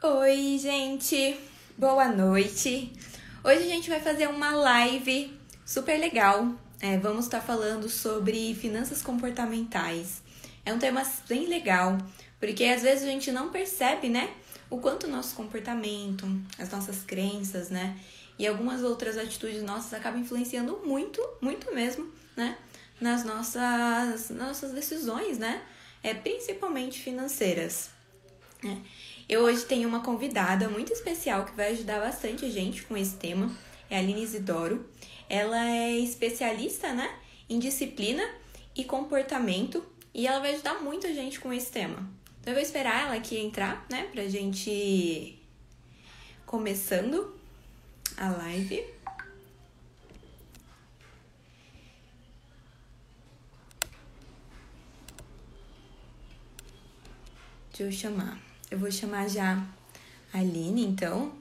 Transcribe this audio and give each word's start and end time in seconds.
Oi, 0.00 0.56
gente. 0.58 1.36
Boa 1.76 2.06
noite. 2.06 2.92
Hoje 3.42 3.64
a 3.64 3.66
gente 3.66 3.90
vai 3.90 3.98
fazer 3.98 4.28
uma 4.28 4.52
live 4.52 5.36
super 5.66 5.98
legal. 5.98 6.54
É, 6.80 6.96
vamos 6.98 7.24
estar 7.24 7.40
falando 7.40 7.88
sobre 7.88 8.54
finanças 8.54 9.02
comportamentais. 9.02 10.22
É 10.64 10.72
um 10.72 10.78
tema 10.78 11.02
bem 11.28 11.48
legal, 11.48 11.98
porque 12.38 12.62
às 12.66 12.82
vezes 12.82 13.02
a 13.02 13.10
gente 13.10 13.32
não 13.32 13.50
percebe, 13.50 14.08
né, 14.08 14.32
o 14.70 14.78
quanto 14.78 15.08
o 15.08 15.10
nosso 15.10 15.34
comportamento, 15.34 16.24
as 16.60 16.70
nossas 16.70 17.02
crenças, 17.02 17.68
né, 17.68 17.98
e 18.38 18.46
algumas 18.46 18.84
outras 18.84 19.18
atitudes 19.18 19.64
nossas 19.64 19.92
acabam 19.94 20.20
influenciando 20.20 20.80
muito, 20.84 21.20
muito 21.40 21.74
mesmo, 21.74 22.08
né, 22.36 22.56
nas 23.00 23.24
nossas, 23.24 24.30
nossas 24.30 24.70
decisões, 24.70 25.38
né, 25.38 25.60
é, 26.04 26.14
principalmente 26.14 27.00
financeiras. 27.00 27.90
Né? 28.62 28.80
Eu 29.28 29.42
hoje 29.42 29.66
tenho 29.66 29.86
uma 29.86 30.00
convidada 30.00 30.70
muito 30.70 30.90
especial 30.90 31.44
que 31.44 31.54
vai 31.54 31.72
ajudar 31.72 32.00
bastante 32.00 32.46
a 32.46 32.48
gente 32.48 32.82
com 32.84 32.96
esse 32.96 33.16
tema, 33.16 33.54
é 33.90 33.96
a 33.96 33.98
Aline 33.98 34.22
Isidoro. 34.22 34.88
Ela 35.28 35.68
é 35.68 35.98
especialista, 35.98 36.94
né, 36.94 37.14
em 37.46 37.58
disciplina 37.58 38.26
e 38.74 38.84
comportamento 38.84 39.84
e 40.14 40.26
ela 40.26 40.40
vai 40.40 40.54
ajudar 40.54 40.80
muito 40.80 41.06
a 41.06 41.12
gente 41.12 41.40
com 41.40 41.52
esse 41.52 41.70
tema. 41.70 42.08
Então 42.40 42.52
eu 42.52 42.54
vou 42.54 42.62
esperar 42.62 43.02
ela 43.02 43.16
aqui 43.16 43.36
entrar, 43.38 43.84
né, 43.90 44.08
pra 44.10 44.26
gente 44.28 45.38
começando 46.46 47.38
a 48.16 48.30
live. 48.30 48.82
Deixa 57.70 57.82
eu 57.82 57.92
chamar. 57.92 58.47
Eu 58.70 58.78
vou 58.78 58.90
chamar 58.90 59.28
já 59.28 59.66
a 60.32 60.38
Aline, 60.38 60.84
então. 60.84 61.32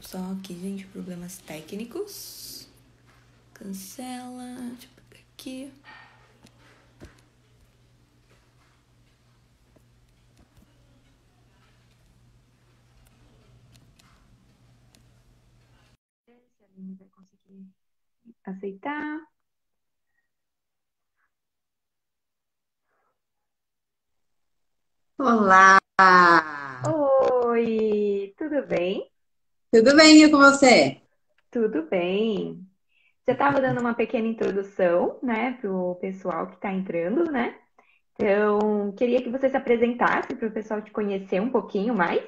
Só 0.00 0.18
aqui, 0.32 0.54
gente, 0.58 0.86
problemas 0.86 1.38
técnicos. 1.38 2.68
Cancela. 3.52 4.54
Deixa 4.70 4.86
eu 4.86 5.04
pegar 5.10 5.24
aqui. 5.32 5.72
Aceitar. 18.44 19.35
Olá! 25.18 25.78
Oi, 27.46 28.34
tudo 28.36 28.66
bem? 28.66 29.10
Tudo 29.72 29.96
bem 29.96 30.22
e 30.22 30.30
com 30.30 30.36
você? 30.36 31.00
Tudo 31.50 31.84
bem. 31.84 32.60
Já 33.26 33.32
estava 33.32 33.58
dando 33.58 33.80
uma 33.80 33.94
pequena 33.94 34.28
introdução, 34.28 35.18
né, 35.22 35.52
para 35.58 35.72
o 35.72 35.94
pessoal 35.94 36.48
que 36.48 36.56
está 36.56 36.70
entrando, 36.70 37.24
né? 37.32 37.56
Então, 38.12 38.92
queria 38.92 39.22
que 39.22 39.30
você 39.30 39.48
se 39.48 39.56
apresentasse 39.56 40.34
para 40.34 40.48
o 40.48 40.52
pessoal 40.52 40.82
te 40.82 40.90
conhecer 40.90 41.40
um 41.40 41.48
pouquinho 41.48 41.94
mais. 41.94 42.22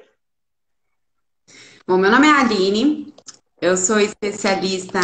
Bom, 1.85 1.95
meu 1.95 2.09
nome 2.09 2.25
é 2.25 2.31
Aline, 2.31 3.13
eu 3.61 3.77
sou 3.77 3.99
especialista 3.99 4.99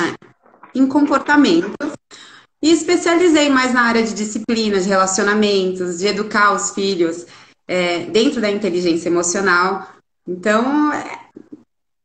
em 0.74 0.88
comportamento 0.88 1.72
e 2.64 2.72
especializei 2.72 3.48
mais 3.48 3.76
na 3.76 3.84
área 3.84 4.02
de 4.02 4.16
disciplinas, 4.16 4.86
de 4.86 4.90
relacionamentos, 4.90 6.00
de 6.00 6.08
educar 6.08 6.52
os 6.52 6.72
filhos 6.72 7.28
é, 7.68 8.00
dentro 8.06 8.42
da 8.42 8.50
inteligência 8.50 9.10
emocional. 9.10 9.88
Então, 10.28 10.92
é 10.94 11.26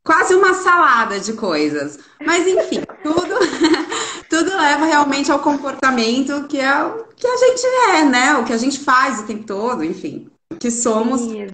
quase 0.03 0.33
uma 0.35 0.53
salada 0.53 1.19
de 1.19 1.33
coisas. 1.33 1.99
Mas, 2.25 2.47
enfim, 2.47 2.81
tudo, 3.03 3.35
tudo 4.29 4.57
leva 4.57 4.85
realmente 4.85 5.31
ao 5.31 5.39
comportamento 5.39 6.47
que 6.47 6.59
é 6.59 6.83
o 6.83 7.05
que 7.15 7.27
a 7.27 7.37
gente 7.37 7.65
é, 7.65 8.03
né? 8.05 8.33
O 8.35 8.45
que 8.45 8.53
a 8.53 8.57
gente 8.57 8.79
faz 8.79 9.21
o 9.21 9.27
tempo 9.27 9.45
todo, 9.45 9.83
enfim. 9.83 10.29
Que 10.59 10.69
somos 10.69 11.21
Sim, 11.21 11.45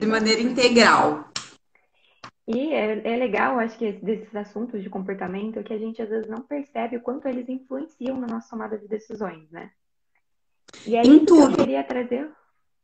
de 0.00 0.06
maneira 0.06 0.40
integral. 0.40 1.30
E 2.48 2.72
é, 2.72 3.14
é 3.14 3.16
legal, 3.16 3.60
acho 3.60 3.78
que 3.78 3.92
desses 3.92 4.34
assuntos 4.34 4.82
de 4.82 4.90
comportamento, 4.90 5.62
que 5.62 5.72
a 5.72 5.78
gente 5.78 6.02
às 6.02 6.08
vezes 6.08 6.28
não 6.28 6.40
percebe 6.40 6.96
o 6.96 7.00
quanto 7.00 7.28
eles 7.28 7.48
influenciam 7.48 8.18
na 8.18 8.26
nossa 8.26 8.50
tomada 8.50 8.76
de 8.76 8.88
decisões, 8.88 9.48
né? 9.52 9.70
E 10.84 10.96
é 10.96 11.02
Em 11.02 11.16
isso 11.18 11.26
que 11.26 11.30
eu 11.32 11.46
tudo. 11.46 11.56
queria 11.58 11.84
trazer. 11.84 12.28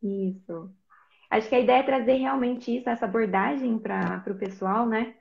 Isso. 0.06 0.70
Acho 1.28 1.48
que 1.48 1.54
a 1.54 1.60
ideia 1.60 1.80
é 1.80 1.82
trazer 1.82 2.14
realmente 2.14 2.76
isso, 2.76 2.88
essa 2.88 3.06
abordagem 3.06 3.78
para 3.78 4.22
o 4.28 4.38
pessoal, 4.38 4.86
né? 4.86 5.14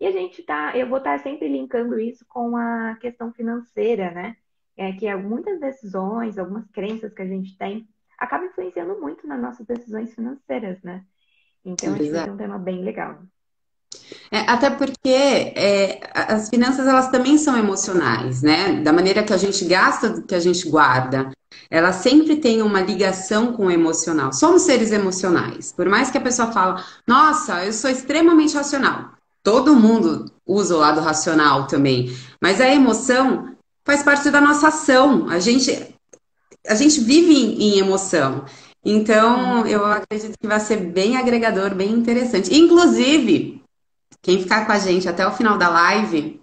E 0.00 0.06
a 0.06 0.10
gente 0.10 0.42
tá, 0.42 0.76
eu 0.76 0.88
vou 0.88 0.98
estar 0.98 1.20
sempre 1.20 1.46
linkando 1.48 1.98
isso 2.00 2.24
com 2.28 2.56
a 2.56 2.96
questão 3.00 3.32
financeira, 3.32 4.10
né? 4.10 4.36
É 4.76 4.92
que 4.92 5.14
muitas 5.14 5.60
decisões, 5.60 6.38
algumas 6.38 6.68
crenças 6.70 7.12
que 7.14 7.22
a 7.22 7.26
gente 7.26 7.56
tem, 7.56 7.88
acabam 8.18 8.48
influenciando 8.48 9.00
muito 9.00 9.26
nas 9.26 9.40
nossas 9.40 9.64
decisões 9.66 10.12
financeiras, 10.14 10.82
né? 10.82 11.04
Então, 11.64 11.94
acho 11.94 12.10
que 12.10 12.16
é 12.16 12.32
um 12.32 12.36
tema 12.36 12.58
bem 12.58 12.82
legal. 12.82 13.22
É, 14.30 14.40
até 14.40 14.70
porque 14.70 15.10
é, 15.10 16.00
as 16.14 16.48
finanças 16.48 16.86
elas 16.86 17.10
também 17.10 17.36
são 17.36 17.56
emocionais, 17.56 18.42
né? 18.42 18.80
Da 18.82 18.92
maneira 18.92 19.22
que 19.22 19.32
a 19.32 19.36
gente 19.36 19.64
gasta, 19.64 20.22
que 20.22 20.34
a 20.34 20.40
gente 20.40 20.68
guarda, 20.68 21.30
ela 21.70 21.92
sempre 21.92 22.36
tem 22.36 22.62
uma 22.62 22.80
ligação 22.80 23.52
com 23.52 23.66
o 23.66 23.70
emocional. 23.70 24.32
Somos 24.32 24.62
seres 24.62 24.90
emocionais. 24.90 25.72
Por 25.72 25.88
mais 25.88 26.10
que 26.10 26.18
a 26.18 26.20
pessoa 26.20 26.50
fala, 26.50 26.84
nossa, 27.06 27.64
eu 27.64 27.72
sou 27.72 27.90
extremamente 27.90 28.54
racional. 28.54 29.12
Todo 29.42 29.74
mundo 29.74 30.30
usa 30.46 30.76
o 30.76 30.78
lado 30.78 31.00
racional 31.00 31.66
também. 31.66 32.14
Mas 32.40 32.60
a 32.60 32.68
emoção 32.68 33.54
faz 33.84 34.02
parte 34.02 34.30
da 34.30 34.40
nossa 34.40 34.68
ação. 34.68 35.28
A 35.28 35.38
gente, 35.38 35.94
a 36.66 36.74
gente 36.74 37.00
vive 37.00 37.34
em, 37.34 37.62
em 37.62 37.78
emoção. 37.78 38.44
Então, 38.84 39.66
eu 39.66 39.84
acredito 39.84 40.38
que 40.38 40.46
vai 40.46 40.58
ser 40.58 40.76
bem 40.76 41.16
agregador, 41.16 41.74
bem 41.74 41.90
interessante. 41.90 42.54
Inclusive, 42.54 43.61
quem 44.20 44.42
ficar 44.42 44.66
com 44.66 44.72
a 44.72 44.78
gente 44.78 45.08
até 45.08 45.26
o 45.26 45.32
final 45.32 45.56
da 45.56 45.68
live 45.68 46.40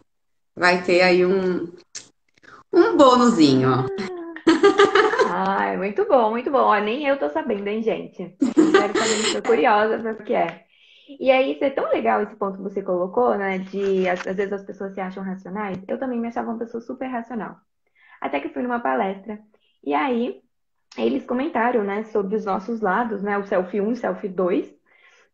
vai 0.56 0.82
ter 0.84 1.02
aí 1.02 1.26
um, 1.26 1.72
um 2.74 2.98
bônusinho. 2.98 3.86
É 5.70 5.78
muito 5.78 6.06
bom, 6.06 6.32
muito 6.32 6.52
bom. 6.52 6.60
Ó, 6.60 6.80
nem 6.80 7.06
eu 7.06 7.18
tô 7.18 7.30
sabendo, 7.30 7.68
hein, 7.68 7.82
gente? 7.82 8.36
Quero 8.40 8.98
saber, 8.98 9.42
tô 9.42 9.48
curiosa 9.48 10.00
para 10.00 10.12
o 10.12 10.24
que 10.24 10.34
é. 10.34 10.66
E 11.20 11.32
aí, 11.32 11.54
isso 11.54 11.64
é 11.64 11.70
tão 11.70 11.90
legal 11.90 12.22
esse 12.22 12.36
ponto 12.36 12.58
que 12.58 12.64
você 12.64 12.82
colocou, 12.82 13.36
né? 13.36 13.60
De 13.60 14.08
às 14.10 14.22
vezes 14.24 14.52
as 14.52 14.64
pessoas 14.64 14.94
se 14.94 15.00
acham 15.00 15.24
racionais. 15.24 15.78
Eu 15.88 15.98
também 15.98 16.20
me 16.20 16.28
achava 16.28 16.50
uma 16.50 16.60
pessoa 16.60 16.82
super 16.82 17.08
racional. 17.08 17.58
Até 18.20 18.40
que 18.40 18.50
fui 18.50 18.62
numa 18.62 18.80
palestra. 18.80 19.40
E 19.84 19.94
aí, 19.94 20.42
eles 20.98 21.26
comentaram, 21.26 21.84
né, 21.84 22.04
sobre 22.04 22.36
os 22.36 22.46
nossos 22.46 22.82
lados, 22.82 23.22
né? 23.22 23.38
O 23.38 23.46
selfie 23.46 23.82
1 23.82 23.92
e 23.92 23.96
selfie 23.96 24.28
2, 24.28 24.74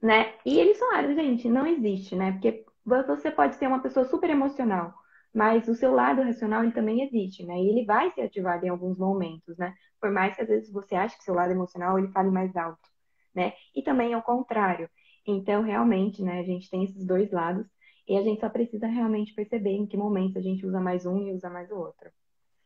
né? 0.05 0.35
E 0.45 0.59
eles 0.59 0.77
falaram, 0.77 1.16
gente, 1.16 1.49
não 1.49 1.66
existe, 1.66 2.16
né? 2.16 2.33
Porque 2.33 2.63
você 2.85 3.31
pode 3.31 3.55
ser 3.55 3.67
uma 3.67 3.81
pessoa 3.81 4.05
super 4.05 4.29
emocional, 4.29 4.93
mas 5.33 5.67
o 5.67 5.73
seu 5.73 5.91
lado 5.91 6.21
racional 6.21 6.63
ele 6.63 6.73
também 6.73 7.01
existe, 7.01 7.43
né? 7.43 7.59
E 7.59 7.69
ele 7.69 7.85
vai 7.85 8.11
ser 8.11 8.21
ativado 8.21 8.63
em 8.63 8.69
alguns 8.69 8.99
momentos, 8.99 9.57
né? 9.57 9.73
Por 9.99 10.11
mais 10.11 10.35
que 10.35 10.44
às 10.44 10.47
vezes 10.47 10.71
você 10.71 10.95
ache 10.95 11.17
que 11.17 11.23
seu 11.23 11.33
lado 11.33 11.51
emocional 11.51 11.97
ele 11.97 12.09
fale 12.09 12.29
mais 12.29 12.55
alto, 12.55 12.88
né? 13.33 13.53
E 13.75 13.81
também 13.81 14.13
ao 14.13 14.21
contrário. 14.21 14.88
Então, 15.25 15.63
realmente, 15.63 16.21
né, 16.21 16.39
a 16.39 16.44
gente 16.44 16.69
tem 16.69 16.83
esses 16.83 17.03
dois 17.03 17.31
lados 17.31 17.65
e 18.07 18.15
a 18.15 18.21
gente 18.21 18.39
só 18.39 18.47
precisa 18.47 18.85
realmente 18.85 19.33
perceber 19.33 19.71
em 19.71 19.88
que 19.88 19.97
momento 19.97 20.38
a 20.38 20.41
gente 20.41 20.63
usa 20.67 20.79
mais 20.79 21.07
um 21.07 21.17
e 21.17 21.33
usa 21.33 21.49
mais 21.49 21.71
o 21.71 21.77
outro. 21.77 22.11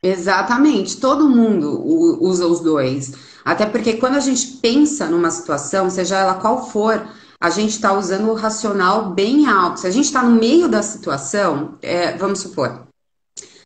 Exatamente, 0.03 0.99
todo 0.99 1.29
mundo 1.29 1.81
usa 2.21 2.47
os 2.47 2.59
dois. 2.59 3.39
Até 3.45 3.65
porque 3.65 3.97
quando 3.97 4.15
a 4.15 4.21
gente 4.21 4.57
pensa 4.57 5.09
numa 5.09 5.31
situação, 5.31 5.89
seja 5.89 6.17
ela 6.17 6.35
qual 6.35 6.69
for, 6.69 7.05
a 7.39 7.49
gente 7.49 7.71
está 7.71 7.93
usando 7.93 8.29
o 8.29 8.33
racional 8.33 9.11
bem 9.11 9.47
alto. 9.47 9.79
Se 9.79 9.87
a 9.87 9.91
gente 9.91 10.05
está 10.05 10.21
no 10.21 10.37
meio 10.37 10.67
da 10.67 10.83
situação, 10.83 11.77
é, 11.81 12.17
vamos 12.17 12.39
supor, 12.39 12.87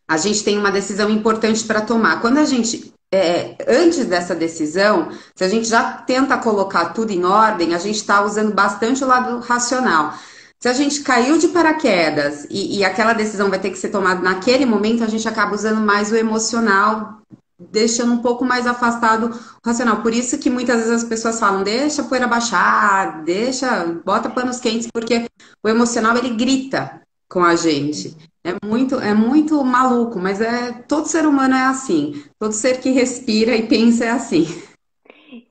a 0.08 0.18
gente 0.18 0.44
tem 0.44 0.58
uma 0.58 0.72
decisão 0.72 1.10
importante 1.10 1.64
para 1.64 1.82
tomar. 1.82 2.22
Quando 2.22 2.38
a 2.38 2.46
gente, 2.46 2.94
é, 3.12 3.56
antes 3.68 4.06
dessa 4.06 4.36
decisão, 4.36 5.10
se 5.36 5.44
a 5.44 5.50
gente 5.50 5.68
já 5.68 5.94
tenta 5.94 6.38
colocar 6.38 6.90
tudo 6.90 7.12
em 7.12 7.24
ordem, 7.24 7.74
a 7.74 7.80
gente 7.80 7.96
está 7.96 8.24
usando 8.24 8.54
bastante 8.54 9.04
o 9.04 9.08
lado 9.08 9.40
racional. 9.40 10.14
Se 10.60 10.70
a 10.70 10.74
gente 10.74 11.02
caiu 11.02 11.38
de 11.38 11.50
paraquedas 11.50 12.46
e, 12.50 12.78
e, 12.78 12.86
aquela 12.86 13.12
decisão 13.12 13.50
vai 13.50 13.60
ter 13.60 13.70
que 13.70 13.78
ser 13.78 13.90
tomada 13.90 14.22
naquele 14.22 14.66
momento, 14.66 15.04
a 15.04 15.08
gente 15.08 15.28
acaba 15.28 15.54
usando 15.54 15.82
mais 15.82 16.10
o 16.10 16.16
emocional, 16.16 17.18
deixando 17.60 18.14
um 18.14 18.22
pouco 18.22 18.44
mais 18.44 18.68
afastado 18.68 19.28
o 19.28 19.68
racional. 19.68 20.02
Por 20.02 20.14
isso 20.14 20.40
que 20.40 20.50
muitas 20.50 20.78
vezes 20.78 20.92
as 20.92 21.04
pessoas 21.04 21.40
falam, 21.40 21.64
deixa 21.64 22.02
a 22.02 22.06
poeira 22.06 22.28
baixar, 22.28 23.24
deixa, 23.24 23.86
bota 24.06 24.30
panos 24.30 24.60
quentes, 24.60 24.88
porque 24.92 25.26
o 25.64 25.70
emocional 25.70 26.18
ele 26.18 26.36
grita 26.36 27.02
com 27.30 27.44
a 27.44 27.56
gente. 27.56 28.16
É 28.44 28.54
muito, 28.66 29.00
é 29.00 29.14
muito 29.14 29.64
maluco, 29.64 30.20
mas 30.20 30.42
é 30.42 30.74
todo 30.84 31.08
ser 31.08 31.26
humano 31.26 31.56
é 31.56 31.64
assim. 31.64 32.24
Todo 32.38 32.52
ser 32.52 32.82
que 32.82 32.92
respira 32.92 33.56
e 33.56 33.68
pensa 33.68 34.06
é 34.06 34.10
assim. 34.10 34.46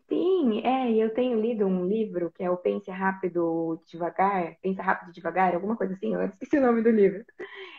Sim, 0.08 0.60
é, 0.62 0.92
eu 0.92 1.14
tenho 1.14 1.40
lido 1.40 1.66
um 1.66 1.86
livro 1.86 2.30
que 2.34 2.42
é 2.42 2.50
o 2.50 2.56
Pense 2.58 2.90
Rápido 2.90 3.80
Devagar, 3.86 4.56
Pensa 4.62 4.82
Rápido 4.82 5.10
Devagar, 5.10 5.54
alguma 5.54 5.74
coisa 5.74 5.94
assim, 5.94 6.12
eu 6.12 6.22
esqueci 6.22 6.58
o 6.58 6.60
nome 6.60 6.82
do 6.82 6.90
livro. 6.90 7.24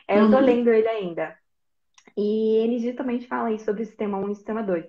É, 0.08 0.20
eu 0.20 0.32
tô 0.32 0.38
uhum. 0.38 0.44
lendo 0.44 0.70
ele 0.70 0.88
ainda. 0.88 1.36
E 2.16 2.58
ele 2.58 2.80
justamente 2.80 3.28
fala 3.28 3.50
aí 3.50 3.60
sobre 3.60 3.84
o 3.84 3.86
sistema 3.86 4.18
1 4.20 4.30
e 4.30 4.32
o 4.32 4.36
sistema 4.36 4.64
2. 4.64 4.86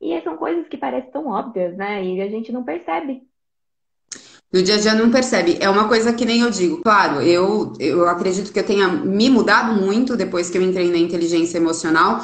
E 0.00 0.20
são 0.22 0.36
coisas 0.36 0.68
que 0.68 0.76
parecem 0.76 1.10
tão 1.10 1.28
óbvias, 1.28 1.76
né? 1.76 2.04
E 2.04 2.20
a 2.20 2.28
gente 2.28 2.52
não 2.52 2.64
percebe. 2.64 3.22
No 4.52 4.62
dia 4.62 4.76
a 4.76 4.78
dia 4.78 4.94
não 4.94 5.10
percebe. 5.10 5.58
É 5.60 5.68
uma 5.68 5.88
coisa 5.88 6.12
que 6.12 6.24
nem 6.24 6.40
eu 6.40 6.50
digo. 6.50 6.82
Claro, 6.82 7.20
eu, 7.22 7.72
eu 7.80 8.08
acredito 8.08 8.52
que 8.52 8.58
eu 8.58 8.66
tenha 8.66 8.88
me 8.88 9.28
mudado 9.28 9.80
muito 9.80 10.16
depois 10.16 10.50
que 10.50 10.58
eu 10.58 10.62
entrei 10.62 10.90
na 10.90 10.98
inteligência 10.98 11.58
emocional, 11.58 12.20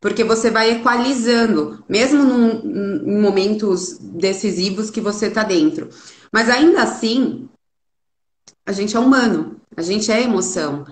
porque 0.00 0.24
você 0.24 0.50
vai 0.50 0.72
equalizando, 0.72 1.84
mesmo 1.88 2.22
num, 2.22 3.06
em 3.06 3.20
momentos 3.20 3.98
decisivos 3.98 4.90
que 4.90 5.00
você 5.00 5.26
está 5.26 5.42
dentro. 5.42 5.88
Mas 6.32 6.48
ainda 6.48 6.82
assim, 6.82 7.48
a 8.64 8.72
gente 8.72 8.96
é 8.96 9.00
humano, 9.00 9.60
a 9.76 9.82
gente 9.82 10.10
é 10.10 10.22
emoção. 10.22 10.86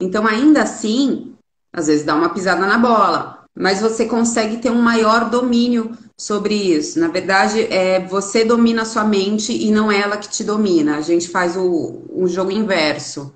Então, 0.00 0.26
ainda 0.26 0.62
assim, 0.62 1.34
às 1.72 1.86
vezes 1.86 2.04
dá 2.04 2.14
uma 2.14 2.30
pisada 2.30 2.66
na 2.66 2.78
bola, 2.78 3.44
mas 3.54 3.80
você 3.80 4.06
consegue 4.06 4.58
ter 4.58 4.70
um 4.70 4.80
maior 4.80 5.28
domínio 5.28 5.96
sobre 6.16 6.54
isso. 6.54 6.98
Na 7.00 7.08
verdade, 7.08 7.62
é 7.72 8.00
você 8.00 8.44
domina 8.44 8.82
a 8.82 8.86
sua 8.86 9.04
mente 9.04 9.52
e 9.52 9.70
não 9.70 9.90
ela 9.90 10.16
que 10.16 10.28
te 10.28 10.44
domina. 10.44 10.96
A 10.96 11.00
gente 11.00 11.28
faz 11.28 11.56
o, 11.56 12.02
o 12.10 12.28
jogo 12.28 12.50
inverso. 12.50 13.32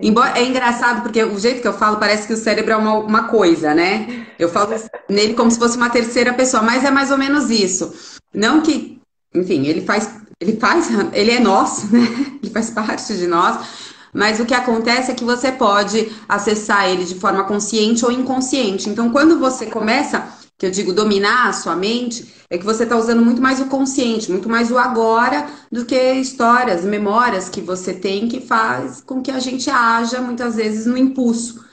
Embora, 0.00 0.38
é 0.38 0.44
engraçado 0.44 1.02
porque 1.02 1.22
o 1.24 1.38
jeito 1.38 1.60
que 1.60 1.66
eu 1.66 1.72
falo 1.72 1.96
parece 1.96 2.28
que 2.28 2.32
o 2.32 2.36
cérebro 2.36 2.72
é 2.72 2.76
uma, 2.76 2.94
uma 2.98 3.24
coisa, 3.24 3.74
né? 3.74 4.26
Eu 4.38 4.48
falo 4.48 4.72
nele 5.08 5.34
como 5.34 5.50
se 5.50 5.58
fosse 5.58 5.76
uma 5.76 5.90
terceira 5.90 6.32
pessoa, 6.32 6.62
mas 6.62 6.84
é 6.84 6.90
mais 6.92 7.10
ou 7.10 7.18
menos 7.18 7.50
isso. 7.50 7.92
Não 8.32 8.60
que, 8.60 9.00
enfim, 9.34 9.66
ele 9.66 9.80
faz, 9.80 10.08
ele 10.40 10.56
faz, 10.58 10.88
ele 11.12 11.32
é 11.32 11.40
nosso, 11.40 11.92
né? 11.92 12.06
Ele 12.40 12.52
faz 12.52 12.70
parte 12.70 13.16
de 13.16 13.26
nós, 13.26 13.66
mas 14.14 14.38
o 14.38 14.46
que 14.46 14.54
acontece 14.54 15.10
é 15.10 15.14
que 15.14 15.24
você 15.24 15.50
pode 15.50 16.12
acessar 16.28 16.88
ele 16.88 17.04
de 17.04 17.16
forma 17.16 17.44
consciente 17.44 18.04
ou 18.04 18.12
inconsciente. 18.12 18.88
Então, 18.88 19.10
quando 19.10 19.40
você 19.40 19.66
começa, 19.66 20.32
que 20.56 20.64
eu 20.64 20.70
digo 20.70 20.92
dominar 20.92 21.48
a 21.48 21.52
sua 21.52 21.74
mente, 21.74 22.46
é 22.48 22.56
que 22.56 22.64
você 22.64 22.84
está 22.84 22.96
usando 22.96 23.24
muito 23.24 23.42
mais 23.42 23.60
o 23.60 23.68
consciente, 23.68 24.30
muito 24.30 24.48
mais 24.48 24.70
o 24.70 24.78
agora 24.78 25.46
do 25.70 25.84
que 25.84 26.12
histórias, 26.14 26.84
memórias 26.84 27.48
que 27.48 27.60
você 27.60 27.92
tem 27.92 28.28
que 28.28 28.40
faz 28.40 29.00
com 29.00 29.20
que 29.20 29.32
a 29.32 29.40
gente 29.40 29.68
haja 29.68 30.20
muitas 30.20 30.54
vezes 30.54 30.86
no 30.86 30.96
impulso. 30.96 31.64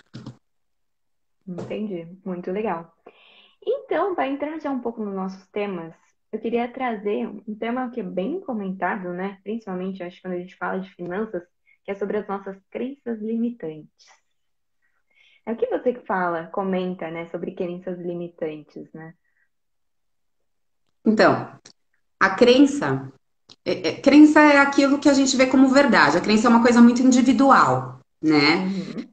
Entendi, 1.48 2.08
muito 2.26 2.52
legal. 2.52 2.92
Então, 3.64 4.16
para 4.16 4.28
entrar 4.28 4.60
já 4.60 4.72
um 4.72 4.80
pouco 4.80 5.04
nos 5.04 5.14
nossos 5.14 5.46
temas, 5.48 5.94
eu 6.32 6.40
queria 6.40 6.68
trazer 6.68 7.28
um 7.28 7.54
tema 7.54 7.92
que 7.92 8.00
é 8.00 8.04
bem 8.04 8.40
comentado, 8.40 9.10
né? 9.10 9.38
Principalmente, 9.44 10.02
acho, 10.02 10.22
quando 10.22 10.34
a 10.34 10.40
gente 10.40 10.56
fala 10.56 10.80
de 10.80 10.90
finanças, 10.96 11.44
que 11.84 11.92
é 11.92 11.96
sobre 11.96 12.18
as 12.18 12.28
nossas 12.28 12.58
crenças 12.70 13.20
limitantes. 13.20 14.06
É 15.46 15.54
o 15.54 15.58
que 15.58 15.68
você 15.68 15.94
fala, 16.06 16.48
comenta, 16.48 17.10
né, 17.10 17.28
sobre 17.32 17.52
crenças 17.54 18.00
limitantes, 18.00 18.88
né? 18.94 19.14
Então, 21.04 21.52
a 22.20 22.30
crença, 22.30 23.12
é, 23.66 23.90
é, 23.90 24.02
crença 24.02 24.40
é 24.40 24.60
aquilo 24.60 25.00
que 25.00 25.10
a 25.10 25.14
gente 25.14 25.36
vê 25.36 25.48
como 25.48 25.70
verdade. 25.70 26.18
A 26.18 26.22
crença 26.22 26.48
é 26.48 26.50
uma 26.50 26.62
coisa 26.62 26.80
muito 26.80 27.02
individual, 27.02 28.00
né? 28.22 28.58
Uhum. 28.58 29.10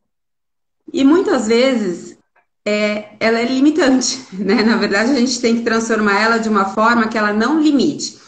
E 0.93 1.05
muitas 1.05 1.49
vezes 1.49 2.19
é, 2.65 3.17
ela 3.19 3.39
é 3.39 3.45
limitante, 3.45 4.27
né? 4.37 4.63
Na 4.63 4.77
verdade, 4.77 5.13
a 5.13 5.15
gente 5.15 5.41
tem 5.41 5.57
que 5.57 5.63
transformar 5.63 6.21
ela 6.21 6.39
de 6.39 6.51
uma 6.51 6.67
forma 6.67 7.09
que 7.09 7.17
ela 7.17 7.33
não 7.33 7.59
limite. 7.59 8.19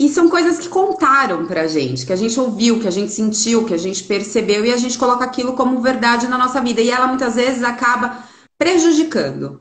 E 0.00 0.08
são 0.08 0.28
coisas 0.28 0.58
que 0.58 0.68
contaram 0.68 1.46
pra 1.46 1.66
gente, 1.66 2.06
que 2.06 2.12
a 2.12 2.16
gente 2.16 2.38
ouviu, 2.38 2.78
que 2.78 2.86
a 2.86 2.90
gente 2.90 3.12
sentiu, 3.12 3.64
que 3.64 3.74
a 3.74 3.78
gente 3.78 4.04
percebeu 4.04 4.64
e 4.64 4.72
a 4.72 4.76
gente 4.76 4.96
coloca 4.96 5.24
aquilo 5.24 5.54
como 5.54 5.80
verdade 5.80 6.28
na 6.28 6.38
nossa 6.38 6.60
vida. 6.60 6.80
E 6.80 6.90
ela 6.90 7.08
muitas 7.08 7.34
vezes 7.34 7.64
acaba 7.64 8.24
prejudicando. 8.56 9.60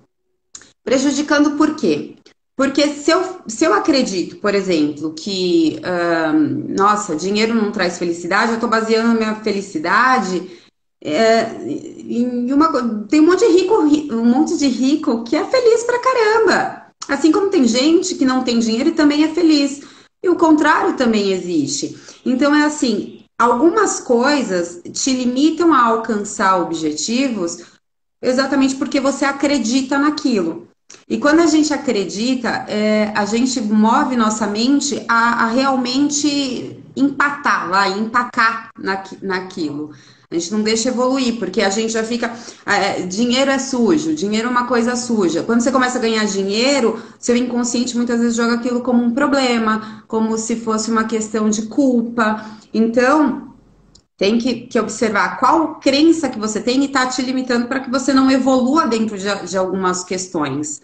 Prejudicando 0.84 1.58
por 1.58 1.76
quê? 1.76 2.16
Porque 2.56 2.88
se 2.88 3.12
eu, 3.12 3.24
se 3.48 3.66
eu 3.66 3.74
acredito, 3.74 4.38
por 4.38 4.56
exemplo, 4.56 5.14
que, 5.14 5.80
nossa, 6.70 7.16
dinheiro 7.16 7.54
não 7.54 7.72
traz 7.72 7.98
felicidade, 7.98 8.50
eu 8.50 8.56
estou 8.56 8.70
baseando 8.70 9.18
minha 9.18 9.36
felicidade 9.36 10.50
é, 11.04 11.52
em 11.64 12.52
uma. 12.52 13.06
Tem 13.08 13.22
um 13.22 13.26
monte 13.26 13.48
de 13.48 13.54
rico, 13.54 13.76
um 14.14 14.26
monte 14.26 14.58
de 14.58 14.68
rico 14.68 15.24
que 15.24 15.36
é 15.36 15.46
feliz 15.46 15.84
pra 15.84 16.00
caramba. 16.00 16.88
Assim 17.08 17.32
como 17.32 17.50
tem 17.50 17.68
gente 17.68 18.16
que 18.16 18.26
não 18.26 18.44
tem 18.44 18.60
dinheiro 18.60 18.90
e 18.90 18.94
também 18.94 19.24
é 19.24 19.30
feliz. 19.30 19.82
E 20.28 20.30
o 20.30 20.36
contrário 20.36 20.98
também 20.98 21.32
existe. 21.32 21.98
Então 22.26 22.54
é 22.54 22.66
assim, 22.66 23.24
algumas 23.40 24.02
coisas 24.02 24.82
te 24.92 25.14
limitam 25.14 25.74
a 25.74 25.86
alcançar 25.86 26.62
objetivos 26.62 27.64
exatamente 28.22 28.76
porque 28.76 29.00
você 29.00 29.24
acredita 29.24 29.98
naquilo. 29.98 30.68
E 31.08 31.18
quando 31.18 31.40
a 31.40 31.46
gente 31.46 31.74
acredita, 31.74 32.66
é, 32.68 33.14
a 33.16 33.24
gente 33.24 33.62
move 33.62 34.18
nossa 34.18 34.46
mente 34.46 35.02
a, 35.08 35.46
a 35.46 35.48
realmente 35.48 36.84
empatar 36.94 37.70
lá, 37.70 37.88
empacar 37.88 38.68
na, 38.78 39.02
naquilo. 39.22 39.94
A 40.30 40.36
gente 40.36 40.52
não 40.52 40.62
deixa 40.62 40.90
evoluir, 40.90 41.40
porque 41.40 41.62
a 41.62 41.70
gente 41.70 41.94
já 41.94 42.04
fica. 42.04 42.34
É, 42.66 43.02
dinheiro 43.04 43.50
é 43.50 43.58
sujo, 43.58 44.14
dinheiro 44.14 44.50
é 44.50 44.52
uma 44.52 44.68
coisa 44.68 44.94
suja. 44.98 45.42
Quando 45.42 45.62
você 45.62 45.72
começa 45.72 45.98
a 45.98 46.02
ganhar 46.02 46.26
dinheiro, 46.26 47.02
seu 47.18 47.36
inconsciente 47.38 47.96
muitas 47.96 48.20
vezes 48.20 48.36
joga 48.36 48.56
aquilo 48.56 48.82
como 48.82 49.02
um 49.02 49.14
problema, 49.14 50.04
como 50.06 50.38
se 50.38 50.58
fosse 50.58 50.92
uma 50.92 51.06
questão 51.06 51.50
de 51.50 51.68
culpa. 51.68 52.44
Então, 52.74 53.56
tem 54.18 54.38
que, 54.38 54.68
que 54.68 54.78
observar 54.78 55.40
qual 55.40 55.80
crença 55.80 56.30
que 56.30 56.38
você 56.40 56.62
tem 56.62 56.82
e 56.82 56.88
está 56.88 57.08
te 57.08 57.22
limitando 57.22 57.70
para 57.70 57.80
que 57.80 57.90
você 57.90 58.14
não 58.14 58.30
evolua 58.30 58.86
dentro 58.86 59.18
de, 59.18 59.46
de 59.46 59.58
algumas 59.58 60.04
questões. 60.04 60.82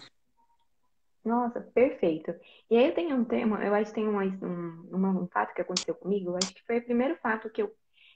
Nossa, 1.22 1.60
perfeito. 1.60 2.34
E 2.70 2.78
aí 2.78 2.86
eu 2.86 2.94
tenho 2.94 3.16
um 3.16 3.24
tema, 3.24 3.62
eu 3.62 3.74
acho 3.74 3.90
que 3.90 3.96
tem 3.96 4.08
um, 4.08 4.20
um, 4.20 5.22
um 5.22 5.26
fato 5.26 5.54
que 5.54 5.60
aconteceu 5.60 5.94
comigo, 5.94 6.30
eu 6.30 6.36
acho 6.36 6.54
que 6.54 6.62
foi 6.66 6.78
o 6.78 6.84
primeiro 6.84 7.16
fato 7.16 7.50
que 7.50 7.60
eu 7.60 7.70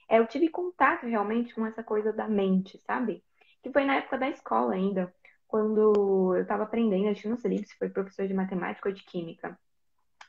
eu 0.09 0.27
tive 0.27 0.49
contato 0.49 1.05
realmente 1.05 1.53
com 1.53 1.65
essa 1.65 1.83
coisa 1.83 2.11
da 2.11 2.27
mente, 2.27 2.79
sabe? 2.85 3.23
Que 3.61 3.71
foi 3.71 3.85
na 3.85 3.95
época 3.95 4.17
da 4.17 4.29
escola 4.29 4.73
ainda, 4.73 5.13
quando 5.47 6.33
eu 6.33 6.41
estava 6.41 6.63
aprendendo, 6.63 7.09
acho 7.09 7.23
que 7.23 7.27
não 7.27 7.37
sei 7.37 7.57
se 7.59 7.75
foi 7.77 7.89
professor 7.89 8.27
de 8.27 8.33
matemática 8.33 8.87
ou 8.89 8.93
de 8.93 9.03
química. 9.03 9.57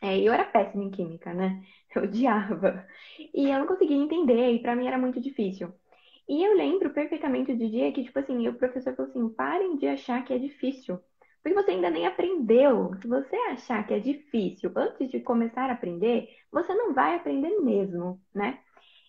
É, 0.03 0.19
eu 0.19 0.33
era 0.33 0.45
péssima 0.45 0.83
em 0.83 0.91
química, 0.91 1.33
né? 1.35 1.63
Eu 1.95 2.05
odiava. 2.05 2.87
E 3.35 3.51
eu 3.51 3.59
não 3.59 3.67
conseguia 3.67 3.97
entender, 3.97 4.53
e 4.53 4.63
para 4.63 4.77
mim 4.77 4.87
era 4.87 4.97
muito 4.97 5.21
difícil. 5.21 5.75
E 6.29 6.45
eu 6.45 6.57
lembro 6.57 6.91
perfeitamente 6.91 7.53
do 7.53 7.69
dia 7.69 7.91
que, 7.91 8.05
tipo 8.05 8.17
assim, 8.17 8.47
o 8.47 8.55
professor 8.55 8.95
falou 8.95 9.11
assim: 9.11 9.29
parem 9.31 9.77
de 9.77 9.89
achar 9.89 10.25
que 10.25 10.33
é 10.33 10.39
difícil. 10.39 11.01
Porque 11.43 11.61
você 11.61 11.73
ainda 11.73 11.91
nem 11.91 12.07
aprendeu. 12.07 12.95
Se 13.03 13.09
você 13.09 13.35
achar 13.51 13.85
que 13.85 13.93
é 13.93 13.99
difícil 13.99 14.71
antes 14.77 15.11
de 15.11 15.19
começar 15.19 15.69
a 15.69 15.73
aprender, 15.73 16.29
você 16.53 16.73
não 16.73 16.95
vai 16.95 17.17
aprender 17.17 17.51
mesmo, 17.59 18.21
né? 18.33 18.61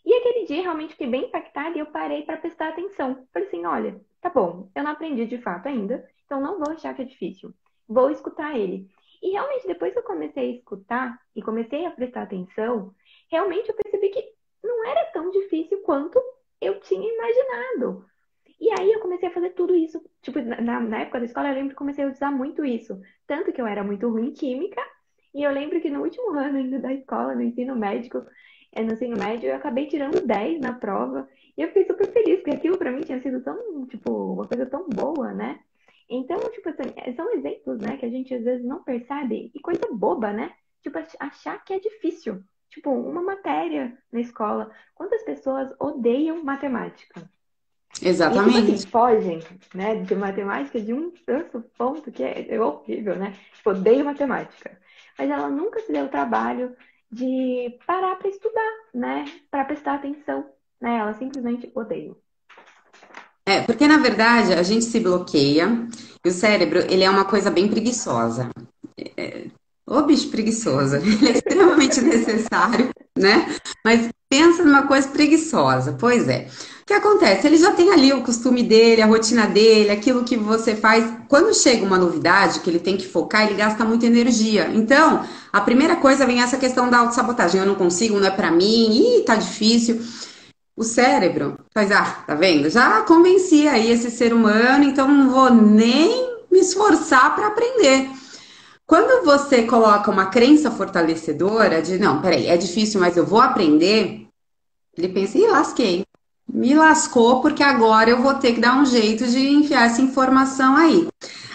E 0.06 0.14
aquele 0.14 0.46
dia 0.46 0.64
realmente 0.64 0.92
fiquei 0.92 1.08
bem 1.08 1.26
impactada 1.26 1.78
e 1.78 1.80
eu 1.80 1.86
parei 1.88 2.24
para 2.24 2.38
prestar 2.38 2.70
atenção. 2.70 3.28
Falei 3.32 3.48
assim: 3.48 3.66
olha, 3.66 4.02
tá 4.22 4.30
bom, 4.30 4.70
eu 4.76 4.84
não 4.84 4.92
aprendi 4.92 5.26
de 5.26 5.38
fato 5.38 5.68
ainda, 5.68 6.08
então 6.26 6.42
não 6.42 6.58
vou 6.60 6.72
achar 6.72 6.94
que 6.96 7.02
é 7.02 7.06
difícil. 7.06 7.54
Vou 7.88 8.10
escutar 8.10 8.58
ele. 8.58 8.90
E 9.22 9.32
realmente, 9.32 9.68
depois 9.68 9.94
que 9.94 10.00
eu 10.00 10.04
comecei 10.04 10.50
a 10.50 10.56
escutar 10.56 11.22
e 11.36 11.42
comecei 11.42 11.86
a 11.86 11.92
prestar 11.92 12.24
atenção, 12.24 12.94
realmente 13.30 13.70
eu 13.70 13.76
percebi 13.76 14.10
que 14.10 14.34
não 14.64 14.86
era 14.86 15.06
tão 15.12 15.30
difícil 15.30 15.82
quanto 15.84 16.20
eu 16.60 16.80
tinha 16.80 17.08
imaginado. 17.08 18.06
E 18.60 18.70
aí 18.80 18.92
eu 18.92 19.00
comecei 19.00 19.28
a 19.28 19.34
fazer 19.34 19.52
tudo 19.52 19.76
isso. 19.76 20.02
Tipo, 20.22 20.40
na, 20.40 20.80
na 20.80 21.02
época 21.02 21.20
da 21.20 21.26
escola, 21.26 21.50
eu 21.50 21.56
lembro 21.56 21.70
que 21.72 21.76
comecei 21.76 22.06
a 22.06 22.08
usar 22.08 22.32
muito 22.32 22.64
isso. 22.64 23.00
Tanto 23.26 23.52
que 23.52 23.60
eu 23.60 23.66
era 23.68 23.84
muito 23.84 24.08
ruim 24.10 24.28
em 24.28 24.34
química. 24.34 24.82
E 25.34 25.44
eu 25.44 25.52
lembro 25.52 25.82
que 25.82 25.90
no 25.90 26.02
último 26.02 26.32
ano 26.38 26.58
ainda 26.58 26.80
da 26.80 26.94
escola, 26.94 27.34
no 27.34 27.42
ensino 27.42 27.76
médico, 27.76 28.24
é, 28.74 28.84
no 28.84 28.94
ensino 28.94 29.18
médio, 29.18 29.50
eu 29.50 29.56
acabei 29.56 29.88
tirando 29.88 30.26
10 30.26 30.62
na 30.62 30.74
prova. 30.74 31.28
E 31.58 31.62
eu 31.62 31.68
fiquei 31.68 31.86
super 31.86 32.12
feliz, 32.12 32.38
porque 32.38 32.56
aquilo 32.56 32.78
para 32.78 32.92
mim 32.92 33.02
tinha 33.02 33.22
sido 33.22 33.42
tão, 33.42 33.86
tipo, 33.88 34.34
uma 34.34 34.48
coisa 34.48 34.66
tão 34.66 34.88
boa, 34.88 35.34
né? 35.34 35.60
Então, 36.10 36.38
tipo 36.52 36.70
assim, 36.70 36.94
é, 36.98 37.14
são 37.14 37.32
exemplos, 37.34 37.80
né, 37.80 37.98
que 37.98 38.06
a 38.06 38.10
gente 38.10 38.34
às 38.34 38.44
vezes 38.44 38.66
não 38.66 38.84
percebe. 38.84 39.52
E 39.54 39.60
coisa 39.60 39.88
boba, 39.92 40.32
né? 40.34 40.52
Tipo, 40.82 41.00
achar 41.20 41.64
que 41.64 41.74
é 41.74 41.80
difícil. 41.80 42.44
Tipo, 42.70 42.90
uma 42.92 43.22
matéria 43.22 43.98
na 44.12 44.22
escola. 44.22 44.72
Quantas 44.96 45.24
pessoas 45.24 45.74
odeiam 45.80 46.44
matemática? 46.44 47.30
Exatamente. 48.02 48.58
E, 48.58 48.62
tipo 48.62 48.74
assim, 48.74 48.88
fogem, 48.88 49.40
né, 49.74 49.96
de 49.96 50.16
matemática 50.16 50.80
de 50.80 50.94
um 50.94 51.12
tanto 51.26 51.62
ponto 51.78 52.12
que 52.12 52.24
é, 52.24 52.56
é 52.56 52.60
horrível, 52.60 53.16
né? 53.18 53.34
Tipo, 53.54 53.72
odeio 53.72 54.06
matemática. 54.06 54.80
Mas 55.18 55.30
ela 55.30 55.50
nunca 55.50 55.80
se 55.82 55.92
deu 55.92 56.06
o 56.06 56.10
trabalho 56.10 56.76
de 57.12 57.78
parar 57.86 58.16
para 58.16 58.30
estudar, 58.30 58.72
né? 58.94 59.26
Para 59.50 59.66
prestar 59.66 59.96
atenção, 59.96 60.46
né? 60.80 61.14
Simplesmente 61.20 61.72
odeia. 61.76 62.16
É, 63.46 63.62
porque 63.62 63.88
na 63.88 63.98
verdade 63.98 64.54
a 64.54 64.64
gente 64.64 64.86
se 64.86 65.00
bloqueia 65.00 65.68
e 66.24 66.30
o 66.30 66.32
cérebro, 66.32 66.80
ele 66.80 67.04
é 67.04 67.10
uma 67.10 67.26
coisa 67.26 67.50
bem 67.50 67.68
preguiçosa. 67.68 68.50
É, 69.18 69.48
Ô 69.92 70.04
bicho 70.04 70.30
preguiçoso, 70.30 70.96
ele 71.04 71.28
é 71.28 71.32
extremamente 71.32 72.00
necessário, 72.00 72.90
né? 73.18 73.46
Mas 73.84 74.10
pensa 74.30 74.64
numa 74.64 74.88
coisa 74.88 75.10
preguiçosa. 75.10 75.98
Pois 76.00 76.30
é. 76.30 76.48
Que 76.92 76.98
acontece? 76.98 77.48
Ele 77.48 77.56
já 77.56 77.72
tem 77.72 77.90
ali 77.90 78.12
o 78.12 78.22
costume 78.22 78.62
dele, 78.62 79.02
a 79.02 79.06
rotina 79.06 79.48
dele, 79.48 79.92
aquilo 79.92 80.26
que 80.26 80.36
você 80.36 80.76
faz. 80.76 81.10
Quando 81.30 81.54
chega 81.54 81.86
uma 81.86 81.98
novidade 81.98 82.60
que 82.60 82.70
ele 82.70 82.80
tem 82.80 82.98
que 82.98 83.08
focar, 83.08 83.46
ele 83.46 83.54
gasta 83.54 83.86
muita 83.86 84.08
energia. 84.08 84.70
Então, 84.74 85.26
a 85.54 85.62
primeira 85.62 85.96
coisa 85.96 86.26
vem 86.26 86.42
essa 86.42 86.58
questão 86.58 86.90
da 86.90 86.98
autossabotagem. 86.98 87.62
Eu 87.62 87.66
não 87.66 87.76
consigo, 87.76 88.20
não 88.20 88.28
é 88.28 88.32
para 88.32 88.52
mim, 88.52 88.92
ih, 88.92 89.24
tá 89.24 89.36
difícil. 89.36 90.02
O 90.76 90.84
cérebro 90.84 91.58
faz, 91.74 91.94
ah, 91.94 92.24
tá 92.28 92.36
vendo? 92.36 92.70
Já 92.70 93.04
convenci 93.04 93.70
aí 93.70 93.90
esse 93.90 94.12
ser 94.12 94.34
humano, 94.34 94.84
então 94.84 95.08
não 95.08 95.30
vou 95.30 95.50
nem 95.50 96.42
me 96.52 96.60
esforçar 96.60 97.34
para 97.36 97.48
aprender. 97.48 98.10
Quando 98.86 99.24
você 99.24 99.64
coloca 99.64 100.12
uma 100.12 100.26
crença 100.26 100.70
fortalecedora 100.70 101.82
de 101.82 101.98
não, 101.98 102.22
peraí, 102.22 102.48
é 102.48 102.58
difícil, 102.58 103.00
mas 103.00 103.16
eu 103.16 103.26
vou 103.26 103.40
aprender, 103.40 104.28
ele 104.98 105.08
pensa, 105.08 105.38
ih, 105.38 105.48
lasquei. 105.48 106.04
Me 106.54 106.74
lascou 106.74 107.42
porque 107.42 107.64
agora 107.64 108.10
eu 108.10 108.22
vou 108.22 108.34
ter 108.34 108.54
que 108.54 108.60
dar 108.60 108.78
um 108.78 108.86
jeito 108.86 109.26
de 109.26 109.40
enfiar 109.40 109.86
essa 109.86 110.02
informação 110.02 110.76
aí. 110.76 111.08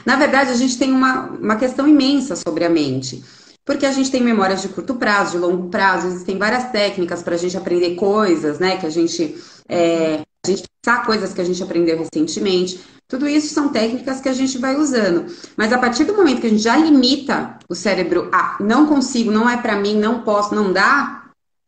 Na 0.07 0.17
verdade, 0.17 0.50
a 0.50 0.55
gente 0.55 0.79
tem 0.79 0.93
uma, 0.93 1.26
uma 1.31 1.57
questão 1.57 1.87
imensa 1.87 2.35
sobre 2.35 2.65
a 2.65 2.71
mente. 2.71 3.23
Porque 3.65 3.85
a 3.85 3.91
gente 3.91 4.11
tem 4.11 4.23
memórias 4.23 4.62
de 4.62 4.69
curto 4.69 4.95
prazo, 4.95 5.33
de 5.33 5.38
longo 5.38 5.69
prazo, 5.69 6.07
existem 6.07 6.38
várias 6.38 6.71
técnicas 6.71 7.23
para 7.23 7.35
a 7.35 7.38
gente 7.38 7.57
aprender 7.57 7.97
coisas, 7.97 8.61
né? 8.61 8.76
Que 8.76 8.87
a 8.87 8.91
gente, 8.91 9.37
é, 9.69 10.23
a 10.45 10.49
gente 10.49 10.62
pensar 10.81 11.05
coisas 11.05 11.33
que 11.35 11.41
a 11.41 11.45
gente 11.45 11.61
aprendeu 11.61 11.99
recentemente. 11.99 12.81
Tudo 13.09 13.29
isso 13.29 13.53
são 13.53 13.69
técnicas 13.69 14.21
que 14.21 14.29
a 14.29 14.33
gente 14.33 14.57
vai 14.59 14.76
usando. 14.76 15.26
Mas 15.57 15.73
a 15.73 15.79
partir 15.79 16.05
do 16.05 16.15
momento 16.15 16.41
que 16.41 16.47
a 16.47 16.50
gente 16.50 16.62
já 16.62 16.76
limita 16.76 17.59
o 17.69 17.75
cérebro 17.75 18.31
a 18.33 18.57
não 18.61 18.87
consigo, 18.87 19.33
não 19.33 19.50
é 19.50 19.57
para 19.57 19.76
mim, 19.76 19.97
não 19.97 20.23
posso, 20.23 20.55
não 20.55 20.73
dá, 20.73 21.25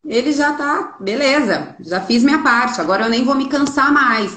ele 0.09 0.33
já 0.33 0.55
tá, 0.55 0.97
beleza, 0.99 1.77
já 1.81 2.00
fiz 2.00 2.25
minha 2.25 2.43
parte, 2.43 2.81
agora 2.81 3.05
eu 3.05 3.11
nem 3.11 3.25
vou 3.25 3.35
me 3.35 3.49
cansar 3.49 3.93
mais. 3.93 4.37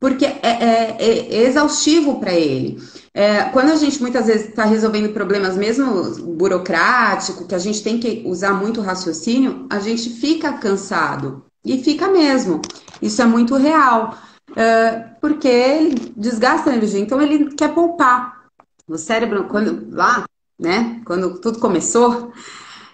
Porque 0.00 0.24
é, 0.24 0.40
é, 0.42 0.96
é 1.00 1.42
exaustivo 1.46 2.18
para 2.18 2.32
ele. 2.32 2.82
É, 3.14 3.44
quando 3.44 3.70
a 3.70 3.76
gente 3.76 4.00
muitas 4.00 4.26
vezes 4.26 4.48
está 4.48 4.64
resolvendo 4.64 5.12
problemas 5.12 5.56
mesmo 5.56 6.02
burocrático, 6.34 7.46
que 7.46 7.54
a 7.54 7.58
gente 7.58 7.82
tem 7.84 8.00
que 8.00 8.22
usar 8.26 8.54
muito 8.54 8.80
raciocínio, 8.80 9.66
a 9.70 9.78
gente 9.78 10.10
fica 10.10 10.52
cansado. 10.54 11.44
E 11.64 11.78
fica 11.84 12.08
mesmo. 12.08 12.60
Isso 13.00 13.22
é 13.22 13.26
muito 13.26 13.54
real. 13.54 14.18
Uh, 14.50 15.10
porque 15.20 15.46
ele 15.46 16.12
desgasta 16.16 16.70
a 16.70 16.74
energia, 16.74 17.00
então 17.00 17.20
ele 17.22 17.54
quer 17.54 17.72
poupar. 17.72 18.42
O 18.88 18.98
cérebro, 18.98 19.44
quando 19.44 19.88
lá, 19.94 20.24
né, 20.58 21.00
quando 21.04 21.38
tudo 21.40 21.58
começou, 21.58 22.32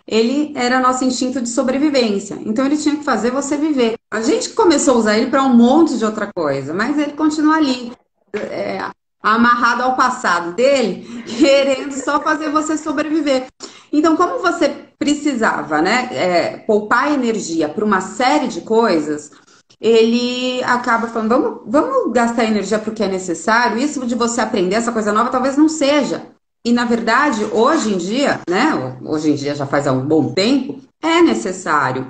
ele 0.08 0.52
era 0.56 0.80
nosso 0.80 1.04
instinto 1.04 1.38
de 1.38 1.50
sobrevivência. 1.50 2.38
Então 2.46 2.64
ele 2.64 2.78
tinha 2.78 2.96
que 2.96 3.04
fazer 3.04 3.30
você 3.30 3.58
viver. 3.58 3.96
A 4.10 4.22
gente 4.22 4.48
começou 4.50 4.94
a 4.94 4.98
usar 4.98 5.18
ele 5.18 5.30
para 5.30 5.42
um 5.42 5.54
monte 5.54 5.98
de 5.98 6.04
outra 6.04 6.30
coisa, 6.34 6.72
mas 6.72 6.98
ele 6.98 7.12
continua 7.12 7.56
ali, 7.56 7.92
é, 8.32 8.82
amarrado 9.22 9.82
ao 9.82 9.94
passado 9.94 10.54
dele, 10.54 11.06
querendo 11.38 11.92
só 11.92 12.22
fazer 12.22 12.48
você 12.50 12.78
sobreviver. 12.78 13.48
Então, 13.92 14.16
como 14.16 14.38
você 14.38 14.74
precisava, 14.98 15.82
né, 15.82 16.08
é, 16.12 16.56
poupar 16.56 17.12
energia 17.12 17.68
para 17.68 17.84
uma 17.84 18.00
série 18.00 18.48
de 18.48 18.62
coisas, 18.62 19.30
ele 19.78 20.62
acaba 20.64 21.06
falando, 21.08 21.28
vamos, 21.28 21.60
vamos 21.66 22.12
gastar 22.12 22.44
energia 22.44 22.78
para 22.78 22.90
o 22.90 22.94
que 22.94 23.04
é 23.04 23.08
necessário, 23.08 23.78
isso 23.78 24.04
de 24.06 24.14
você 24.14 24.40
aprender 24.40 24.74
essa 24.74 24.90
coisa 24.90 25.12
nova 25.12 25.30
talvez 25.30 25.56
não 25.56 25.68
seja. 25.68 26.37
E 26.64 26.72
na 26.72 26.84
verdade, 26.84 27.44
hoje 27.44 27.94
em 27.94 27.98
dia, 27.98 28.40
né? 28.48 28.98
Hoje 29.02 29.30
em 29.30 29.34
dia 29.34 29.54
já 29.54 29.66
faz 29.66 29.86
há 29.86 29.92
um 29.92 30.06
bom 30.06 30.32
tempo, 30.32 30.80
é 31.02 31.22
necessário. 31.22 32.08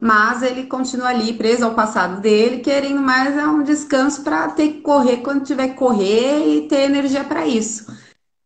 Mas 0.00 0.42
ele 0.42 0.64
continua 0.64 1.08
ali 1.08 1.32
preso 1.32 1.64
ao 1.64 1.74
passado 1.74 2.20
dele, 2.20 2.58
querendo 2.58 3.00
mais 3.00 3.36
é 3.36 3.46
um 3.46 3.62
descanso 3.62 4.22
para 4.22 4.48
ter 4.48 4.68
que 4.68 4.80
correr 4.80 5.18
quando 5.18 5.44
tiver 5.44 5.68
que 5.68 5.74
correr 5.76 6.56
e 6.56 6.68
ter 6.68 6.90
energia 6.90 7.22
para 7.22 7.46
isso. 7.46 7.86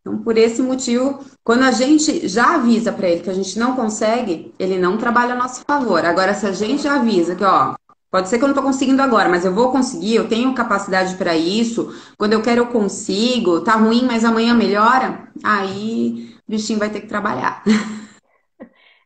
Então, 0.01 0.19
por 0.19 0.37
esse 0.37 0.61
motivo, 0.61 1.19
quando 1.43 1.63
a 1.63 1.71
gente 1.71 2.27
já 2.27 2.55
avisa 2.55 2.93
para 2.93 3.09
ele 3.09 3.21
que 3.21 3.29
a 3.29 3.33
gente 3.33 3.57
não 3.57 3.75
consegue, 3.75 4.53
ele 4.57 4.77
não 4.77 4.97
trabalha 4.97 5.33
a 5.33 5.37
nosso 5.37 5.61
favor. 5.65 6.05
Agora, 6.05 6.33
se 6.33 6.45
a 6.45 6.51
gente 6.51 6.87
avisa 6.87 7.35
que, 7.35 7.43
ó, 7.43 7.75
Pode 8.09 8.29
ser 8.29 8.37
que 8.37 8.43
eu 8.43 8.47
não 8.47 8.55
estou 8.55 8.63
conseguindo 8.63 9.01
agora, 9.01 9.27
mas 9.27 9.43
eu 9.43 9.53
vou 9.53 9.71
conseguir, 9.71 10.15
eu 10.15 10.29
tenho 10.29 10.55
capacidade 10.55 11.15
para 11.15 11.35
isso. 11.35 11.89
Quando 12.17 12.33
eu 12.33 12.41
quero, 12.41 12.61
eu 12.61 12.67
consigo. 12.67 13.61
Tá 13.63 13.73
ruim, 13.73 14.05
mas 14.05 14.23
amanhã 14.23 14.53
melhora. 14.53 15.27
Aí 15.43 16.37
o 16.47 16.51
bichinho 16.51 16.79
vai 16.79 16.89
ter 16.89 17.01
que 17.01 17.07
trabalhar. 17.07 17.63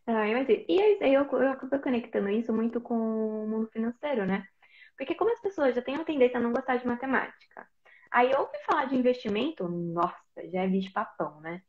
Ah, 0.07 0.27
e 0.27 0.33
aí 1.01 1.13
eu, 1.13 1.23
eu 1.23 1.51
acabo 1.51 1.79
conectando 1.79 2.27
isso 2.29 2.51
muito 2.51 2.81
com 2.81 2.95
o 2.95 3.47
mundo 3.47 3.69
financeiro, 3.71 4.25
né? 4.25 4.45
Porque 4.97 5.15
como 5.15 5.31
as 5.31 5.39
pessoas 5.39 5.75
já 5.75 5.81
têm 5.81 5.95
a 5.95 6.03
tendência 6.03 6.37
a 6.37 6.41
não 6.41 6.51
gostar 6.51 6.77
de 6.77 6.87
matemática, 6.87 7.67
aí 8.11 8.33
ouvi 8.35 8.57
falar 8.65 8.85
de 8.85 8.95
investimento, 8.95 9.67
nossa, 9.69 10.17
já 10.51 10.63
é 10.63 10.67
bicho 10.67 10.91
papão, 10.91 11.39
né? 11.39 11.61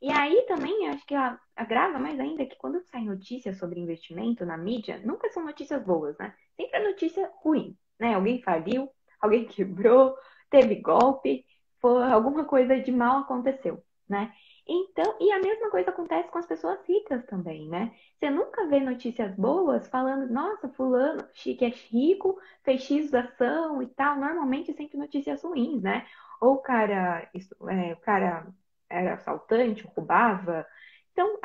E 0.00 0.10
aí 0.10 0.42
também 0.48 0.88
acho 0.88 1.04
que 1.06 1.14
agrava 1.54 1.98
mais 1.98 2.18
ainda 2.18 2.46
que 2.46 2.56
quando 2.56 2.80
sai 2.82 3.02
notícias 3.04 3.58
sobre 3.58 3.80
investimento 3.80 4.46
na 4.46 4.56
mídia, 4.56 5.00
nunca 5.04 5.28
são 5.30 5.44
notícias 5.44 5.82
boas, 5.82 6.16
né? 6.18 6.34
Sempre 6.56 6.78
é 6.78 6.88
notícia 6.88 7.30
ruim, 7.42 7.76
né? 7.98 8.14
Alguém 8.14 8.42
faliu, 8.42 8.90
alguém 9.20 9.46
quebrou, 9.46 10.16
teve 10.50 10.76
golpe, 10.76 11.44
foi, 11.80 12.02
alguma 12.04 12.44
coisa 12.44 12.80
de 12.80 12.90
mal 12.90 13.20
aconteceu, 13.20 13.82
né? 14.08 14.32
Então, 14.66 15.16
e 15.20 15.32
a 15.32 15.40
mesma 15.40 15.68
coisa 15.70 15.90
acontece 15.90 16.30
com 16.30 16.38
as 16.38 16.46
pessoas 16.46 16.78
ricas 16.86 17.24
também, 17.26 17.68
né? 17.68 17.92
Você 18.18 18.30
nunca 18.30 18.66
vê 18.68 18.80
notícias 18.80 19.34
boas 19.34 19.88
falando, 19.88 20.32
nossa, 20.32 20.68
fulano 20.68 21.26
que 21.34 21.64
é 21.64 21.68
rico, 21.68 22.40
fez 22.62 22.82
X 22.84 23.12
ação 23.12 23.82
e 23.82 23.86
tal. 23.88 24.16
Normalmente 24.16 24.72
sempre 24.72 24.96
notícias 24.96 25.42
ruins, 25.42 25.82
né? 25.82 26.06
Ou 26.40 26.54
o 26.54 26.58
cara, 26.58 27.28
é, 27.68 27.92
o 27.92 27.96
cara 27.96 28.46
era 28.90 29.14
assaltante, 29.14 29.86
roubava. 29.94 30.66
Então, 31.12 31.38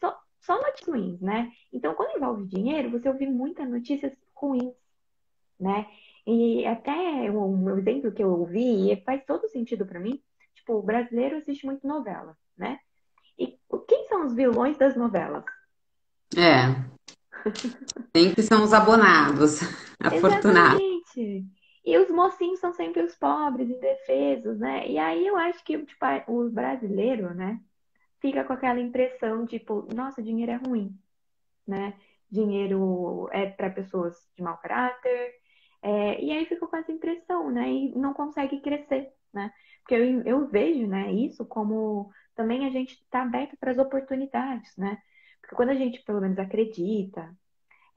só, 0.00 0.18
só 0.40 0.56
notícias 0.56 0.88
ruins, 0.88 1.20
né? 1.20 1.52
Então, 1.72 1.94
quando 1.94 2.16
envolve 2.16 2.46
dinheiro, 2.46 2.90
você 2.90 3.08
ouve 3.08 3.26
muitas 3.26 3.68
notícias 3.68 4.12
ruins, 4.34 4.74
né? 5.58 5.86
E 6.26 6.66
até 6.66 7.30
um, 7.30 7.78
exemplo 7.78 8.12
que 8.12 8.22
eu 8.22 8.30
ouvi, 8.30 8.92
e 8.92 9.02
faz 9.02 9.24
todo 9.24 9.48
sentido 9.48 9.86
para 9.86 10.00
mim, 10.00 10.22
tipo, 10.54 10.74
o 10.74 10.82
brasileiro 10.82 11.36
assiste 11.36 11.66
muito 11.66 11.86
novela, 11.86 12.36
né? 12.56 12.78
E 13.38 13.58
quem 13.86 14.08
são 14.08 14.26
os 14.26 14.34
vilões 14.34 14.76
das 14.76 14.96
novelas? 14.96 15.44
É. 16.36 16.90
Sempre 18.16 18.42
são 18.42 18.62
os 18.62 18.72
abonados, 18.72 19.60
afortunados. 20.02 20.80
Exatamente. 20.80 21.46
E 21.84 21.96
os 21.98 22.10
mocinhos 22.10 22.60
são 22.60 22.72
sempre 22.72 23.02
os 23.02 23.14
pobres, 23.16 23.68
indefesos, 23.70 24.58
né? 24.58 24.86
E 24.88 24.98
aí 24.98 25.26
eu 25.26 25.36
acho 25.36 25.64
que 25.64 25.78
tipo, 25.84 26.06
o 26.28 26.50
brasileiro, 26.50 27.34
né, 27.34 27.60
fica 28.20 28.44
com 28.44 28.52
aquela 28.52 28.80
impressão, 28.80 29.46
tipo, 29.46 29.88
nossa, 29.94 30.22
dinheiro 30.22 30.52
é 30.52 30.56
ruim, 30.56 30.96
né? 31.66 31.94
Dinheiro 32.30 33.28
é 33.32 33.46
para 33.50 33.70
pessoas 33.70 34.16
de 34.36 34.42
mau 34.42 34.58
caráter, 34.58 35.34
é, 35.82 36.22
e 36.22 36.30
aí 36.32 36.44
fica 36.46 36.66
com 36.66 36.76
essa 36.76 36.92
impressão, 36.92 37.50
né? 37.50 37.70
E 37.70 37.94
não 37.96 38.12
consegue 38.14 38.60
crescer, 38.60 39.12
né? 39.32 39.52
Porque 39.80 39.94
eu, 39.94 40.22
eu 40.22 40.46
vejo, 40.48 40.86
né, 40.86 41.12
isso 41.12 41.44
como 41.46 42.12
também 42.34 42.66
a 42.66 42.70
gente 42.70 42.94
está 42.94 43.22
aberto 43.22 43.56
para 43.58 43.70
as 43.72 43.78
oportunidades, 43.78 44.76
né? 44.76 44.98
Porque 45.40 45.56
quando 45.56 45.70
a 45.70 45.74
gente 45.74 46.02
pelo 46.04 46.20
menos 46.20 46.38
acredita, 46.38 47.34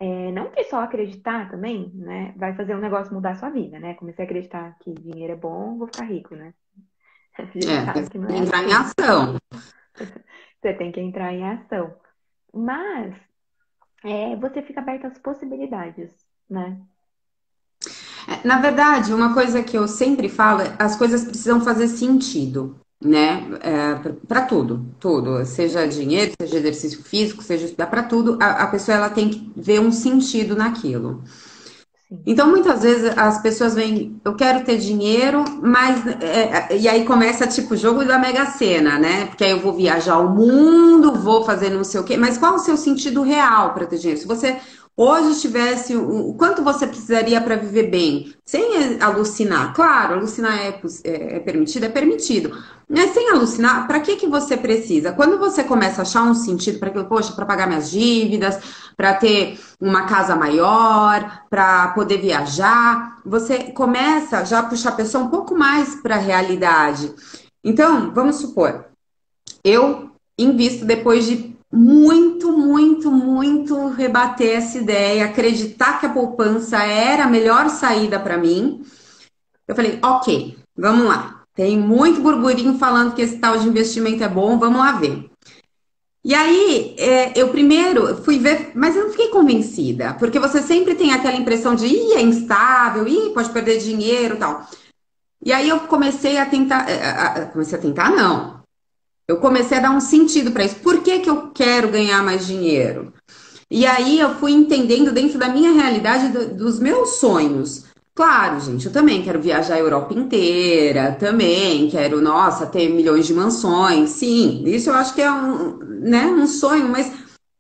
é, 0.04 0.32
não 0.34 0.52
que 0.52 0.66
só 0.66 0.82
acreditar 0.82 1.50
também, 1.50 1.90
né, 1.96 2.34
vai 2.36 2.54
fazer 2.54 2.76
um 2.76 2.82
negócio 2.82 3.14
mudar 3.14 3.32
a 3.32 3.36
sua 3.36 3.50
vida, 3.50 3.80
né? 3.80 3.94
Comecei 3.94 4.26
a 4.26 4.28
acreditar 4.28 4.76
que 4.80 4.92
dinheiro 4.92 5.32
é 5.32 5.36
bom, 5.38 5.78
vou 5.78 5.88
ficar 5.88 6.04
rico, 6.04 6.36
né? 6.36 6.54
É, 7.36 8.34
é 8.34 8.38
entrar 8.38 8.60
assim. 8.60 8.70
em 8.70 8.74
ação. 8.74 9.38
Você 10.62 10.74
tem 10.74 10.92
que 10.92 11.00
entrar 11.00 11.34
em 11.34 11.50
ação. 11.50 11.96
Mas 12.54 13.16
é, 14.04 14.36
você 14.36 14.62
fica 14.62 14.82
aberto 14.82 15.08
às 15.08 15.18
possibilidades, 15.18 16.12
né? 16.50 16.80
É, 18.28 18.48
na 18.48 18.60
verdade, 18.60 19.14
uma 19.14 19.34
coisa 19.34 19.64
que 19.64 19.78
eu 19.78 19.88
sempre 19.88 20.30
falo 20.30 20.62
é 20.62 20.76
as 20.80 20.96
coisas 20.96 21.24
precisam 21.24 21.60
fazer 21.62 21.88
sentido 21.88 22.80
né? 23.04 23.48
É, 23.62 24.12
para 24.28 24.42
tudo, 24.42 24.86
tudo, 25.00 25.46
seja 25.46 25.86
dinheiro, 25.88 26.32
seja 26.40 26.58
exercício 26.58 27.04
físico, 27.04 27.44
seja 27.44 27.66
estudar 27.66 27.88
para 27.88 28.04
tudo, 28.04 28.38
a, 28.42 28.64
a, 28.64 28.68
pessoa 28.68 28.98
ela 28.98 29.10
tem 29.10 29.30
que 29.30 29.52
ver 29.56 29.80
um 29.80 29.92
sentido 29.92 30.56
naquilo. 30.56 31.24
Então, 32.28 32.48
muitas 32.48 32.84
vezes 32.84 33.12
as 33.18 33.42
pessoas 33.42 33.74
vêm, 33.74 34.22
eu 34.24 34.36
quero 34.36 34.64
ter 34.64 34.78
dinheiro, 34.78 35.44
mas. 35.62 36.06
É, 36.22 36.78
e 36.78 36.88
aí 36.88 37.06
começa 37.06 37.48
tipo 37.48 37.74
o 37.74 37.78
jogo 37.78 38.06
da 38.06 38.20
Mega 38.20 38.46
Sena, 38.46 39.00
né? 39.00 39.26
Porque 39.26 39.44
aí 39.44 39.52
eu 39.52 39.60
vou 39.60 39.74
viajar 39.74 40.20
o 40.20 40.30
mundo, 40.30 41.14
vou 41.14 41.44
fazer 41.44 41.72
não 41.72 41.84
sei 41.84 42.00
o 42.00 42.04
quê, 42.04 42.16
mas 42.16 42.38
qual 42.38 42.56
o 42.56 42.60
seu 42.60 42.78
sentido 42.78 43.24
real 43.24 43.74
para 43.74 43.88
ter 43.88 43.98
dinheiro? 43.98 44.22
Se 44.22 44.28
você 44.28 44.58
hoje 44.96 45.42
tivesse 45.42 45.96
o 45.96 46.34
quanto 46.36 46.64
você 46.64 46.86
precisaria 46.86 47.42
para 47.42 47.56
viver 47.56 47.90
bem, 47.90 48.34
sem 48.46 49.02
alucinar. 49.02 49.74
Claro, 49.74 50.16
alucinar 50.16 50.58
é, 50.58 50.80
é, 51.04 51.36
é 51.38 51.40
permitido, 51.40 51.86
é 51.86 51.90
permitido. 51.90 52.58
Mas 52.88 53.12
sem 53.12 53.30
alucinar, 53.32 53.88
para 53.88 54.00
que, 54.00 54.18
que 54.18 54.28
você 54.28 54.56
precisa? 54.56 55.12
Quando 55.14 55.40
você 55.40 55.64
começa 55.64 56.02
a 56.02 56.04
achar 56.04 56.24
um 56.24 56.36
sentido 56.36 56.80
para 56.80 56.90
aquilo, 56.90 57.06
poxa, 57.06 57.34
para 57.34 57.46
pagar 57.46 57.68
minhas 57.68 57.90
dívidas, 57.90 58.60
para 58.96 59.16
ter 59.16 59.60
uma 59.82 60.04
casa 60.06 60.36
maior, 60.36 61.44
para 61.50 61.88
poder 61.90 62.20
viajar, 62.20 63.20
você 63.26 63.72
começa 63.72 64.46
já 64.46 64.60
a 64.60 64.64
puxar 64.64 64.90
a 64.90 64.94
pessoa 64.94 65.24
um 65.24 65.30
pouco 65.30 65.56
mais 65.58 65.96
para 65.96 66.16
a 66.16 66.20
realidade. 66.20 67.12
Então, 67.64 68.12
vamos 68.14 68.36
supor, 68.36 68.86
eu 69.64 70.12
invisto 70.38 70.86
depois 70.86 71.26
de 71.26 71.53
muito, 71.76 72.52
muito, 72.56 73.12
muito 73.12 73.88
rebater 73.88 74.58
essa 74.58 74.78
ideia, 74.78 75.26
acreditar 75.26 76.00
que 76.00 76.06
a 76.06 76.14
poupança 76.14 76.78
era 76.84 77.24
a 77.24 77.30
melhor 77.30 77.68
saída 77.70 78.20
para 78.20 78.38
mim. 78.38 78.86
Eu 79.68 79.76
falei, 79.76 79.98
ok, 80.04 80.56
vamos 80.78 81.08
lá. 81.08 81.42
Tem 81.56 81.76
muito 81.76 82.22
burburinho 82.22 82.78
falando 82.78 83.16
que 83.16 83.24
esse 83.24 83.40
tal 83.40 83.58
de 83.58 83.68
investimento 83.68 84.24
é 84.24 84.30
bom, 84.30 84.60
vamos 84.60 84.78
lá 84.78 84.92
ver. 84.92 85.28
E 86.24 86.36
aí, 86.36 86.96
é, 86.98 87.34
eu 87.36 87.50
primeiro 87.50 88.24
fui 88.24 88.38
ver, 88.38 88.72
mas 88.76 88.96
eu 88.96 89.06
não 89.06 89.12
fiquei 89.12 89.30
convencida, 89.30 90.14
porque 90.14 90.40
você 90.40 90.62
sempre 90.62 90.94
tem 90.94 91.12
aquela 91.12 91.36
impressão 91.36 91.74
de, 91.74 91.88
ih, 91.88 92.14
é 92.14 92.22
instável, 92.22 93.08
ih, 93.08 93.32
pode 93.34 93.50
perder 93.50 93.80
dinheiro 93.80 94.38
tal. 94.38 94.68
E 95.44 95.52
aí 95.52 95.68
eu 95.70 95.82
comecei 95.82 96.38
a 96.38 96.46
tentar, 96.46 96.88
é, 96.88 97.04
a, 97.04 97.26
a, 97.26 97.46
comecei 97.48 97.78
a 97.78 97.82
tentar, 97.82 98.12
não. 98.12 98.63
Eu 99.28 99.38
comecei 99.38 99.78
a 99.78 99.82
dar 99.82 99.92
um 99.92 100.00
sentido 100.00 100.52
para 100.52 100.66
isso. 100.66 100.76
Por 100.76 101.02
que, 101.02 101.20
que 101.20 101.30
eu 101.30 101.52
quero 101.52 101.90
ganhar 101.90 102.24
mais 102.24 102.46
dinheiro? 102.46 103.14
E 103.70 103.86
aí 103.86 104.20
eu 104.20 104.36
fui 104.36 104.52
entendendo 104.52 105.12
dentro 105.12 105.40
da 105.40 105.50
minha 105.50 105.72
realidade 105.72 106.30
do, 106.30 106.56
dos 106.56 106.80
meus 106.80 107.16
sonhos. 107.16 107.86
Claro, 108.16 108.60
gente, 108.60 108.86
eu 108.86 108.92
também 108.92 109.24
quero 109.24 109.42
viajar 109.42 109.76
a 109.76 109.80
Europa 109.80 110.14
inteira, 110.14 111.14
também 111.14 111.90
quero, 111.90 112.22
nossa, 112.22 112.68
ter 112.68 112.90
milhões 112.90 113.26
de 113.26 113.34
mansões. 113.34 114.12
Sim, 114.12 114.64
isso 114.68 114.92
eu 114.92 114.94
acho 114.94 115.16
que 115.16 115.22
é 115.22 115.32
um, 115.32 115.80
né, 115.80 116.28
um 116.28 116.46
sonho, 116.46 116.88
mas 116.90 117.12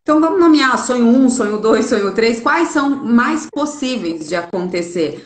então 0.03 0.19
vamos 0.19 0.39
nomear 0.39 0.77
sonho 0.77 1.05
1, 1.05 1.25
um, 1.25 1.29
sonho 1.29 1.57
2, 1.57 1.85
sonho 1.85 2.13
3, 2.13 2.41
quais 2.41 2.69
são 2.69 2.89
mais 3.03 3.47
possíveis 3.49 4.27
de 4.27 4.35
acontecer? 4.35 5.25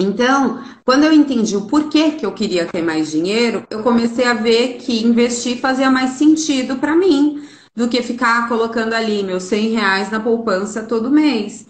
Então, 0.00 0.62
quando 0.84 1.04
eu 1.04 1.12
entendi 1.12 1.56
o 1.56 1.66
porquê 1.66 2.12
que 2.12 2.24
eu 2.24 2.32
queria 2.32 2.66
ter 2.66 2.82
mais 2.82 3.10
dinheiro, 3.10 3.66
eu 3.68 3.82
comecei 3.82 4.24
a 4.24 4.34
ver 4.34 4.74
que 4.74 5.04
investir 5.04 5.60
fazia 5.60 5.90
mais 5.90 6.10
sentido 6.10 6.76
para 6.76 6.94
mim 6.94 7.44
do 7.74 7.88
que 7.88 8.02
ficar 8.02 8.48
colocando 8.48 8.92
ali 8.92 9.24
meus 9.24 9.42
100 9.44 9.70
reais 9.70 10.10
na 10.10 10.20
poupança 10.20 10.84
todo 10.84 11.10
mês. 11.10 11.66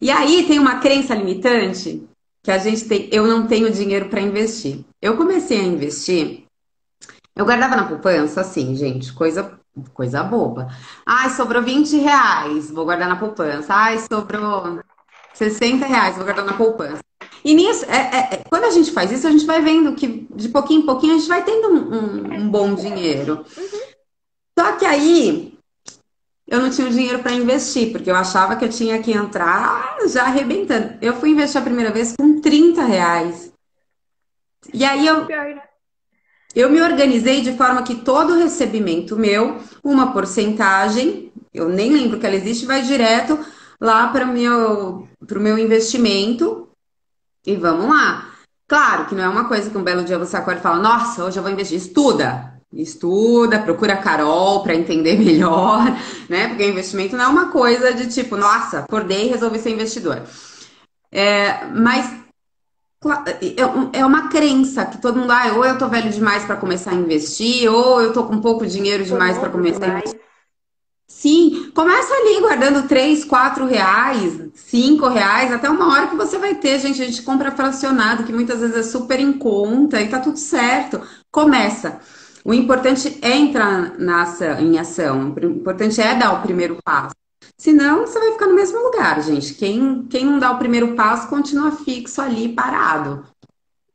E 0.00 0.10
aí 0.10 0.46
tem 0.46 0.58
uma 0.58 0.80
crença 0.80 1.14
limitante 1.14 2.06
que 2.42 2.50
a 2.50 2.58
gente 2.58 2.86
tem, 2.86 3.08
eu 3.12 3.26
não 3.26 3.46
tenho 3.46 3.70
dinheiro 3.70 4.08
para 4.08 4.20
investir. 4.20 4.84
Eu 5.00 5.16
comecei 5.16 5.60
a 5.60 5.64
investir, 5.64 6.44
eu 7.36 7.44
guardava 7.44 7.76
na 7.76 7.88
poupança, 7.88 8.40
assim, 8.40 8.74
gente, 8.74 9.12
coisa 9.12 9.58
coisa 9.92 10.22
boba. 10.22 10.68
Ai, 11.04 11.30
sobrou 11.30 11.62
20 11.62 11.96
reais, 11.96 12.70
vou 12.70 12.84
guardar 12.84 13.08
na 13.08 13.16
poupança. 13.16 13.74
Ai, 13.74 13.98
sobrou 13.98 14.78
60 15.32 15.84
reais, 15.84 16.16
vou 16.16 16.24
guardar 16.24 16.44
na 16.44 16.52
poupança. 16.54 17.02
E 17.44 17.54
nisso, 17.54 17.84
é, 17.84 17.96
é, 17.96 18.34
é, 18.34 18.42
quando 18.48 18.64
a 18.64 18.70
gente 18.70 18.90
faz 18.90 19.12
isso, 19.12 19.26
a 19.26 19.30
gente 19.30 19.44
vai 19.44 19.60
vendo 19.60 19.94
que 19.94 20.26
de 20.34 20.48
pouquinho 20.48 20.80
em 20.80 20.86
pouquinho 20.86 21.14
a 21.14 21.18
gente 21.18 21.28
vai 21.28 21.44
tendo 21.44 21.68
um, 21.68 21.94
um, 21.94 22.34
um 22.40 22.48
bom 22.48 22.74
dinheiro. 22.74 23.44
Uhum. 23.56 23.80
Só 24.58 24.72
que 24.72 24.86
aí 24.86 25.52
eu 26.48 26.60
não 26.60 26.70
tinha 26.70 26.86
o 26.86 26.90
dinheiro 26.90 27.18
para 27.18 27.32
investir, 27.32 27.92
porque 27.92 28.10
eu 28.10 28.16
achava 28.16 28.56
que 28.56 28.64
eu 28.64 28.70
tinha 28.70 29.02
que 29.02 29.12
entrar 29.12 29.98
já 30.08 30.24
arrebentando. 30.24 30.94
Eu 31.02 31.14
fui 31.16 31.30
investir 31.30 31.60
a 31.60 31.64
primeira 31.64 31.90
vez 31.90 32.14
com 32.16 32.40
30 32.40 32.82
reais. 32.82 33.52
E 34.72 34.82
aí 34.82 35.06
eu, 35.06 35.26
né? 35.26 35.60
eu 36.54 36.70
me 36.70 36.80
organizei 36.80 37.42
de 37.42 37.54
forma 37.58 37.82
que 37.82 37.96
todo 37.96 38.38
recebimento 38.38 39.16
meu, 39.16 39.58
uma 39.82 40.12
porcentagem, 40.14 41.30
eu 41.52 41.68
nem 41.68 41.92
lembro 41.92 42.18
que 42.18 42.24
ela 42.24 42.36
existe, 42.36 42.64
vai 42.64 42.80
direto 42.80 43.38
lá 43.78 44.08
para 44.08 44.24
o 44.24 44.28
meu, 44.28 45.06
meu 45.40 45.58
investimento 45.58 46.63
e 47.46 47.56
vamos 47.56 47.88
lá. 47.88 48.30
Claro 48.66 49.06
que 49.06 49.14
não 49.14 49.24
é 49.24 49.28
uma 49.28 49.46
coisa 49.46 49.68
que 49.70 49.76
um 49.76 49.84
belo 49.84 50.04
dia 50.04 50.18
você 50.18 50.36
acorda 50.36 50.60
e 50.60 50.62
fala, 50.62 50.78
nossa, 50.78 51.24
hoje 51.24 51.38
eu 51.38 51.42
vou 51.42 51.52
investir. 51.52 51.76
Estuda, 51.76 52.54
estuda, 52.72 53.58
procura 53.60 53.94
a 53.94 53.98
Carol 53.98 54.62
para 54.62 54.74
entender 54.74 55.18
melhor, 55.20 55.84
né? 56.28 56.48
Porque 56.48 56.66
investimento 56.66 57.16
não 57.16 57.24
é 57.24 57.28
uma 57.28 57.50
coisa 57.50 57.92
de 57.92 58.08
tipo, 58.08 58.36
nossa, 58.36 58.80
acordei 58.80 59.26
e 59.26 59.30
resolvi 59.30 59.58
ser 59.58 59.70
investidor. 59.70 60.22
É, 61.12 61.66
mas 61.66 62.10
é, 63.26 63.98
é 64.00 64.06
uma 64.06 64.28
crença 64.28 64.86
que 64.86 65.00
todo 65.00 65.18
mundo, 65.18 65.30
ah, 65.30 65.52
ou 65.54 65.64
eu 65.64 65.76
tô 65.76 65.88
velho 65.88 66.10
demais 66.10 66.44
para 66.44 66.56
começar 66.56 66.92
a 66.92 66.94
investir, 66.94 67.70
ou 67.70 68.00
eu 68.00 68.12
tô 68.12 68.24
com 68.24 68.40
pouco 68.40 68.66
dinheiro 68.66 69.04
demais 69.04 69.36
para 69.36 69.50
começar 69.50 69.84
a 69.84 69.98
investir. 69.98 70.20
Sim, 71.06 71.70
começa 71.74 72.12
ali 72.14 72.40
guardando 72.40 72.88
3, 72.88 73.24
4 73.24 73.66
reais, 73.66 74.40
5 74.54 75.06
reais, 75.08 75.52
até 75.52 75.68
uma 75.68 75.92
hora 75.92 76.08
que 76.08 76.16
você 76.16 76.38
vai 76.38 76.54
ter, 76.54 76.78
gente. 76.78 77.00
A 77.00 77.04
gente 77.04 77.22
compra 77.22 77.52
fracionado, 77.52 78.24
que 78.24 78.32
muitas 78.32 78.60
vezes 78.60 78.76
é 78.76 78.82
super 78.82 79.20
em 79.20 79.32
conta 79.32 80.00
e 80.00 80.08
tá 80.08 80.18
tudo 80.20 80.38
certo. 80.38 81.00
Começa. 81.30 82.00
O 82.44 82.52
importante 82.52 83.18
é 83.22 83.36
entrar 83.36 83.98
na 83.98 84.22
ação, 84.22 84.58
em 84.60 84.78
ação, 84.78 85.32
o 85.32 85.46
importante 85.46 86.00
é 86.00 86.14
dar 86.14 86.34
o 86.34 86.42
primeiro 86.42 86.78
passo. 86.84 87.14
Senão, 87.56 88.06
você 88.06 88.18
vai 88.18 88.32
ficar 88.32 88.46
no 88.46 88.54
mesmo 88.54 88.78
lugar, 88.78 89.22
gente. 89.22 89.54
Quem, 89.54 90.06
quem 90.08 90.26
não 90.26 90.38
dá 90.38 90.50
o 90.50 90.58
primeiro 90.58 90.94
passo 90.94 91.28
continua 91.28 91.70
fixo 91.72 92.20
ali, 92.20 92.50
parado. 92.50 93.24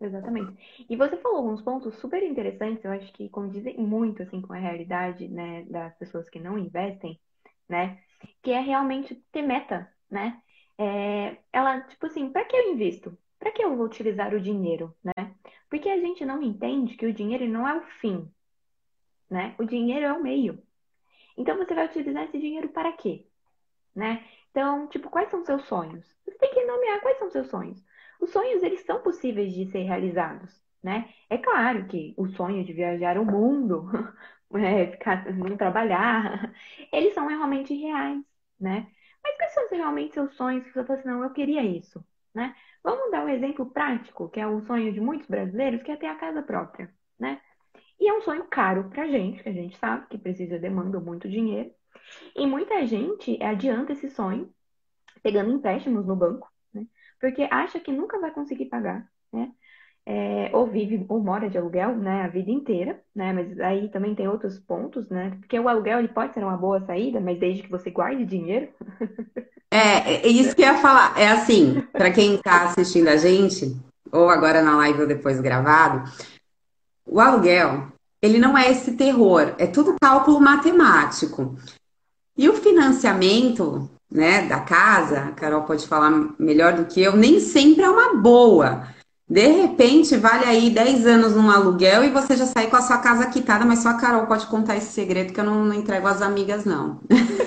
Exatamente. 0.01 0.53
E 0.89 0.95
você 0.95 1.15
falou 1.17 1.37
alguns 1.37 1.61
pontos 1.61 1.95
super 1.99 2.23
interessantes, 2.23 2.83
eu 2.83 2.91
acho 2.91 3.13
que 3.13 3.29
condizem 3.29 3.77
muito 3.77 4.23
assim 4.23 4.41
com 4.41 4.53
a 4.53 4.57
realidade, 4.57 5.27
né, 5.27 5.63
das 5.65 5.95
pessoas 5.97 6.27
que 6.29 6.39
não 6.39 6.57
investem, 6.57 7.19
né? 7.67 8.01
Que 8.41 8.51
é 8.51 8.59
realmente 8.59 9.15
ter 9.31 9.43
meta, 9.43 9.87
né? 10.09 10.41
É, 10.77 11.37
ela, 11.53 11.81
tipo 11.81 12.07
assim, 12.07 12.31
para 12.31 12.43
que 12.45 12.55
eu 12.55 12.73
invisto? 12.73 13.15
Para 13.37 13.51
que 13.51 13.63
eu 13.63 13.75
vou 13.75 13.85
utilizar 13.85 14.33
o 14.33 14.41
dinheiro, 14.41 14.95
né? 15.03 15.35
Porque 15.69 15.89
a 15.89 15.99
gente 15.99 16.25
não 16.25 16.41
entende 16.41 16.95
que 16.97 17.05
o 17.05 17.13
dinheiro 17.13 17.47
não 17.47 17.67
é 17.67 17.77
o 17.77 17.81
fim, 18.01 18.27
né? 19.29 19.55
O 19.59 19.65
dinheiro 19.65 20.05
é 20.05 20.13
o 20.13 20.23
meio. 20.23 20.61
Então 21.37 21.55
você 21.57 21.73
vai 21.73 21.85
utilizar 21.85 22.23
esse 22.23 22.39
dinheiro 22.39 22.69
para 22.69 22.91
quê? 22.93 23.27
Né? 23.95 24.25
Então, 24.51 24.87
tipo, 24.87 25.09
quais 25.09 25.29
são 25.29 25.45
seus 25.45 25.65
sonhos? 25.65 26.05
Você 26.25 26.37
tem 26.37 26.53
que 26.53 26.65
nomear 26.65 26.99
quais 27.01 27.19
são 27.19 27.29
seus 27.29 27.47
sonhos. 27.47 27.83
Os 28.19 28.31
sonhos, 28.31 28.63
eles 28.63 28.81
são 28.85 29.01
possíveis 29.01 29.53
de 29.53 29.65
ser 29.71 29.83
realizados, 29.83 30.61
né? 30.83 31.09
É 31.29 31.37
claro 31.37 31.87
que 31.87 32.13
o 32.17 32.27
sonho 32.29 32.63
de 32.65 32.73
viajar 32.73 33.17
o 33.17 33.25
mundo, 33.25 33.89
é, 34.55 34.87
ficar, 34.91 35.25
não 35.33 35.57
trabalhar, 35.57 36.53
eles 36.91 37.13
são 37.13 37.27
realmente 37.27 37.73
reais, 37.73 38.23
né? 38.59 38.87
Mas 39.23 39.35
quais 39.37 39.53
são 39.53 39.69
realmente 39.71 40.13
seus 40.13 40.33
sonhos 40.35 40.63
que 40.65 40.71
você 40.73 40.83
fala 40.85 40.99
assim, 40.99 41.09
não, 41.09 41.23
eu 41.23 41.31
queria 41.31 41.63
isso, 41.63 42.03
né? 42.33 42.55
Vamos 42.83 43.11
dar 43.11 43.25
um 43.25 43.29
exemplo 43.29 43.65
prático, 43.69 44.29
que 44.29 44.39
é 44.39 44.47
o 44.47 44.61
sonho 44.65 44.93
de 44.93 45.01
muitos 45.01 45.27
brasileiros, 45.27 45.83
que 45.83 45.91
é 45.91 45.97
ter 45.97 46.07
a 46.07 46.15
casa 46.15 46.41
própria, 46.41 46.93
né? 47.19 47.41
E 47.99 48.07
é 48.09 48.13
um 48.13 48.21
sonho 48.21 48.45
caro 48.47 48.89
pra 48.89 49.07
gente, 49.07 49.43
que 49.43 49.49
a 49.49 49.53
gente 49.53 49.77
sabe 49.77 50.07
que 50.07 50.17
precisa, 50.17 50.59
demanda 50.59 50.99
muito 50.99 51.29
dinheiro. 51.29 51.71
E 52.35 52.47
muita 52.47 52.85
gente 52.87 53.41
adianta 53.43 53.93
esse 53.93 54.09
sonho, 54.09 54.53
pegando 55.23 55.51
empréstimos 55.51 56.05
no 56.05 56.15
banco, 56.15 56.51
né? 56.73 56.87
Porque 57.19 57.43
acha 57.51 57.79
que 57.79 57.91
nunca 57.91 58.19
vai 58.19 58.31
conseguir 58.31 58.65
pagar, 58.65 59.09
né? 59.33 59.53
É, 60.05 60.49
ou 60.53 60.65
vive 60.65 61.05
ou 61.07 61.19
mora 61.19 61.49
de 61.49 61.57
aluguel, 61.57 61.95
né, 61.95 62.23
a 62.23 62.27
vida 62.27 62.49
inteira, 62.49 62.99
né, 63.15 63.31
mas 63.31 63.59
aí 63.59 63.89
também 63.89 64.15
tem 64.15 64.27
outros 64.27 64.59
pontos, 64.59 65.07
né, 65.09 65.37
porque 65.39 65.59
o 65.59 65.67
aluguel 65.67 65.99
ele 65.99 66.07
pode 66.07 66.33
ser 66.33 66.43
uma 66.43 66.57
boa 66.57 66.81
saída, 66.85 67.19
mas 67.19 67.39
desde 67.39 67.63
que 67.63 67.69
você 67.69 67.89
guarde 67.91 68.25
dinheiro. 68.25 68.69
É, 69.71 70.15
é 70.15 70.27
isso 70.27 70.55
que 70.55 70.63
eu 70.63 70.65
ia 70.65 70.77
falar, 70.79 71.13
é 71.15 71.27
assim, 71.27 71.83
para 71.93 72.09
quem 72.09 72.35
está 72.35 72.63
assistindo 72.63 73.07
a 73.07 73.17
gente, 73.17 73.77
ou 74.11 74.27
agora 74.27 74.63
na 74.63 74.75
live 74.77 75.01
ou 75.01 75.07
depois 75.07 75.39
gravado, 75.39 76.09
o 77.05 77.19
aluguel, 77.19 77.87
ele 78.21 78.39
não 78.39 78.57
é 78.57 78.71
esse 78.71 78.97
terror, 78.97 79.53
é 79.57 79.67
tudo 79.67 79.95
cálculo 80.01 80.41
matemático. 80.41 81.55
E 82.37 82.47
o 82.47 82.53
financiamento, 82.53 83.89
né, 84.11 84.47
da 84.47 84.59
casa, 84.61 85.25
a 85.25 85.31
Carol 85.31 85.63
pode 85.63 85.87
falar 85.87 86.33
melhor 86.39 86.73
do 86.73 86.85
que 86.85 87.01
eu, 87.01 87.15
nem 87.15 87.39
sempre 87.39 87.83
é 87.83 87.89
uma 87.89 88.15
boa. 88.15 88.87
De 89.29 89.47
repente, 89.47 90.17
vale 90.17 90.45
aí 90.45 90.71
10 90.71 91.05
anos 91.05 91.35
num 91.35 91.51
aluguel 91.51 92.03
e 92.03 92.09
você 92.09 92.35
já 92.35 92.47
sai 92.47 92.67
com 92.67 92.75
a 92.75 92.81
sua 92.81 92.97
casa 92.97 93.29
quitada, 93.29 93.63
mas 93.63 93.79
só 93.79 93.89
a 93.89 93.97
Carol 93.97 94.25
pode 94.25 94.47
contar 94.47 94.75
esse 94.75 94.91
segredo 94.91 95.31
que 95.31 95.39
eu 95.39 95.43
não, 95.43 95.65
não 95.65 95.73
entrego 95.75 96.07
às 96.07 96.21
amigas, 96.21 96.65
não. 96.65 96.99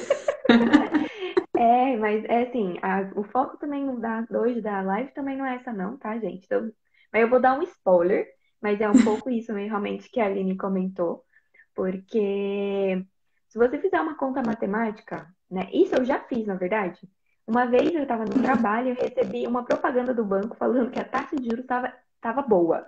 É, 1.55 1.97
mas 1.97 2.25
é 2.25 2.43
assim, 2.43 2.77
a, 2.83 3.09
o 3.15 3.23
foco 3.23 3.57
também 3.57 3.87
da, 4.01 4.27
hoje 4.33 4.61
da 4.61 4.81
live 4.83 5.13
também 5.13 5.37
não 5.37 5.47
é 5.47 5.55
essa 5.57 5.73
não, 5.73 5.97
tá, 5.97 6.19
gente? 6.19 6.45
Então, 6.45 6.73
mas 7.13 7.23
eu 7.23 7.29
vou 7.29 7.39
dar 7.39 7.57
um 7.57 7.63
spoiler, 7.63 8.27
mas 8.61 8.81
é 8.81 8.89
um 8.89 8.93
pouco 9.05 9.31
isso 9.31 9.53
realmente 9.53 10.11
que 10.11 10.21
a 10.21 10.27
Aline 10.27 10.57
comentou, 10.57 11.25
porque 11.73 13.05
se 13.49 13.59
você 13.59 13.79
fizer 13.79 14.01
uma 14.01 14.17
conta 14.17 14.43
matemática, 14.43 15.33
né? 15.49 15.69
Isso 15.73 15.95
eu 15.95 16.05
já 16.05 16.19
fiz, 16.21 16.47
na 16.47 16.57
verdade. 16.57 16.99
Uma 17.47 17.67
vez 17.67 17.93
eu 17.93 18.03
estava 18.03 18.25
no 18.25 18.41
trabalho 18.41 18.91
e 18.91 19.03
recebi 19.03 19.47
uma 19.47 19.65
propaganda 19.65 20.15
do 20.15 20.25
banco 20.25 20.57
falando 20.57 20.91
que 20.91 21.01
a 21.01 21.05
taxa 21.05 21.37
de 21.37 21.45
juros 21.45 21.65
estava 21.65 22.43
boa, 22.43 22.87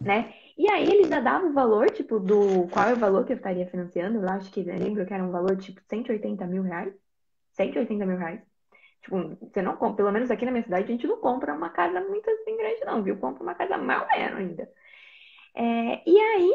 né? 0.00 0.34
E 0.56 0.70
aí 0.70 0.84
eles 0.84 1.08
já 1.08 1.20
davam 1.20 1.50
o 1.50 1.54
valor, 1.54 1.90
tipo, 1.90 2.18
do 2.18 2.68
qual 2.68 2.88
é 2.88 2.92
o 2.92 2.98
valor 2.98 3.24
que 3.24 3.32
eu 3.32 3.36
estaria 3.36 3.66
financiando. 3.66 4.18
Eu 4.18 4.28
acho 4.28 4.50
que, 4.50 4.60
eu 4.60 4.78
lembro 4.78 5.06
que 5.06 5.14
era 5.14 5.24
um 5.24 5.30
valor, 5.30 5.56
tipo, 5.56 5.80
180 5.88 6.46
mil 6.46 6.62
reais. 6.62 6.92
180 7.52 8.04
mil 8.06 8.16
reais. 8.18 8.40
Tipo, 9.02 9.36
você 9.40 9.62
não 9.62 9.76
compra, 9.76 9.96
pelo 9.96 10.12
menos 10.12 10.30
aqui 10.30 10.44
na 10.44 10.50
minha 10.50 10.64
cidade, 10.64 10.84
a 10.84 10.86
gente 10.88 11.06
não 11.06 11.18
compra 11.18 11.54
uma 11.54 11.70
casa 11.70 12.00
muito 12.00 12.28
assim 12.30 12.56
grande, 12.56 12.84
não, 12.84 13.02
viu? 13.02 13.16
Compra 13.16 13.42
uma 13.42 13.54
casa 13.54 13.76
ou 13.76 13.82
menos 13.82 14.06
ainda. 14.12 14.70
É, 15.54 16.02
e 16.08 16.18
aí, 16.20 16.52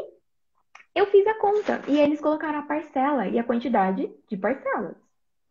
eu 0.95 1.07
fiz 1.07 1.25
a 1.27 1.33
conta. 1.35 1.81
E 1.87 1.99
eles 1.99 2.21
colocaram 2.21 2.59
a 2.59 2.63
parcela 2.63 3.27
e 3.27 3.39
a 3.39 3.43
quantidade 3.43 4.09
de 4.29 4.37
parcelas. 4.37 5.02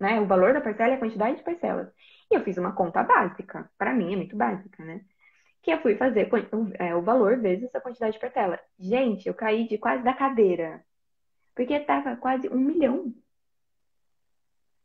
Né? 0.03 0.21
O 0.21 0.27
valor 0.27 0.53
da 0.53 0.61
parcela 0.61 0.91
e 0.91 0.95
a 0.95 0.99
quantidade 0.99 1.37
de 1.37 1.45
parcelas. 1.45 1.87
E 2.29 2.35
eu 2.35 2.43
fiz 2.43 2.59
uma 2.59 2.73
conta 2.73 3.05
básica. 3.05 3.71
Para 3.79 3.95
mim 3.95 4.13
é 4.13 4.17
muito 4.17 4.37
básica, 4.37 4.85
né? 4.85 5.01
Que 5.63 5.73
eu 5.73 5.81
fui 5.81 5.95
fazer 5.95 6.29
é, 6.75 6.93
o 6.93 7.03
valor 7.03 7.39
vezes 7.39 7.73
a 7.73 7.81
quantidade 7.81 8.15
de 8.15 8.19
parcela. 8.19 8.59
Gente, 8.81 9.29
eu 9.29 9.35
caí 9.35 9.69
de 9.69 9.79
quase 9.79 10.03
da 10.03 10.13
cadeira. 10.13 10.85
Porque 11.55 11.79
tava 11.79 12.17
quase 12.17 12.49
um 12.49 12.59
milhão. 12.59 13.15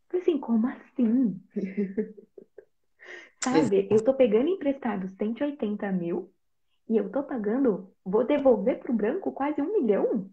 Falei 0.08 0.22
assim, 0.22 0.38
como 0.38 0.68
assim? 0.68 1.42
Sabe? 3.42 3.88
Eu 3.90 4.04
tô 4.04 4.14
pegando 4.14 4.48
emprestado 4.48 5.08
180 5.08 5.90
mil 5.90 6.32
e 6.88 6.96
eu 6.96 7.10
tô 7.10 7.24
pagando, 7.24 7.92
vou 8.04 8.24
devolver 8.24 8.78
pro 8.78 8.92
branco 8.92 9.32
quase 9.32 9.60
um 9.60 9.80
milhão? 9.80 10.30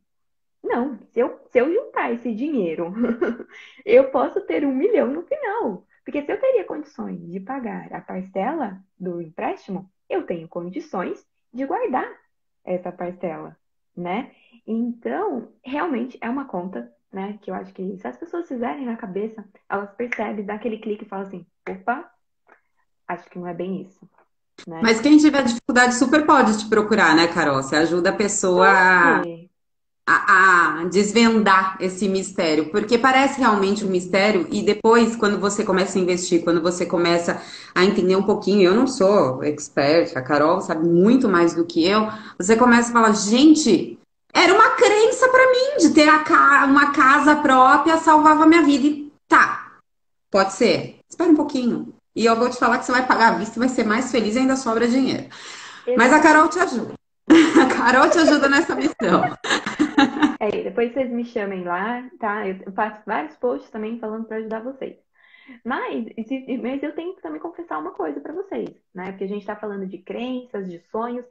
Não, 0.66 0.98
se 1.12 1.20
eu, 1.20 1.40
se 1.52 1.60
eu 1.60 1.72
juntar 1.72 2.12
esse 2.12 2.34
dinheiro, 2.34 2.92
eu 3.86 4.10
posso 4.10 4.42
ter 4.42 4.66
um 4.66 4.74
milhão 4.74 5.08
no 5.08 5.22
final. 5.22 5.86
Porque 6.04 6.24
se 6.24 6.32
eu 6.32 6.40
teria 6.40 6.66
condições 6.66 7.20
de 7.32 7.40
pagar 7.40 7.92
a 7.94 8.02
parcela 8.02 8.80
do 9.00 9.22
empréstimo, 9.22 9.90
eu 10.10 10.24
tenho 10.24 10.48
condições 10.48 11.26
de 11.54 11.66
guardar 11.66 12.12
essa 12.64 12.92
parcela, 12.92 13.56
né? 13.96 14.32
Então, 14.66 15.50
realmente 15.64 16.18
é 16.20 16.30
uma 16.30 16.46
conta, 16.46 16.92
né? 17.12 17.38
Que 17.42 17.52
eu 17.52 17.56
acho 17.56 17.72
que 17.74 17.98
se 17.98 18.08
as 18.08 18.18
pessoas 18.18 18.48
fizerem 18.48 18.86
na 18.86 18.98
cabeça, 18.98 19.46
elas 19.70 19.92
percebem, 19.94 20.46
dá 20.46 20.56
aquele 20.56 20.80
clique 20.80 21.06
e 21.06 21.08
falam 21.08 21.28
assim: 21.28 21.46
opa, 21.70 22.12
acho 23.08 23.30
que 23.30 23.38
não 23.38 23.48
é 23.48 23.54
bem 23.54 23.84
isso. 23.84 24.08
Né? 24.68 24.80
Mas 24.82 25.00
quem 25.00 25.18
tiver 25.18 25.44
dificuldade 25.44 25.96
super 25.96 26.26
pode 26.26 26.58
te 26.58 26.70
procurar, 26.70 27.16
né, 27.16 27.28
Carol? 27.28 27.62
Você 27.62 27.76
ajuda 27.76 28.10
a 28.10 28.16
pessoa 28.16 29.22
a, 30.08 30.82
a, 30.82 30.84
desvendar 30.86 31.78
esse 31.80 32.08
mistério, 32.08 32.70
porque 32.70 32.98
parece 32.98 33.40
realmente 33.40 33.84
um 33.84 33.90
mistério, 33.90 34.48
e 34.52 34.62
depois, 34.62 35.16
quando 35.16 35.40
você 35.40 35.64
começa 35.64 35.98
a 35.98 36.02
investir, 36.02 36.44
quando 36.44 36.62
você 36.62 36.86
começa 36.86 37.42
a 37.74 37.84
entender 37.84 38.16
um 38.16 38.24
pouquinho, 38.24 38.62
eu 38.62 38.76
não 38.76 38.86
sou 38.86 39.44
expert, 39.44 40.16
a 40.16 40.22
Carol 40.22 40.62
sabe 40.62 40.88
muito 40.88 41.28
mais 41.28 41.56
do 41.56 41.66
que 41.66 41.88
eu, 41.88 42.08
você 42.38 42.56
começa 42.56 42.90
a 42.90 42.94
falar, 42.94 43.14
gente, 43.14 43.98
era 44.32 44.54
uma 44.54 44.72
crença 44.72 45.28
para 45.30 45.52
mim 45.52 45.78
de 45.80 45.90
ter 45.92 46.10
a, 46.10 46.66
uma 46.66 46.92
casa 46.92 47.38
própria 47.38 47.98
salvava 47.98 48.46
minha 48.46 48.62
vida. 48.62 48.86
E 48.86 49.12
tá, 49.28 49.78
pode 50.30 50.54
ser. 50.54 51.00
Espera 51.10 51.32
um 51.32 51.36
pouquinho. 51.36 51.94
E 52.14 52.26
eu 52.26 52.36
vou 52.36 52.50
te 52.50 52.58
falar 52.58 52.78
que 52.78 52.86
você 52.86 52.92
vai 52.92 53.06
pagar 53.08 53.34
a 53.34 53.38
vista 53.38 53.60
vai 53.60 53.70
ser 53.70 53.86
mais 53.86 54.12
feliz 54.12 54.36
e 54.36 54.40
ainda 54.40 54.56
sobra 54.58 54.88
dinheiro. 54.88 55.28
Mas 55.98 56.12
a 56.12 56.20
Carol 56.20 56.50
te 56.50 56.60
ajuda. 56.60 56.94
A 57.30 57.66
Carol 57.76 58.10
te 58.10 58.20
ajuda 58.20 58.50
nessa 58.50 58.76
missão. 58.76 59.22
É, 60.38 60.64
depois 60.64 60.94
vocês 60.94 61.10
me 61.10 61.26
chamem 61.26 61.64
lá, 61.64 62.08
tá? 62.20 62.46
Eu 62.46 62.72
faço 62.74 63.02
vários 63.06 63.36
posts 63.38 63.72
também 63.72 63.98
falando 64.00 64.26
para 64.26 64.38
ajudar 64.38 64.62
vocês. 64.62 64.98
Mas, 65.64 66.06
mas 66.62 66.84
eu 66.84 66.94
tenho 66.94 67.16
que 67.16 67.22
também 67.22 67.40
confessar 67.40 67.80
uma 67.80 67.92
coisa 67.92 68.20
para 68.20 68.34
vocês, 68.34 68.70
né? 68.94 69.12
Porque 69.12 69.24
a 69.24 69.28
gente 69.28 69.42
está 69.42 69.56
falando 69.56 69.88
de 69.88 69.98
crenças, 70.00 70.70
de 70.70 70.80
sonhos, 70.92 71.26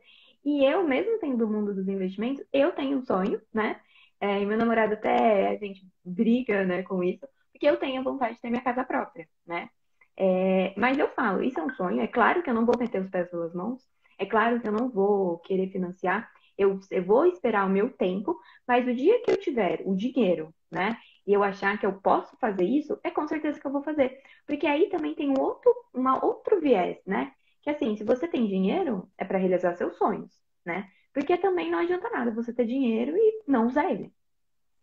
e 0.44 0.64
eu, 0.64 0.82
mesmo 0.84 1.18
tendo 1.18 1.38
do 1.38 1.48
mundo 1.48 1.74
dos 1.74 1.86
investimentos, 1.86 2.44
eu 2.52 2.72
tenho 2.72 2.98
um 2.98 3.04
sonho, 3.04 3.40
né? 3.52 3.78
É, 4.20 4.40
e 4.40 4.46
meu 4.46 4.56
namorado 4.56 4.94
até 4.94 5.48
a 5.48 5.56
gente 5.56 5.86
briga, 6.04 6.64
né, 6.64 6.82
com 6.82 7.02
isso, 7.04 7.26
porque 7.52 7.66
eu 7.66 7.76
tenho 7.76 8.02
vontade 8.02 8.36
de 8.36 8.40
ter 8.40 8.50
minha 8.50 8.62
casa 8.62 8.84
própria, 8.84 9.28
né? 9.46 9.68
É, 10.16 10.72
mas 10.76 10.98
eu 10.98 11.08
falo, 11.10 11.42
isso 11.42 11.60
é 11.60 11.62
um 11.62 11.70
sonho. 11.74 12.00
É 12.00 12.06
claro 12.06 12.42
que 12.42 12.50
eu 12.50 12.54
não 12.54 12.66
vou 12.66 12.78
meter 12.78 13.02
os 13.02 13.10
pés 13.10 13.28
pelas 13.30 13.54
mãos. 13.54 13.82
É 14.18 14.26
claro 14.26 14.60
que 14.60 14.68
eu 14.68 14.72
não 14.72 14.88
vou 14.88 15.38
querer 15.38 15.70
financiar. 15.70 16.30
Eu, 16.56 16.78
eu 16.90 17.04
vou 17.04 17.26
esperar 17.26 17.66
o 17.66 17.70
meu 17.70 17.90
tempo, 17.90 18.38
mas 18.66 18.86
o 18.86 18.94
dia 18.94 19.20
que 19.22 19.30
eu 19.30 19.36
tiver 19.36 19.82
o 19.84 19.94
dinheiro, 19.94 20.54
né? 20.70 20.96
E 21.26 21.32
eu 21.32 21.42
achar 21.42 21.78
que 21.78 21.86
eu 21.86 21.92
posso 21.94 22.36
fazer 22.36 22.64
isso, 22.64 22.98
é 23.02 23.10
com 23.10 23.26
certeza 23.26 23.58
que 23.58 23.66
eu 23.66 23.72
vou 23.72 23.82
fazer. 23.82 24.18
Porque 24.46 24.66
aí 24.66 24.88
também 24.88 25.14
tem 25.14 25.30
um 25.30 25.40
outro, 25.40 25.74
uma 25.92 26.24
outro 26.24 26.60
viés, 26.60 26.98
né? 27.06 27.32
Que 27.62 27.70
assim, 27.70 27.96
se 27.96 28.04
você 28.04 28.28
tem 28.28 28.46
dinheiro, 28.46 29.08
é 29.18 29.24
para 29.24 29.38
realizar 29.38 29.74
seus 29.74 29.96
sonhos, 29.96 30.30
né? 30.64 30.88
Porque 31.12 31.36
também 31.38 31.70
não 31.70 31.78
adianta 31.78 32.10
nada 32.10 32.30
você 32.30 32.52
ter 32.52 32.66
dinheiro 32.66 33.16
e 33.16 33.42
não 33.46 33.66
usar 33.66 33.90
ele. 33.90 34.12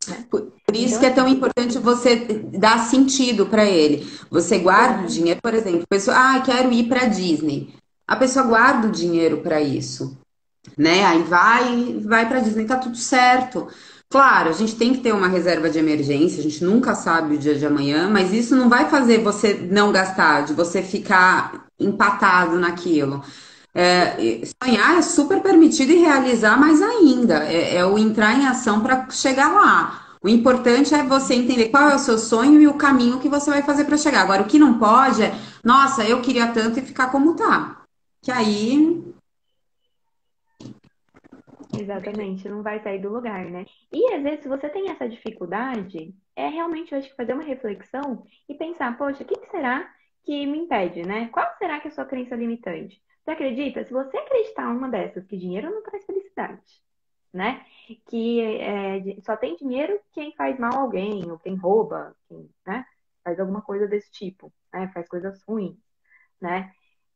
Né? 0.08 0.26
Por, 0.32 0.54
por 0.66 0.76
isso 0.76 0.96
então, 0.96 1.00
que 1.00 1.06
é 1.06 1.12
tão 1.12 1.28
importante 1.28 1.78
você 1.78 2.16
dar 2.58 2.80
sentido 2.80 3.46
para 3.46 3.66
ele. 3.66 4.08
Você 4.30 4.58
guarda 4.60 5.04
o 5.04 5.08
dinheiro, 5.08 5.40
por 5.42 5.54
exemplo, 5.54 5.86
pessoa, 5.88 6.18
ah, 6.18 6.42
quero 6.42 6.72
ir 6.72 6.88
para 6.88 7.06
Disney. 7.06 7.74
A 8.12 8.16
pessoa 8.18 8.46
guarda 8.46 8.90
o 8.90 8.92
dinheiro 8.92 9.38
para 9.38 9.62
isso, 9.62 10.18
né? 10.78 11.06
Aí 11.06 11.24
vai, 11.24 11.98
vai 12.04 12.28
para 12.28 12.42
Disney, 12.42 12.66
tá 12.66 12.76
tudo 12.76 12.98
certo. 12.98 13.70
Claro, 14.10 14.50
a 14.50 14.52
gente 14.52 14.76
tem 14.76 14.92
que 14.94 15.00
ter 15.00 15.14
uma 15.14 15.30
reserva 15.30 15.70
de 15.70 15.80
emergência, 15.80 16.42
a 16.42 16.44
gente 16.44 16.62
nunca 16.62 16.94
sabe 16.94 17.36
o 17.36 17.38
dia 17.38 17.56
de 17.56 17.66
amanhã, 17.66 18.10
mas 18.10 18.34
isso 18.34 18.54
não 18.54 18.68
vai 18.68 18.90
fazer 18.90 19.20
você 19.20 19.54
não 19.72 19.94
gastar, 19.94 20.42
de 20.42 20.54
você 20.54 20.84
ficar 20.84 21.68
empatado 21.80 22.60
naquilo. 22.60 23.24
É, 23.74 24.42
sonhar 24.62 24.98
é 24.98 25.02
super 25.02 25.42
permitido 25.42 25.94
e 25.94 26.00
realizar 26.00 26.60
mais 26.60 26.82
ainda. 26.82 27.46
É, 27.46 27.78
é 27.78 27.86
o 27.86 27.98
entrar 27.98 28.38
em 28.38 28.46
ação 28.46 28.82
para 28.82 29.10
chegar 29.10 29.54
lá. 29.54 30.18
O 30.22 30.28
importante 30.28 30.94
é 30.94 31.02
você 31.02 31.34
entender 31.34 31.70
qual 31.70 31.90
é 31.90 31.96
o 31.96 32.00
seu 32.00 32.18
sonho 32.18 32.62
e 32.62 32.68
o 32.68 32.74
caminho 32.74 33.20
que 33.20 33.30
você 33.30 33.50
vai 33.50 33.62
fazer 33.64 33.86
para 33.86 33.96
chegar. 33.96 34.22
Agora, 34.22 34.42
o 34.42 34.48
que 34.48 34.60
não 34.60 34.78
pode 34.78 35.24
é, 35.24 35.34
nossa, 35.64 36.04
eu 36.04 36.20
queria 36.22 36.48
tanto 36.48 36.78
e 36.78 36.82
ficar 36.82 37.10
como 37.10 37.36
tá. 37.36 37.81
Que 38.22 38.32
aí. 38.32 39.16
Exatamente, 41.80 42.48
não 42.48 42.62
vai 42.62 42.80
sair 42.84 43.00
do 43.00 43.10
lugar, 43.10 43.46
né? 43.46 43.66
E 43.92 44.14
às 44.14 44.22
vezes, 44.22 44.42
se 44.42 44.50
você 44.50 44.70
tem 44.70 44.90
essa 44.92 45.10
dificuldade, 45.10 46.14
é 46.36 46.48
realmente, 46.48 46.92
eu 46.92 47.00
acho 47.00 47.10
que 47.10 47.16
fazer 47.16 47.34
uma 47.34 47.44
reflexão 47.44 48.24
e 48.48 48.54
pensar, 48.54 48.98
poxa, 48.98 49.24
o 49.24 49.26
que 49.26 49.50
será 49.50 49.92
que 50.24 50.46
me 50.46 50.60
impede, 50.60 51.02
né? 51.02 51.30
Qual 51.30 51.48
será 51.58 51.80
que 51.80 51.88
é 51.88 51.92
a 51.92 51.94
sua 51.94 52.06
crença 52.06 52.36
limitante? 52.36 53.02
Você 53.24 53.32
acredita? 53.32 53.84
Se 53.84 53.94
você 53.94 54.18
acreditar 54.18 54.70
uma 54.70 54.90
dessas, 54.90 55.26
que 55.26 55.38
dinheiro 55.38 55.72
não 55.72 55.82
traz 55.82 56.06
felicidade, 56.06 56.82
né? 57.34 57.66
Que 58.08 58.42
é, 58.42 59.22
só 59.24 59.36
tem 59.36 59.56
dinheiro 59.56 60.00
quem 60.12 60.34
faz 60.36 60.60
mal 60.60 60.74
a 60.74 60.82
alguém, 60.82 61.32
ou 61.32 61.40
quem 61.40 61.56
rouba, 61.56 62.16
quem 62.28 62.50
né? 62.66 62.86
faz 63.24 63.40
alguma 63.40 63.62
coisa 63.62 63.88
desse 63.88 64.12
tipo, 64.12 64.52
né? 64.74 64.92
Faz 64.94 65.08
coisas 65.08 65.42
ruins, 65.44 65.78
né? 66.40 66.72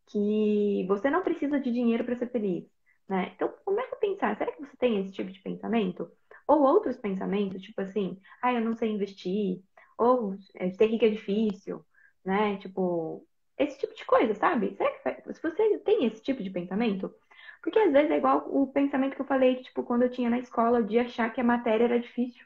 Que 0.08 0.86
você 0.88 1.10
não 1.10 1.24
precisa 1.24 1.60
de 1.60 1.72
dinheiro 1.72 2.04
para 2.04 2.16
ser 2.16 2.30
feliz, 2.30 2.66
né? 3.08 3.32
Então 3.36 3.54
começa 3.64 3.96
a 3.96 4.00
pensar, 4.00 4.38
será 4.38 4.52
que 4.52 4.62
você 4.62 4.78
tem 4.78 5.00
esse 5.00 5.12
tipo 5.12 5.32
de 5.32 5.42
pensamento? 5.42 6.10
Ou 6.48 6.62
outros 6.62 6.98
pensamentos, 6.98 7.62
tipo 7.62 7.82
assim, 7.82 8.20
ah, 8.42 8.54
eu 8.54 8.62
não 8.62 8.76
sei 8.76 8.92
investir, 8.92 9.62
ou 9.98 10.36
é, 10.56 10.70
ser 10.72 10.88
rico 10.88 11.06
é 11.06 11.10
difícil, 11.10 11.84
né? 12.24 12.58
Tipo, 12.58 13.26
esse 13.58 13.80
tipo 13.80 13.96
de 13.96 14.06
coisa, 14.06 14.34
sabe? 14.36 14.76
Será 14.76 14.92
que 14.92 15.34
se 15.34 15.42
você 15.42 15.78
tem 15.80 16.06
esse 16.06 16.22
tipo 16.22 16.44
de 16.44 16.50
pensamento? 16.50 17.14
Porque 17.62 17.80
às 17.80 17.92
vezes 17.92 18.12
é 18.12 18.18
igual 18.18 18.46
o 18.48 18.68
pensamento 18.68 19.16
que 19.16 19.22
eu 19.22 19.26
falei, 19.26 19.56
tipo, 19.64 19.84
quando 19.84 20.04
eu 20.04 20.12
tinha 20.12 20.30
na 20.30 20.38
escola, 20.38 20.84
de 20.84 21.00
achar 21.00 21.34
que 21.34 21.42
a 21.42 21.44
matéria 21.44 21.86
era 21.86 22.00
difícil. 22.00 22.46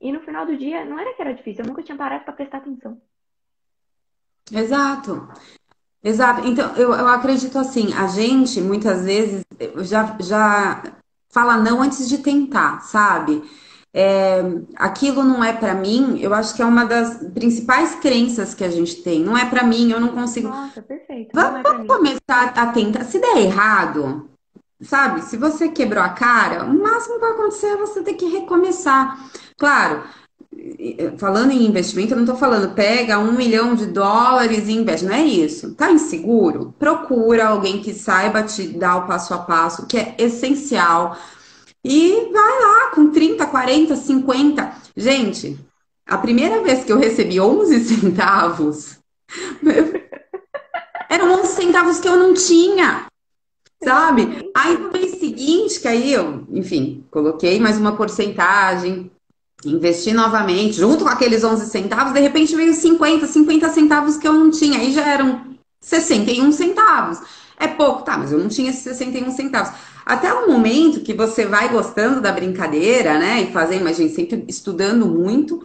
E 0.00 0.12
no 0.12 0.20
final 0.20 0.44
do 0.44 0.56
dia, 0.56 0.84
não 0.84 0.98
era 0.98 1.14
que 1.14 1.22
era 1.22 1.32
difícil, 1.32 1.64
eu 1.64 1.68
nunca 1.68 1.82
tinha 1.82 1.96
parado 1.96 2.24
para 2.24 2.34
prestar 2.34 2.58
atenção. 2.58 3.00
Exato. 4.52 5.28
Exato. 6.02 6.46
Então, 6.46 6.74
eu, 6.76 6.92
eu 6.92 7.08
acredito 7.08 7.58
assim, 7.58 7.92
a 7.94 8.06
gente 8.06 8.60
muitas 8.60 9.04
vezes 9.04 9.44
já, 9.78 10.16
já 10.20 10.82
fala 11.30 11.56
não 11.56 11.80
antes 11.80 12.08
de 12.08 12.18
tentar, 12.18 12.80
sabe? 12.82 13.42
é, 13.94 14.40
aquilo 14.76 15.22
não 15.22 15.44
é 15.44 15.52
para 15.52 15.74
mim, 15.74 16.18
eu 16.20 16.32
acho 16.32 16.54
que 16.54 16.62
é 16.62 16.64
uma 16.64 16.84
das 16.84 17.18
principais 17.34 17.94
crenças 17.96 18.54
que 18.54 18.64
a 18.64 18.70
gente 18.70 19.02
tem. 19.02 19.22
Não 19.22 19.36
é 19.36 19.44
para 19.44 19.64
mim, 19.64 19.90
eu 19.90 20.00
não 20.00 20.08
consigo. 20.08 20.48
Nossa, 20.48 20.80
perfeito. 20.80 21.30
Vamos, 21.34 21.60
é 21.60 21.62
vamos 21.62 21.86
começar 21.86 22.52
a 22.56 22.66
tentar. 22.68 23.04
Se 23.04 23.18
der 23.18 23.36
errado, 23.38 24.30
sabe? 24.80 25.22
Se 25.22 25.36
você 25.36 25.68
quebrou 25.68 26.02
a 26.02 26.08
cara, 26.08 26.64
o 26.64 26.72
máximo 26.72 27.16
que 27.16 27.20
vai 27.20 27.32
acontecer 27.32 27.66
é 27.66 27.76
você 27.76 28.02
ter 28.02 28.14
que 28.14 28.26
recomeçar. 28.26 29.18
Claro, 29.58 30.04
falando 31.18 31.50
em 31.50 31.66
investimento, 31.66 32.12
eu 32.12 32.16
não 32.16 32.24
estou 32.24 32.36
falando 32.36 32.74
pega 32.74 33.18
um 33.18 33.32
milhão 33.32 33.74
de 33.74 33.86
dólares 33.86 34.68
e 34.68 34.72
investe, 34.72 35.06
não 35.06 35.14
é 35.14 35.22
isso. 35.22 35.74
Tá 35.74 35.90
inseguro? 35.90 36.74
Procura 36.78 37.48
alguém 37.48 37.80
que 37.80 37.92
saiba 37.92 38.42
te 38.42 38.68
dar 38.68 38.96
o 38.96 39.06
passo 39.06 39.34
a 39.34 39.38
passo, 39.38 39.86
que 39.86 39.96
é 39.96 40.14
essencial 40.18 41.16
e 41.84 42.30
vai 42.32 42.60
lá 42.60 42.90
com 42.94 43.10
30, 43.10 43.46
40, 43.46 43.96
50. 43.96 44.72
Gente, 44.96 45.58
a 46.06 46.18
primeira 46.18 46.62
vez 46.62 46.84
que 46.84 46.92
eu 46.92 46.98
recebi 46.98 47.40
11 47.40 47.80
centavos, 47.84 48.98
Eram 51.08 51.40
11 51.40 51.48
centavos 51.48 52.00
que 52.00 52.08
eu 52.08 52.16
não 52.16 52.32
tinha. 52.32 53.06
Sabe? 53.84 54.50
Aí 54.56 54.78
no 54.78 54.92
mês 54.92 55.18
seguinte, 55.18 55.80
que 55.80 55.88
aí 55.88 56.12
eu, 56.12 56.46
enfim, 56.50 57.04
coloquei 57.10 57.60
mais 57.60 57.76
uma 57.76 57.96
porcentagem, 57.96 59.10
investi 59.64 60.12
novamente, 60.12 60.76
junto 60.76 61.04
com 61.04 61.10
aqueles 61.10 61.44
11 61.44 61.66
centavos, 61.66 62.12
de 62.12 62.20
repente 62.20 62.54
veio 62.56 62.74
50, 62.74 63.26
50 63.26 63.68
centavos 63.68 64.16
que 64.16 64.26
eu 64.26 64.32
não 64.32 64.50
tinha, 64.50 64.78
aí 64.78 64.92
já 64.92 65.06
eram 65.06 65.52
61 65.80 66.50
centavos. 66.52 67.20
É 67.58 67.68
pouco, 67.68 68.02
tá, 68.02 68.18
mas 68.18 68.32
eu 68.32 68.38
não 68.38 68.48
tinha 68.48 68.70
esses 68.70 68.82
61 68.82 69.30
centavos. 69.30 69.72
Até 70.04 70.32
o 70.32 70.50
momento 70.50 71.00
que 71.00 71.14
você 71.14 71.46
vai 71.46 71.68
gostando 71.68 72.20
da 72.20 72.32
brincadeira, 72.32 73.18
né, 73.18 73.42
e 73.42 73.52
fazendo, 73.52 73.84
mas 73.84 73.96
gente, 73.96 74.14
sempre 74.14 74.44
estudando 74.48 75.06
muito, 75.06 75.62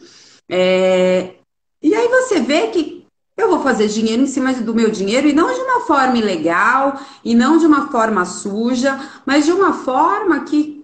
é... 0.48 1.36
e 1.82 1.96
aí 1.96 2.08
você 2.08 2.40
vê 2.40 2.68
que 2.68 2.98
eu 3.36 3.50
vou 3.50 3.62
fazer 3.62 3.88
dinheiro 3.88 4.24
em 4.24 4.28
cima 4.28 4.52
do 4.54 4.74
meu 4.74 4.90
dinheiro 4.90 5.28
e 5.28 5.34
não 5.34 5.54
de 5.54 5.60
uma 5.60 5.82
forma 5.82 6.18
ilegal 6.18 7.00
e 7.24 7.36
não 7.36 7.58
de 7.60 7.68
uma 7.68 7.92
forma 7.92 8.26
suja, 8.26 9.00
mas 9.26 9.46
de 9.46 9.52
uma 9.52 9.74
forma 9.74 10.40
que 10.42 10.77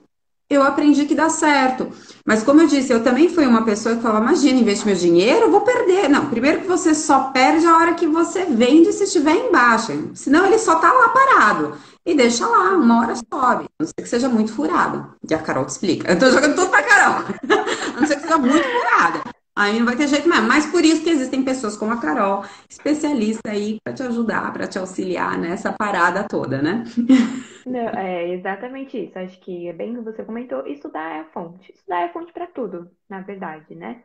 eu 0.49 0.63
aprendi 0.63 1.05
que 1.05 1.15
dá 1.15 1.29
certo. 1.29 1.91
Mas 2.25 2.43
como 2.43 2.61
eu 2.61 2.67
disse, 2.67 2.91
eu 2.91 3.03
também 3.03 3.29
fui 3.29 3.45
uma 3.45 3.65
pessoa 3.65 3.95
que 3.95 4.01
falava, 4.01 4.25
imagina, 4.25 4.59
investir 4.59 4.85
meu 4.85 4.95
dinheiro, 4.95 5.45
eu 5.45 5.51
vou 5.51 5.61
perder. 5.61 6.09
Não, 6.09 6.27
primeiro 6.29 6.61
que 6.61 6.67
você 6.67 6.93
só 6.93 7.31
perde 7.31 7.65
a 7.65 7.77
hora 7.77 7.93
que 7.93 8.07
você 8.07 8.45
vende 8.45 8.93
se 8.93 9.03
estiver 9.03 9.35
em 9.35 9.51
baixa. 9.51 9.93
Senão 10.13 10.45
ele 10.45 10.57
só 10.57 10.75
tá 10.75 10.91
lá 10.91 11.09
parado. 11.09 11.75
E 12.05 12.13
deixa 12.13 12.45
lá, 12.45 12.71
uma 12.71 12.99
hora 12.99 13.15
sobe. 13.15 13.65
A 13.65 13.69
não 13.79 13.87
ser 13.87 13.93
que 13.95 14.09
seja 14.09 14.27
muito 14.27 14.53
furado. 14.53 15.15
E 15.29 15.33
a 15.33 15.39
Carol 15.39 15.65
te 15.65 15.69
explica. 15.69 16.11
Eu 16.11 16.19
tô 16.19 16.29
jogando 16.29 16.55
tudo 16.55 16.69
pra 16.69 16.83
Carol. 16.83 17.23
A 17.95 17.99
não 17.99 18.07
ser 18.07 18.15
que 18.17 18.23
seja 18.23 18.37
muito 18.37 18.63
furada. 18.63 19.22
Aí 19.55 19.77
não 19.77 19.85
vai 19.85 19.95
ter 19.95 20.07
jeito 20.07 20.27
mesmo. 20.27 20.47
Mas 20.47 20.65
por 20.65 20.83
isso 20.83 21.03
que 21.03 21.09
existem 21.09 21.43
pessoas 21.43 21.77
como 21.77 21.93
a 21.93 21.97
Carol, 21.97 22.43
especialista 22.69 23.51
aí 23.51 23.77
para 23.83 23.93
te 23.93 24.03
ajudar, 24.03 24.51
para 24.51 24.67
te 24.67 24.79
auxiliar 24.79 25.37
nessa 25.37 25.71
parada 25.71 26.23
toda, 26.23 26.61
né? 26.61 26.83
Não, 27.65 27.89
é 27.89 28.33
exatamente 28.33 28.97
isso. 28.97 29.17
Acho 29.17 29.39
que 29.39 29.67
é 29.67 29.73
bem 29.73 29.91
o 29.91 30.03
que 30.03 30.11
você 30.11 30.23
comentou. 30.23 30.65
Estudar 30.67 31.15
é 31.15 31.19
a 31.21 31.25
fonte. 31.25 31.71
Estudar 31.71 32.01
é 32.01 32.05
a 32.05 32.13
fonte 32.13 32.33
para 32.33 32.47
tudo, 32.47 32.89
na 33.09 33.21
verdade, 33.21 33.73
né? 33.75 34.01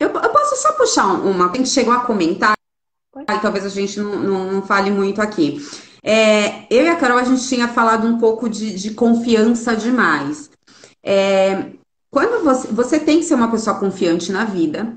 Eu, 0.00 0.08
eu, 0.08 0.30
posso 0.30 0.56
só 0.56 0.72
puxar 0.72 1.06
uma. 1.06 1.50
A 1.50 1.56
gente 1.56 1.68
chegou 1.68 1.92
a 1.92 2.00
comentar, 2.00 2.54
e 3.16 3.40
talvez 3.40 3.64
a 3.64 3.68
gente 3.68 4.00
não, 4.00 4.16
não, 4.16 4.52
não 4.52 4.62
fale 4.62 4.90
muito 4.90 5.20
aqui. 5.20 5.58
É, 6.02 6.66
eu 6.70 6.84
e 6.84 6.88
a 6.88 6.96
Carol, 6.96 7.18
a 7.18 7.24
gente 7.24 7.46
tinha 7.48 7.68
falado 7.68 8.06
um 8.06 8.18
pouco 8.18 8.48
de, 8.48 8.74
de 8.74 8.94
confiança 8.94 9.76
demais. 9.76 10.50
É, 11.02 11.72
quando 12.10 12.42
você, 12.42 12.68
você 12.68 12.98
tem 12.98 13.18
que 13.18 13.24
ser 13.24 13.34
uma 13.34 13.50
pessoa 13.50 13.78
confiante 13.78 14.32
na 14.32 14.44
vida, 14.44 14.96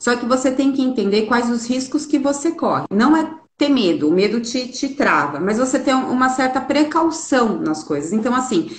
só 0.00 0.16
que 0.16 0.26
você 0.26 0.50
tem 0.50 0.72
que 0.72 0.82
entender 0.82 1.26
quais 1.26 1.48
os 1.48 1.66
riscos 1.68 2.04
que 2.04 2.18
você 2.18 2.50
corre. 2.52 2.86
Não 2.90 3.16
é 3.16 3.34
ter 3.56 3.68
medo, 3.68 4.08
o 4.08 4.12
medo 4.12 4.40
te, 4.40 4.66
te 4.68 4.88
trava, 4.90 5.38
mas 5.38 5.58
você 5.58 5.78
tem 5.78 5.94
uma 5.94 6.28
certa 6.28 6.60
precaução 6.60 7.60
nas 7.60 7.84
coisas. 7.84 8.12
Então, 8.12 8.34
assim, 8.34 8.70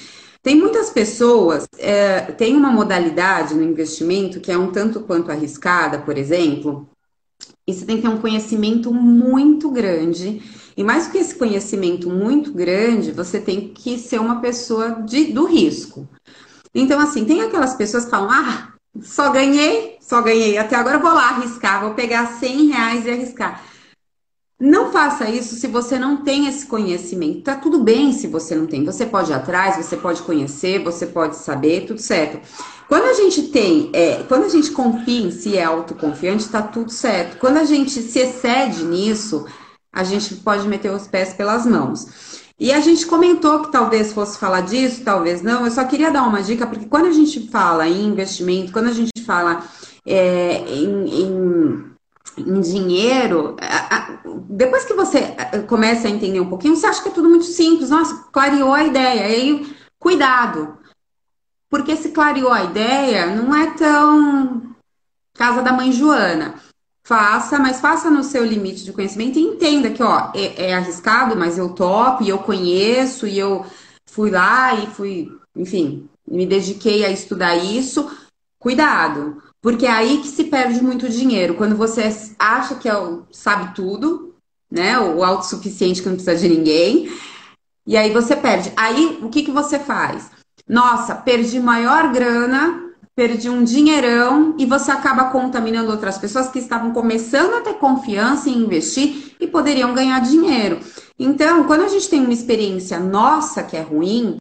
tem 0.41 0.57
muitas 0.57 0.89
pessoas, 0.89 1.65
é, 1.77 2.19
tem 2.33 2.53
uma 2.57 2.69
modalidade 2.69 3.55
no 3.55 3.63
investimento 3.63 4.41
que 4.41 4.51
é 4.51 4.57
um 4.57 4.71
tanto 4.71 4.99
quanto 4.99 5.31
arriscada, 5.31 5.99
por 5.99 6.17
exemplo, 6.17 6.89
e 7.65 7.73
você 7.73 7.85
tem 7.85 7.95
que 7.95 8.01
ter 8.01 8.09
um 8.09 8.19
conhecimento 8.19 8.93
muito 8.93 9.71
grande. 9.71 10.41
E 10.75 10.83
mais 10.83 11.05
do 11.05 11.11
que 11.13 11.19
esse 11.19 11.35
conhecimento 11.35 12.09
muito 12.09 12.51
grande, 12.51 13.13
você 13.13 13.39
tem 13.39 13.69
que 13.69 13.97
ser 13.97 14.19
uma 14.19 14.41
pessoa 14.41 15.01
de, 15.05 15.31
do 15.31 15.45
risco. 15.45 16.05
Então, 16.73 16.99
assim, 16.99 17.25
tem 17.25 17.41
aquelas 17.41 17.73
pessoas 17.75 18.05
que 18.05 18.11
falam, 18.11 18.31
ah, 18.31 18.73
só 19.01 19.31
ganhei, 19.31 19.97
só 20.01 20.21
ganhei, 20.21 20.57
até 20.57 20.75
agora 20.75 20.97
vou 20.97 21.13
lá 21.13 21.29
arriscar, 21.29 21.81
vou 21.81 21.93
pegar 21.93 22.27
100 22.39 22.67
reais 22.67 23.05
e 23.05 23.11
arriscar. 23.11 23.63
Não 24.59 24.91
faça 24.91 25.29
isso 25.29 25.55
se 25.55 25.67
você 25.67 25.99
não 25.99 26.23
tem 26.23 26.47
esse 26.47 26.65
conhecimento. 26.65 27.41
Tá 27.41 27.55
tudo 27.55 27.83
bem 27.83 28.13
se 28.13 28.27
você 28.27 28.55
não 28.55 28.65
tem. 28.65 28.85
Você 28.85 29.05
pode 29.05 29.29
ir 29.29 29.33
atrás, 29.33 29.75
você 29.75 29.97
pode 29.97 30.21
conhecer, 30.21 30.81
você 30.81 31.05
pode 31.05 31.35
saber, 31.35 31.85
tudo 31.85 31.99
certo. 31.99 32.39
Quando 32.87 33.03
a 33.03 33.13
gente 33.13 33.43
tem, 33.49 33.89
é, 33.91 34.23
quando 34.23 34.45
a 34.45 34.49
gente 34.49 34.71
confia 34.71 35.27
em 35.27 35.31
si, 35.31 35.57
é 35.57 35.63
autoconfiante, 35.63 36.47
tá 36.47 36.61
tudo 36.61 36.91
certo. 36.91 37.37
Quando 37.39 37.57
a 37.57 37.65
gente 37.65 37.91
se 37.91 38.19
excede 38.19 38.85
nisso, 38.85 39.45
a 39.91 40.03
gente 40.03 40.35
pode 40.35 40.67
meter 40.67 40.91
os 40.91 41.07
pés 41.07 41.33
pelas 41.33 41.65
mãos. 41.65 42.42
E 42.59 42.71
a 42.71 42.79
gente 42.79 43.05
comentou 43.05 43.61
que 43.61 43.71
talvez 43.71 44.13
fosse 44.13 44.37
falar 44.37 44.61
disso, 44.61 45.03
talvez 45.03 45.41
não. 45.41 45.65
Eu 45.65 45.71
só 45.71 45.83
queria 45.85 46.11
dar 46.11 46.23
uma 46.23 46.41
dica, 46.41 46.67
porque 46.67 46.85
quando 46.85 47.07
a 47.07 47.11
gente 47.11 47.47
fala 47.49 47.87
em 47.87 48.05
investimento, 48.05 48.71
quando 48.71 48.89
a 48.89 48.93
gente 48.93 49.23
fala 49.25 49.63
é, 50.05 50.57
em, 50.67 51.21
em, 51.21 51.95
em, 52.37 52.61
dinheiro, 52.61 53.55
depois 54.47 54.85
que 54.85 54.93
você 54.93 55.35
começa 55.67 56.07
a 56.07 56.11
entender 56.11 56.39
um 56.39 56.49
pouquinho, 56.49 56.75
você 56.75 56.85
acha 56.85 57.01
que 57.01 57.09
é 57.09 57.13
tudo 57.13 57.29
muito 57.29 57.45
simples. 57.45 57.89
Nossa, 57.89 58.25
clareou 58.31 58.73
a 58.73 58.83
ideia. 58.83 59.25
Aí, 59.25 59.75
cuidado. 59.99 60.77
Porque 61.69 61.95
se 61.95 62.09
clareou 62.09 62.51
a 62.51 62.63
ideia, 62.65 63.25
não 63.35 63.55
é 63.55 63.71
tão 63.71 64.75
casa 65.33 65.63
da 65.63 65.73
mãe 65.73 65.91
Joana. 65.91 66.55
Faça, 67.05 67.59
mas 67.59 67.81
faça 67.81 68.09
no 68.09 68.23
seu 68.23 68.45
limite 68.45 68.85
de 68.85 68.93
conhecimento 68.93 69.37
e 69.37 69.41
entenda 69.41 69.89
que, 69.89 70.01
ó, 70.01 70.31
é, 70.33 70.69
é 70.69 70.73
arriscado, 70.73 71.35
mas 71.35 71.57
eu 71.57 71.69
topo 71.69 72.23
e 72.23 72.29
eu 72.29 72.39
conheço 72.39 73.27
e 73.27 73.37
eu 73.37 73.65
fui 74.09 74.31
lá 74.31 74.73
e 74.75 74.87
fui, 74.87 75.29
enfim, 75.53 76.07
me 76.25 76.45
dediquei 76.45 77.03
a 77.03 77.11
estudar 77.11 77.55
isso. 77.55 78.09
Cuidado, 78.57 79.43
porque 79.61 79.85
é 79.85 79.91
aí 79.91 80.19
que 80.19 80.27
se 80.27 80.45
perde 80.45 80.81
muito 80.81 81.09
dinheiro. 81.09 81.55
Quando 81.55 81.75
você 81.75 82.03
acha 82.39 82.75
que 82.75 82.87
é 82.87 82.97
o, 82.97 83.23
sabe 83.31 83.75
tudo, 83.75 84.33
né? 84.71 84.97
O 84.97 85.23
autossuficiente 85.23 86.01
que 86.01 86.07
não 86.07 86.15
precisa 86.15 86.37
de 86.37 86.47
ninguém. 86.47 87.11
E 87.85 87.97
aí 87.97 88.11
você 88.11 88.35
perde. 88.35 88.71
Aí 88.77 89.19
o 89.21 89.29
que, 89.29 89.43
que 89.43 89.51
você 89.51 89.77
faz? 89.77 90.31
Nossa, 90.67 91.13
perdi 91.13 91.59
maior 91.59 92.11
grana 92.13 92.82
perdi 93.15 93.49
um 93.49 93.63
dinheirão 93.63 94.55
e 94.57 94.65
você 94.65 94.91
acaba 94.91 95.25
contaminando 95.25 95.91
outras 95.91 96.17
pessoas 96.17 96.47
que 96.47 96.59
estavam 96.59 96.91
começando 96.91 97.53
a 97.53 97.61
ter 97.61 97.75
confiança 97.75 98.49
em 98.49 98.57
investir 98.57 99.35
e 99.39 99.47
poderiam 99.47 99.93
ganhar 99.93 100.19
dinheiro. 100.19 100.79
Então, 101.17 101.65
quando 101.65 101.83
a 101.83 101.87
gente 101.87 102.09
tem 102.09 102.21
uma 102.21 102.33
experiência 102.33 102.99
nossa 102.99 103.63
que 103.63 103.77
é 103.77 103.81
ruim, 103.81 104.37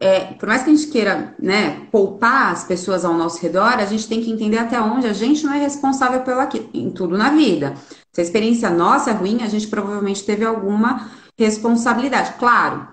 é, 0.00 0.34
por 0.34 0.48
mais 0.48 0.62
que 0.62 0.70
a 0.70 0.74
gente 0.74 0.90
queira 0.90 1.34
né, 1.38 1.86
poupar 1.92 2.50
as 2.50 2.64
pessoas 2.64 3.04
ao 3.04 3.14
nosso 3.14 3.40
redor, 3.40 3.74
a 3.74 3.86
gente 3.86 4.08
tem 4.08 4.20
que 4.20 4.30
entender 4.30 4.58
até 4.58 4.80
onde 4.80 5.06
a 5.06 5.12
gente 5.12 5.44
não 5.44 5.52
é 5.52 5.58
responsável 5.58 6.22
pelo 6.22 6.40
aqui, 6.40 6.68
em 6.74 6.90
tudo 6.90 7.16
na 7.16 7.30
vida. 7.30 7.74
Se 8.12 8.20
a 8.20 8.24
experiência 8.24 8.68
nossa 8.68 9.10
é 9.10 9.12
ruim, 9.12 9.42
a 9.42 9.48
gente 9.48 9.68
provavelmente 9.68 10.24
teve 10.24 10.44
alguma 10.44 11.08
responsabilidade. 11.38 12.34
Claro, 12.38 12.88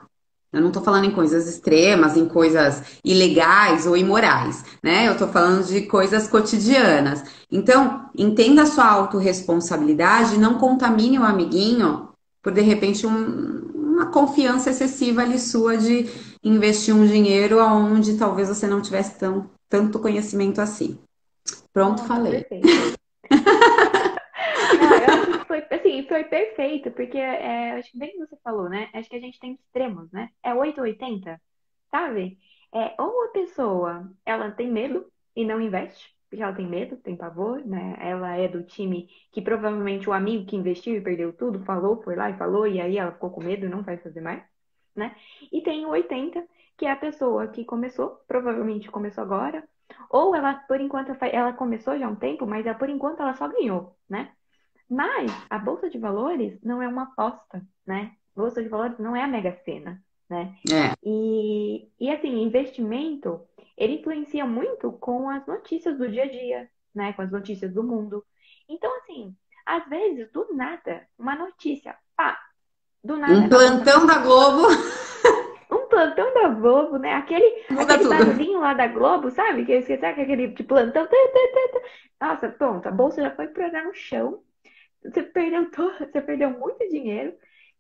eu 0.52 0.62
não 0.62 0.70
estou 0.70 0.82
falando 0.82 1.06
em 1.06 1.12
coisas 1.12 1.48
extremas, 1.48 2.18
em 2.18 2.28
coisas 2.28 2.82
ilegais 3.06 3.86
ou 3.86 3.96
imorais, 3.96 4.64
né? 4.84 5.08
Eu 5.08 5.14
estou 5.14 5.28
falando 5.28 5.64
de 5.66 5.84
coisas 5.84 6.28
cotidianas. 6.28 7.24
Então, 7.52 8.10
entenda 8.18 8.64
a 8.64 8.66
sua 8.66 8.86
autorresponsabilidade 8.86 10.40
não 10.40 10.56
contamine 10.56 11.20
o 11.20 11.24
amiguinho 11.24 12.10
por, 12.42 12.52
de 12.52 12.62
repente, 12.62 13.06
um, 13.06 13.70
uma 13.76 14.08
confiança 14.08 14.70
excessiva 14.70 15.22
ali 15.22 15.38
sua 15.38 15.78
de 15.78 16.10
investir 16.44 16.96
um 16.96 17.06
dinheiro 17.06 17.60
onde 17.60 18.18
talvez 18.18 18.48
você 18.48 18.66
não 18.66 18.82
tivesse 18.82 19.20
tão, 19.20 19.50
tanto 19.70 20.00
conhecimento 20.00 20.62
assim. 20.62 20.98
Pronto, 21.72 22.02
falei. 22.04 22.46
foi, 25.50 25.66
assim, 25.72 26.08
foi 26.08 26.24
perfeito, 26.26 26.92
porque 26.92 27.18
é, 27.18 27.72
acho 27.80 27.92
que 27.92 27.98
bem 27.98 28.12
que 28.12 28.20
você 28.20 28.38
falou, 28.44 28.70
né? 28.70 28.88
Acho 28.94 29.10
que 29.10 29.16
a 29.16 29.20
gente 29.20 29.40
tem 29.40 29.54
extremos, 29.54 30.12
né? 30.12 30.30
É 30.44 30.54
880, 30.54 31.42
sabe? 31.90 32.38
É, 32.72 32.96
ou 33.02 33.26
a 33.26 33.30
pessoa, 33.30 34.12
ela 34.24 34.52
tem 34.52 34.72
medo 34.72 35.12
e 35.36 35.44
não 35.44 35.60
investe, 35.60 36.16
porque 36.30 36.44
ela 36.44 36.54
tem 36.54 36.68
medo, 36.68 36.98
tem 36.98 37.18
pavor, 37.18 37.66
né? 37.66 37.98
Ela 38.00 38.36
é 38.38 38.48
do 38.48 38.64
time 38.64 39.10
que 39.32 39.42
provavelmente 39.42 40.08
o 40.08 40.14
amigo 40.14 40.46
que 40.46 40.56
investiu 40.56 40.96
e 40.98 41.02
perdeu 41.02 41.34
tudo, 41.34 41.66
falou, 41.66 42.02
foi 42.04 42.16
lá 42.16 42.30
e 42.30 42.38
falou, 42.38 42.68
e 42.68 42.80
aí 42.80 42.98
ela 43.00 43.12
ficou 43.14 43.32
com 43.32 43.44
medo 43.44 43.66
e 43.66 43.70
não 43.70 43.82
vai 43.84 43.98
fazer 43.98 44.22
mais, 44.22 44.44
né? 44.96 45.16
E 45.52 45.62
tem 45.64 45.84
o 45.86 45.90
80, 45.90 46.48
que 46.78 46.86
é 46.86 46.92
a 46.92 46.96
pessoa 46.96 47.48
que 47.48 47.66
começou, 47.66 48.18
provavelmente 48.28 48.92
começou 48.92 49.24
agora, 49.24 49.68
ou 50.12 50.36
ela, 50.36 50.54
por 50.68 50.80
enquanto, 50.80 51.12
ela 51.26 51.54
começou 51.54 51.98
já 51.98 52.06
há 52.08 52.10
um 52.10 52.16
tempo, 52.16 52.46
mas 52.46 52.66
ela, 52.68 52.78
por 52.78 52.90
enquanto 52.90 53.22
ela 53.22 53.34
só 53.36 53.48
ganhou, 53.48 53.98
né? 54.08 54.32
Mas 54.90 55.32
a 55.50 55.60
bolsa 55.60 55.88
de 55.88 56.00
valores 56.00 56.60
não 56.64 56.82
é 56.82 56.88
uma 56.88 57.04
aposta, 57.04 57.62
né? 57.86 58.12
Bolsa 58.36 58.64
de 58.64 58.70
valores 58.70 58.98
não 58.98 59.16
é 59.16 59.24
a 59.24 59.28
mega 59.28 59.56
sena, 59.64 60.02
né? 60.28 60.56
É. 60.72 60.96
E, 61.04 61.88
e 62.00 62.10
assim, 62.10 62.42
investimento, 62.42 63.42
ele 63.78 64.00
influencia 64.00 64.46
muito 64.46 64.92
com 64.94 65.30
as 65.30 65.46
notícias 65.46 65.96
do 65.96 66.10
dia 66.10 66.24
a 66.24 66.28
dia, 66.28 66.70
né? 66.96 67.14
Com 67.14 67.22
as 67.22 67.32
notícias 67.32 67.72
do 67.72 67.84
mundo. 67.84 68.26
Então, 68.68 68.92
assim, 68.98 69.36
às 69.64 69.88
vezes, 69.88 70.32
do 70.32 70.48
nada, 70.56 71.08
uma 71.20 71.36
notícia, 71.36 71.96
pá, 72.16 72.40
do 73.04 73.16
nada. 73.16 73.34
Um 73.34 73.48
plantão 73.48 74.08
da 74.08 74.18
Globo. 74.18 74.68
Um 75.72 75.88
plantão 75.88 76.34
da 76.34 76.50
Globo, 76.50 76.98
né? 76.98 77.14
Aquele, 77.14 77.64
Muda 77.70 77.94
aquele 77.94 78.10
barulhinho 78.10 78.60
lá 78.60 78.74
da 78.74 78.88
Globo, 78.88 79.30
sabe? 79.30 79.66
Que 79.66 79.74
eu 79.74 79.80
esqueci 79.82 80.04
aquele 80.04 80.48
de 80.48 80.64
plantão. 80.64 81.08
Nossa, 82.20 82.50
pronto, 82.50 82.88
a 82.88 82.92
bolsa 82.92 83.22
já 83.22 83.30
foi 83.36 83.48
pra 83.50 83.84
no 83.84 83.94
chão 83.94 84.42
você 85.04 85.24
perdeu 85.24 85.70
todo, 85.72 85.94
você 86.12 86.22
perdeu 86.22 86.52
muito 86.52 86.88
dinheiro, 86.90 87.34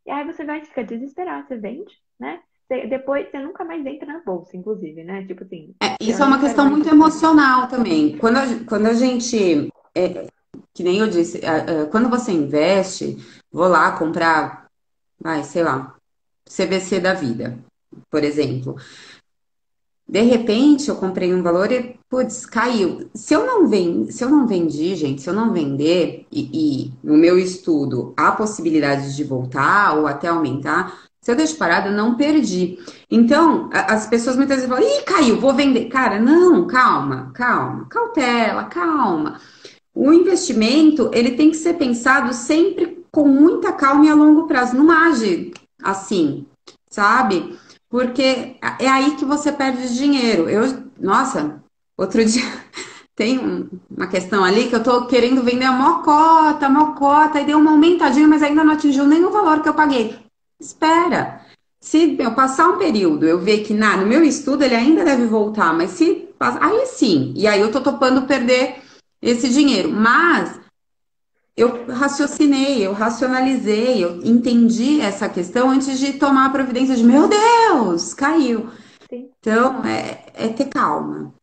e 0.05 0.12
aí 0.12 0.25
você 0.25 0.43
vai 0.43 0.63
ficar 0.63 0.84
desesperado, 0.84 1.47
você 1.47 1.58
vende, 1.58 1.93
né? 2.19 2.39
Você, 2.67 2.88
depois 2.88 3.29
você 3.29 3.39
nunca 3.39 3.65
mais 3.65 3.86
entra 3.86 4.05
na 4.05 4.19
bolsa, 4.19 4.55
inclusive, 4.55 5.03
né? 5.03 5.25
Tipo 5.25 5.43
assim. 5.43 5.73
É, 5.82 5.95
isso 5.99 6.21
é 6.21 6.25
uma 6.25 6.39
questão 6.39 6.69
muito 6.69 6.88
emocional 6.88 7.67
também. 7.67 8.17
Quando 8.17 8.38
a, 8.38 8.43
quando 8.67 8.86
a 8.86 8.93
gente. 8.93 9.69
É, 9.95 10.27
que 10.73 10.84
nem 10.84 10.99
eu 10.99 11.08
disse, 11.10 11.41
quando 11.91 12.10
você 12.10 12.32
investe, 12.32 13.17
vou 13.51 13.67
lá 13.67 13.91
comprar, 13.97 14.67
vai, 15.19 15.43
sei 15.43 15.63
lá, 15.63 15.95
CVC 16.45 16.99
da 16.99 17.13
vida, 17.13 17.58
por 18.10 18.23
exemplo. 18.23 18.75
De 20.10 20.22
repente, 20.22 20.89
eu 20.89 20.95
comprei 20.95 21.32
um 21.36 21.43
valor 21.43 21.72
e, 21.72 21.95
putz, 22.10 22.43
caiu. 22.43 23.08
Se 23.13 23.36
eu 23.36 23.45
não, 23.45 23.67
vend... 23.67 24.12
se 24.12 24.24
eu 24.24 24.30
não 24.30 24.48
vendi, 24.48 24.95
gente, 24.95 25.22
se 25.22 25.30
eu 25.30 25.34
não 25.36 25.54
vender, 25.54 26.26
e, 26.32 26.50
e 26.52 26.93
no 27.04 27.15
meu 27.15 27.38
estudo 27.38 28.12
há 28.17 28.32
possibilidade 28.32 29.15
de 29.15 29.24
voltar 29.24 29.95
ou 29.95 30.08
até 30.08 30.28
aumentar, 30.28 31.00
se 31.22 31.32
eu 31.32 31.36
deixo 31.36 31.58
parado, 31.58 31.89
eu 31.89 31.93
não 31.93 32.15
perdi. 32.15 32.80
Então, 33.12 33.69
as 33.72 34.08
pessoas 34.08 34.36
muitas 34.36 34.58
vezes 34.63 34.69
falam, 34.69 34.84
ih, 34.84 35.04
caiu, 35.04 35.39
vou 35.39 35.54
vender. 35.54 35.86
Cara, 35.86 36.19
não, 36.19 36.65
calma, 36.65 37.32
calma, 37.36 37.86
cautela, 37.88 38.63
calma. 38.63 39.39
O 39.93 40.12
investimento, 40.12 41.12
ele 41.13 41.32
tem 41.32 41.52
que 41.52 41.58
ser 41.58 41.76
pensado 41.76 42.34
sempre 42.34 43.06
com 43.12 43.28
muita 43.28 43.72
calma 43.74 44.06
e 44.06 44.10
a 44.10 44.15
longo 44.15 44.48
prazo. 44.48 44.76
Não 44.76 44.89
age 44.89 45.52
assim, 45.84 46.48
sabe? 46.89 47.58
Porque 47.89 48.58
é 48.80 48.88
aí 48.88 49.15
que 49.15 49.25
você 49.25 49.52
perde 49.52 49.95
dinheiro. 49.95 50.49
Eu, 50.49 50.84
nossa, 50.99 51.62
outro 51.97 52.23
dia 52.25 52.43
tem 53.15 53.69
uma 53.89 54.08
questão 54.08 54.43
ali 54.43 54.69
que 54.69 54.75
eu 54.75 54.84
tô 54.84 55.06
querendo 55.06 55.43
vender 55.43 55.65
a 55.65 55.73
mocota, 55.73 56.67
a 56.67 56.69
mocota, 56.69 57.41
e 57.41 57.45
deu 57.45 57.60
uma 57.60 57.71
aumentadinha, 57.71 58.28
mas 58.28 58.41
ainda 58.41 58.63
não 58.63 58.73
atingiu 58.73 59.04
o 59.04 59.32
valor 59.32 59.62
que 59.62 59.67
eu 59.67 59.73
paguei. 59.73 60.17
Espera. 60.60 61.41
Se 61.82 62.17
eu 62.19 62.34
passar 62.34 62.69
um 62.69 62.78
período, 62.78 63.25
eu 63.25 63.39
ver 63.39 63.60
que 63.63 63.73
na, 63.73 63.97
no 63.97 64.06
meu 64.06 64.23
estudo 64.23 64.63
ele 64.63 64.75
ainda 64.75 65.04
deve 65.04 65.25
voltar, 65.25 65.73
mas 65.73 65.91
se 65.91 66.30
aí 66.39 66.86
sim, 66.88 67.34
e 67.36 67.47
aí 67.47 67.60
eu 67.60 67.71
tô 67.71 67.82
topando 67.82 68.28
perder 68.28 68.82
esse 69.21 69.49
dinheiro. 69.49 69.89
Mas 69.89 70.60
eu 71.60 71.86
raciocinei, 71.88 72.86
eu 72.86 72.93
racionalizei, 72.93 74.04
eu 74.04 74.22
entendi 74.24 75.02
essa 75.02 75.28
questão 75.28 75.69
antes 75.69 76.00
de 76.00 76.17
tomar 76.17 76.45
a 76.45 76.50
providência 76.50 76.95
de 76.95 77.04
meu 77.04 77.28
Deus, 77.28 78.13
caiu. 78.13 78.69
Sim. 79.10 79.30
Então, 79.39 79.84
é, 79.86 80.26
é 80.34 80.48
ter 80.48 80.69
calma. 80.69 81.34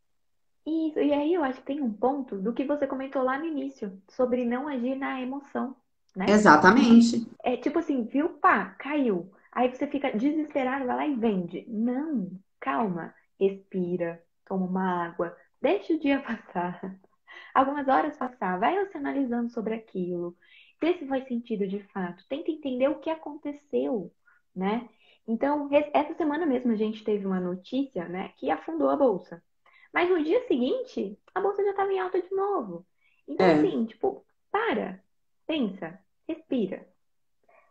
Isso, 0.66 0.98
e 0.98 1.12
aí 1.12 1.34
eu 1.34 1.44
acho 1.44 1.60
que 1.60 1.66
tem 1.66 1.82
um 1.82 1.92
ponto 1.92 2.36
do 2.36 2.52
que 2.52 2.64
você 2.64 2.86
comentou 2.86 3.22
lá 3.22 3.38
no 3.38 3.44
início, 3.44 3.92
sobre 4.08 4.44
não 4.44 4.66
agir 4.66 4.96
na 4.96 5.20
emoção, 5.20 5.76
né? 6.16 6.26
Exatamente. 6.28 7.26
É 7.44 7.56
tipo 7.56 7.78
assim, 7.78 8.04
viu, 8.04 8.30
pá, 8.30 8.74
caiu. 8.78 9.30
Aí 9.52 9.70
você 9.70 9.86
fica 9.86 10.10
desesperado, 10.16 10.86
vai 10.86 10.96
lá 10.96 11.06
e 11.06 11.14
vende. 11.14 11.64
Não, 11.68 12.30
calma, 12.58 13.14
respira, 13.38 14.22
toma 14.46 14.66
uma 14.66 15.04
água, 15.06 15.36
deixa 15.60 15.92
o 15.92 16.00
dia 16.00 16.20
passar 16.26 16.98
algumas 17.56 17.88
horas 17.88 18.16
passar, 18.16 18.58
vai 18.58 18.84
você 18.84 18.98
analisando 18.98 19.50
sobre 19.50 19.74
aquilo, 19.74 20.36
vê 20.80 20.94
se 20.98 21.06
faz 21.06 21.26
sentido 21.26 21.66
de 21.66 21.80
fato, 21.84 22.22
tenta 22.28 22.50
entender 22.50 22.88
o 22.88 22.98
que 22.98 23.08
aconteceu, 23.08 24.12
né? 24.54 24.88
Então, 25.26 25.68
essa 25.92 26.14
semana 26.14 26.44
mesmo 26.44 26.70
a 26.72 26.76
gente 26.76 27.02
teve 27.02 27.26
uma 27.26 27.40
notícia, 27.40 28.06
né, 28.08 28.30
que 28.36 28.50
afundou 28.50 28.90
a 28.90 28.96
bolsa. 28.96 29.42
Mas 29.92 30.08
no 30.08 30.22
dia 30.22 30.46
seguinte, 30.46 31.18
a 31.34 31.40
bolsa 31.40 31.64
já 31.64 31.70
estava 31.70 31.92
em 31.92 31.98
alta 31.98 32.20
de 32.20 32.30
novo. 32.30 32.86
Então, 33.26 33.46
é. 33.46 33.54
assim, 33.54 33.86
tipo, 33.86 34.24
para, 34.52 35.02
pensa, 35.46 35.98
respira. 36.28 36.86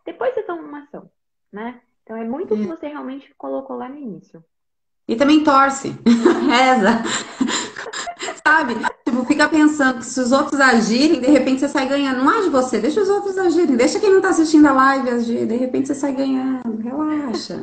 Depois 0.04 0.34
você 0.34 0.42
toma 0.42 0.62
uma 0.62 0.82
ação, 0.82 1.10
né? 1.50 1.80
Então, 2.02 2.16
é 2.16 2.24
muito 2.24 2.54
o 2.54 2.56
que 2.56 2.64
é. 2.64 2.66
você 2.66 2.88
realmente 2.88 3.32
colocou 3.36 3.76
lá 3.76 3.88
no 3.88 3.96
início. 3.96 4.44
E 5.08 5.14
também 5.14 5.44
torce, 5.44 5.90
reza. 6.50 7.35
Sabe? 8.46 8.76
Tipo, 9.04 9.24
fica 9.24 9.48
pensando 9.48 9.98
que 9.98 10.06
se 10.06 10.20
os 10.20 10.30
outros 10.30 10.60
agirem, 10.60 11.20
de 11.20 11.26
repente 11.26 11.58
você 11.58 11.68
sai 11.68 11.88
ganhando. 11.88 12.22
Não 12.22 12.30
age 12.30 12.48
você, 12.48 12.78
deixa 12.78 13.00
os 13.00 13.08
outros 13.08 13.36
agirem. 13.36 13.74
Deixa 13.74 13.98
quem 13.98 14.12
não 14.12 14.20
tá 14.20 14.28
assistindo 14.28 14.66
a 14.66 14.72
live 14.72 15.10
agir. 15.10 15.46
De 15.46 15.56
repente 15.56 15.88
você 15.88 15.96
sai 15.96 16.12
ganhando. 16.12 16.62
Relaxa. 16.78 17.60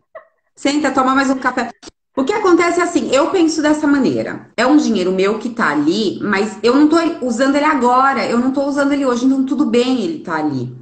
Senta, 0.54 0.91
toma 0.91 1.15
mais 1.15 1.30
um 1.30 1.38
café. 1.38 1.69
O 2.17 2.26
que 2.26 2.34
acontece 2.34 2.82
é 2.82 2.84
assim, 2.84 3.10
eu 3.15 3.30
penso 3.30 3.62
dessa 3.62 3.88
maneira. 3.88 4.50
É 4.58 4.67
um 4.67 4.76
dinheiro 4.76 5.13
meu 5.13 5.39
que 5.39 5.52
tá 5.52 5.69
ali, 5.69 6.19
mas 6.22 6.60
eu 6.62 6.76
não 6.76 6.89
tô 6.89 6.98
usando 7.26 7.56
ele 7.56 7.65
agora, 7.65 8.26
eu 8.26 8.38
não 8.38 8.52
tô 8.52 8.65
usando 8.65 8.91
ele 8.91 9.06
hoje, 9.06 9.26
então 9.26 9.46
tudo 9.46 9.65
bem 9.65 10.04
ele 10.04 10.19
tá 10.19 10.36
ali. 10.36 10.76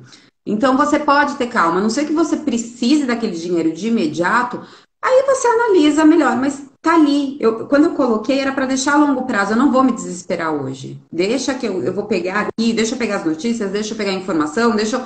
Então 0.43 0.75
você 0.75 0.97
pode 0.97 1.35
ter 1.35 1.45
calma, 1.45 1.77
a 1.77 1.81
não 1.81 1.91
ser 1.91 2.05
que 2.05 2.11
você 2.11 2.37
precise 2.37 3.05
daquele 3.05 3.37
dinheiro 3.37 3.71
de 3.71 3.87
imediato, 3.87 4.61
Aí 5.03 5.23
você 5.25 5.47
analisa 5.47 6.05
melhor, 6.05 6.37
mas 6.37 6.63
tá 6.81 6.95
ali. 6.95 7.37
Eu, 7.39 7.67
quando 7.67 7.85
eu 7.85 7.93
coloquei 7.93 8.39
era 8.39 8.51
para 8.51 8.65
deixar 8.65 8.93
a 8.93 8.97
longo 8.97 9.25
prazo. 9.25 9.53
Eu 9.53 9.57
não 9.57 9.71
vou 9.71 9.83
me 9.83 9.91
desesperar 9.91 10.51
hoje. 10.53 10.99
Deixa 11.11 11.53
que 11.53 11.65
eu, 11.65 11.83
eu 11.83 11.93
vou 11.93 12.05
pegar 12.05 12.47
aqui, 12.47 12.73
deixa 12.73 12.95
eu 12.95 12.99
pegar 12.99 13.17
as 13.17 13.25
notícias, 13.25 13.71
deixa 13.71 13.93
eu 13.93 13.97
pegar 13.97 14.11
a 14.11 14.15
informação, 14.15 14.75
deixa 14.75 14.97
eu 14.97 15.05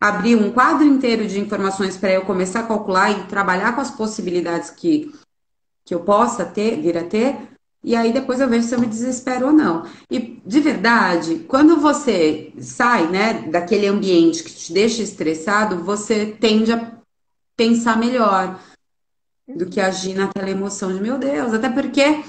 abrir 0.00 0.36
um 0.36 0.52
quadro 0.52 0.84
inteiro 0.84 1.26
de 1.26 1.40
informações 1.40 1.96
para 1.96 2.12
eu 2.12 2.22
começar 2.22 2.60
a 2.60 2.66
calcular 2.66 3.10
e 3.10 3.24
trabalhar 3.24 3.74
com 3.74 3.80
as 3.80 3.90
possibilidades 3.90 4.70
que, 4.70 5.14
que 5.84 5.94
eu 5.94 6.00
possa 6.00 6.44
ter, 6.44 6.80
vir 6.80 6.98
a 6.98 7.04
ter. 7.04 7.36
E 7.82 7.94
aí 7.94 8.12
depois 8.12 8.40
eu 8.40 8.48
vejo 8.48 8.66
se 8.66 8.74
eu 8.74 8.80
me 8.80 8.86
desespero 8.86 9.46
ou 9.46 9.52
não. 9.52 9.86
E 10.10 10.40
de 10.44 10.60
verdade, 10.60 11.44
quando 11.48 11.76
você 11.76 12.52
sai, 12.58 13.06
né, 13.08 13.44
daquele 13.50 13.86
ambiente 13.86 14.42
que 14.42 14.52
te 14.52 14.72
deixa 14.72 15.02
estressado, 15.02 15.84
você 15.84 16.26
tende 16.26 16.72
a 16.72 16.92
pensar 17.56 17.98
melhor 17.98 18.58
do 19.46 19.66
que 19.66 19.80
agir 19.80 20.14
naquela 20.14 20.50
emoção 20.50 20.92
de 20.92 21.00
meu 21.00 21.18
Deus. 21.18 21.52
Até 21.52 21.68
porque 21.68 22.22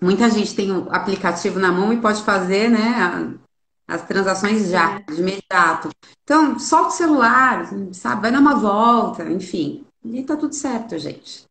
muita 0.00 0.28
gente 0.30 0.54
tem 0.54 0.72
o 0.72 0.88
aplicativo 0.90 1.58
na 1.58 1.70
mão 1.70 1.92
e 1.92 2.00
pode 2.00 2.22
fazer, 2.22 2.68
né, 2.68 3.38
as 3.86 4.06
transações 4.06 4.68
já, 4.68 4.98
é. 4.98 5.12
de 5.12 5.20
imediato. 5.20 5.90
Então, 6.22 6.58
solta 6.58 6.88
o 6.88 6.92
celular, 6.92 7.66
sabe, 7.92 8.22
vai 8.22 8.32
dar 8.32 8.40
uma 8.40 8.54
volta, 8.54 9.24
enfim. 9.24 9.84
E 10.04 10.22
tá 10.22 10.36
tudo 10.36 10.54
certo, 10.54 10.98
gente. 10.98 11.44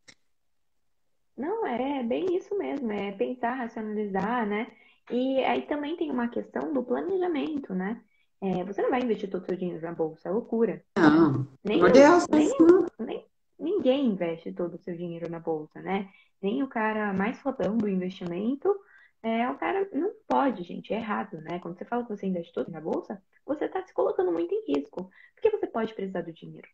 Não, 1.36 1.66
é 1.66 2.02
bem 2.02 2.36
isso 2.36 2.56
mesmo, 2.58 2.90
é 2.90 3.12
pensar, 3.12 3.54
racionalizar, 3.54 4.46
né? 4.46 4.66
E 5.10 5.42
aí 5.44 5.62
também 5.62 5.96
tem 5.96 6.10
uma 6.10 6.28
questão 6.28 6.72
do 6.72 6.82
planejamento, 6.82 7.74
né? 7.74 8.00
É, 8.42 8.64
você 8.64 8.80
não 8.80 8.90
vai 8.90 9.02
investir 9.02 9.28
todo 9.28 9.42
o 9.42 9.46
seu 9.46 9.56
dinheiro 9.56 9.82
na 9.82 9.92
bolsa, 9.92 10.28
é 10.28 10.32
loucura. 10.32 10.82
Não, 10.96 11.46
nem, 11.62 11.80
Deus, 11.92 12.26
nem, 12.28 12.50
nem, 12.98 13.24
ninguém 13.60 14.06
investe 14.06 14.52
todo 14.52 14.74
o 14.74 14.78
seu 14.78 14.96
dinheiro 14.96 15.30
na 15.30 15.38
bolsa, 15.38 15.80
né? 15.80 16.08
Nem 16.42 16.62
o 16.62 16.68
cara 16.68 17.12
mais 17.12 17.38
fodão 17.40 17.76
do 17.76 17.88
investimento, 17.88 18.74
é, 19.22 19.48
o 19.50 19.58
cara 19.58 19.86
não 19.92 20.12
pode, 20.26 20.62
gente, 20.62 20.92
é 20.94 20.96
errado, 20.96 21.40
né? 21.42 21.58
Quando 21.58 21.76
você 21.76 21.84
fala 21.84 22.02
que 22.04 22.08
você 22.08 22.26
investe 22.26 22.52
todo 22.52 22.70
na 22.70 22.80
bolsa, 22.80 23.22
você 23.44 23.66
está 23.66 23.84
se 23.86 23.92
colocando 23.92 24.32
muito 24.32 24.54
em 24.54 24.72
risco, 24.72 25.10
porque 25.34 25.50
você 25.50 25.66
pode 25.66 25.94
precisar 25.94 26.22
do 26.22 26.32
dinheiro. 26.32 26.68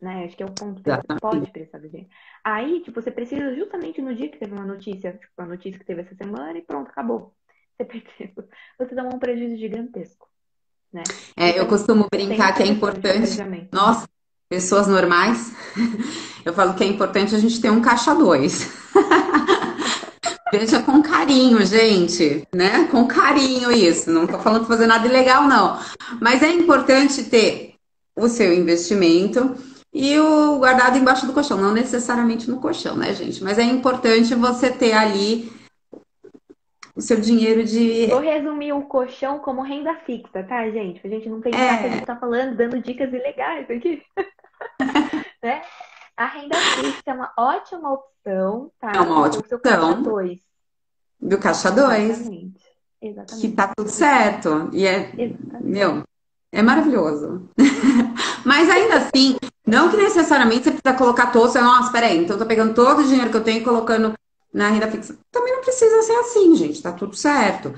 Né? 0.00 0.24
Acho 0.24 0.36
que 0.36 0.42
é 0.42 0.46
o 0.46 0.52
ponto 0.52 0.82
que 0.82 0.90
você 0.90 1.20
pode 1.20 1.50
precisar 1.50 1.78
do 1.78 1.88
dinheiro. 1.88 2.10
Aí, 2.42 2.82
tipo, 2.82 3.00
você 3.00 3.10
precisa 3.10 3.54
justamente 3.54 4.02
no 4.02 4.14
dia 4.14 4.28
que 4.28 4.38
teve 4.38 4.52
uma 4.52 4.66
notícia, 4.66 5.12
tipo, 5.12 5.32
a 5.38 5.46
notícia 5.46 5.78
que 5.78 5.86
teve 5.86 6.02
essa 6.02 6.14
semana 6.14 6.58
e 6.58 6.62
pronto, 6.62 6.88
acabou. 6.88 7.34
Você 7.76 7.84
perdeu. 7.84 8.48
Você 8.78 8.94
dá 8.94 9.02
um 9.02 9.18
prejuízo 9.18 9.56
gigantesco. 9.56 10.28
Né? 10.92 11.02
É, 11.36 11.50
então, 11.50 11.62
eu 11.62 11.68
costumo 11.68 12.06
brincar 12.08 12.54
que 12.54 12.62
é 12.62 12.66
importante. 12.66 13.36
Nossa, 13.72 14.06
pessoas 14.54 14.86
normais, 14.86 15.52
eu 16.46 16.52
falo 16.52 16.74
que 16.74 16.84
é 16.84 16.86
importante 16.86 17.34
a 17.34 17.38
gente 17.38 17.60
ter 17.60 17.70
um 17.70 17.80
caixa 17.80 18.14
dois. 18.14 18.72
Veja 20.52 20.80
com 20.80 21.02
carinho, 21.02 21.66
gente, 21.66 22.46
né? 22.54 22.86
Com 22.88 23.08
carinho 23.08 23.72
isso. 23.72 24.08
Não 24.12 24.24
tô 24.24 24.38
falando 24.38 24.66
fazer 24.66 24.86
nada 24.86 25.08
ilegal, 25.08 25.48
não. 25.48 25.80
Mas 26.20 26.44
é 26.44 26.52
importante 26.52 27.24
ter 27.24 27.74
o 28.16 28.28
seu 28.28 28.54
investimento 28.54 29.56
e 29.92 30.16
o 30.20 30.58
guardado 30.58 30.96
embaixo 30.96 31.26
do 31.26 31.32
colchão. 31.32 31.58
Não 31.58 31.72
necessariamente 31.72 32.48
no 32.48 32.60
colchão, 32.60 32.94
né, 32.94 33.12
gente? 33.12 33.42
Mas 33.42 33.58
é 33.58 33.64
importante 33.64 34.32
você 34.36 34.70
ter 34.70 34.92
ali 34.92 35.50
o 36.94 37.00
seu 37.00 37.20
dinheiro 37.20 37.64
de. 37.64 38.06
Vou 38.06 38.20
resumir 38.20 38.72
o 38.72 38.82
colchão 38.82 39.40
como 39.40 39.60
renda 39.60 39.96
fixa, 40.06 40.44
tá, 40.44 40.70
gente? 40.70 41.04
A 41.04 41.10
gente 41.10 41.28
não 41.28 41.40
tem 41.40 41.52
é... 41.52 41.78
que 41.78 41.86
a 41.86 41.88
gente 41.88 42.06
tá 42.06 42.14
falando, 42.14 42.56
dando 42.56 42.80
dicas 42.80 43.12
ilegais 43.12 43.68
aqui. 43.68 44.00
né? 45.42 45.62
A 46.16 46.26
renda 46.26 46.56
fixa 46.56 47.02
é 47.06 47.12
uma 47.12 47.32
ótima 47.36 47.92
opção, 47.92 48.70
tá? 48.78 48.92
É 48.94 49.00
uma 49.00 49.20
ótima 49.20 49.40
opção. 49.40 49.58
Caixa 49.58 49.94
dois. 49.94 50.40
Do 51.20 51.38
caixa 51.38 51.70
2. 51.70 52.10
Exatamente. 52.10 52.64
Exatamente. 53.00 53.48
Que 53.48 53.54
tá 53.54 53.72
tudo 53.76 53.90
certo. 53.90 54.70
E 54.72 54.86
é, 54.86 55.12
Exatamente. 55.16 55.64
meu, 55.64 56.02
é 56.52 56.62
maravilhoso. 56.62 57.48
Mas 58.44 58.70
ainda 58.70 58.96
assim, 58.96 59.36
não 59.66 59.90
que 59.90 59.96
necessariamente 59.96 60.64
você 60.64 60.70
precisa 60.70 60.96
colocar 60.96 61.32
todo, 61.32 61.50
você, 61.50 61.60
nossa, 61.60 61.90
peraí, 61.90 62.18
então 62.18 62.36
eu 62.36 62.40
tô 62.40 62.46
pegando 62.46 62.74
todo 62.74 63.00
o 63.00 63.06
dinheiro 63.06 63.30
que 63.30 63.36
eu 63.36 63.44
tenho 63.44 63.60
e 63.60 63.64
colocando 63.64 64.14
na 64.52 64.68
renda 64.68 64.90
fixa. 64.90 65.16
Também 65.32 65.52
não 65.52 65.62
precisa 65.62 66.02
ser 66.02 66.12
assim, 66.16 66.54
gente, 66.54 66.82
tá 66.82 66.92
tudo 66.92 67.16
certo. 67.16 67.74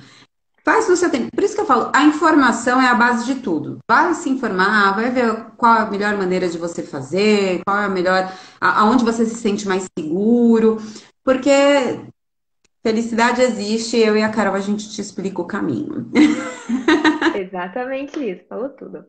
Faz 0.67 0.89
o 0.89 0.97
seu 0.97 1.09
tempo. 1.09 1.31
Por 1.33 1.45
isso 1.45 1.55
que 1.55 1.61
eu 1.61 1.67
falo, 1.67 1.93
a 1.95 2.03
informação 2.03 2.83
é 2.83 2.89
a 2.89 2.95
base 2.95 3.25
de 3.25 3.41
tudo. 3.41 3.79
Vai 3.89 4.13
se 4.15 4.29
informar, 4.29 4.97
vai 4.97 5.13
ver 5.13 5.53
qual 5.57 5.77
é 5.77 5.81
a 5.83 5.87
melhor 5.89 6.17
maneira 6.17 6.49
de 6.49 6.59
você 6.59 6.83
fazer, 6.83 7.61
qual 7.65 7.83
é 7.83 7.85
a 7.85 7.89
melhor, 7.89 8.33
aonde 8.61 9.05
você 9.05 9.25
se 9.25 9.37
sente 9.37 9.69
mais 9.69 9.87
seguro, 9.97 10.79
porque 11.23 12.11
felicidade 12.83 13.43
existe, 13.43 13.97
eu 13.97 14.17
e 14.17 14.25
a 14.25 14.29
Carol 14.29 14.57
a 14.57 14.61
gente 14.61 14.91
te 14.91 15.01
explica 15.01 15.41
o 15.41 15.47
caminho. 15.47 16.11
Exatamente 17.37 18.19
isso, 18.29 18.45
falou 18.49 18.71
tudo. 18.71 19.07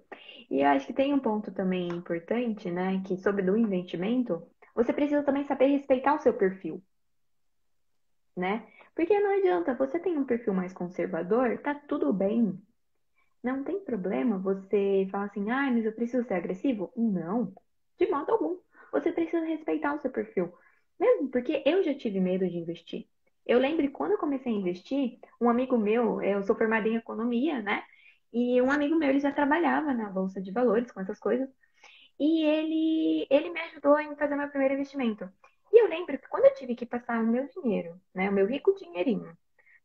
E 0.52 0.62
eu 0.62 0.68
acho 0.68 0.86
que 0.86 0.94
tem 0.94 1.12
um 1.12 1.20
ponto 1.20 1.52
também 1.52 1.88
importante, 1.88 2.70
né, 2.70 3.02
que 3.04 3.18
sobre 3.18 3.42
do 3.42 3.58
investimento, 3.58 4.44
você 4.76 4.94
precisa 4.94 5.24
também 5.24 5.44
saber 5.44 5.66
respeitar 5.70 6.14
o 6.14 6.20
seu 6.20 6.34
perfil, 6.34 6.84
né? 8.36 8.62
Porque 8.98 9.20
não 9.20 9.38
adianta, 9.38 9.76
você 9.76 10.00
tem 10.00 10.18
um 10.18 10.26
perfil 10.26 10.56
mais 10.56 10.74
conservador, 10.74 11.60
tá 11.60 11.76
tudo 11.76 12.12
bem. 12.12 12.60
Não 13.44 13.64
tem 13.64 13.80
problema 13.80 14.40
você 14.40 15.08
falar 15.12 15.26
assim, 15.26 15.52
ah, 15.52 15.70
mas 15.72 15.86
eu 15.86 15.94
preciso 15.94 16.28
ser 16.28 16.34
agressivo? 16.34 16.92
Não, 16.98 17.54
de 18.00 18.10
modo 18.10 18.32
algum. 18.32 18.58
Você 18.92 19.12
precisa 19.12 19.46
respeitar 19.46 19.94
o 19.94 20.02
seu 20.02 20.10
perfil. 20.10 20.52
Mesmo 21.00 21.30
porque 21.30 21.62
eu 21.64 21.84
já 21.84 21.94
tive 21.94 22.20
medo 22.20 22.50
de 22.50 22.58
investir. 22.58 23.08
Eu 23.46 23.60
lembro 23.60 23.88
quando 23.92 24.14
eu 24.14 24.18
comecei 24.18 24.52
a 24.52 24.56
investir, 24.56 25.20
um 25.40 25.48
amigo 25.48 25.78
meu, 25.78 26.20
eu 26.24 26.42
sou 26.42 26.56
formada 26.56 26.88
em 26.88 26.96
economia, 26.96 27.62
né? 27.62 27.84
E 28.34 28.60
um 28.64 28.72
amigo 28.72 28.96
meu, 28.96 29.10
ele 29.10 29.20
já 29.20 29.32
trabalhava 29.32 29.94
na 29.94 30.10
bolsa 30.10 30.42
de 30.42 30.52
valores 30.52 30.92
com 30.92 31.00
essas 31.02 31.20
coisas. 31.20 31.48
E 32.20 32.44
ele, 32.44 33.28
ele 33.30 33.52
me 33.52 33.60
ajudou 33.62 34.00
em 34.00 34.16
fazer 34.16 34.36
meu 34.36 34.50
primeiro 34.50 34.74
investimento. 34.74 35.30
E 35.72 35.82
eu 35.82 35.88
lembro 35.88 36.18
que 36.18 36.28
quando 36.28 36.46
eu 36.46 36.54
tive 36.56 36.76
que 36.76 36.86
passar 36.86 37.20
o 37.22 37.28
meu 37.28 37.48
dinheiro, 37.50 38.00
né, 38.14 38.30
o 38.30 38.34
meu 38.34 38.46
rico 38.46 38.74
dinheirinho, 38.76 39.38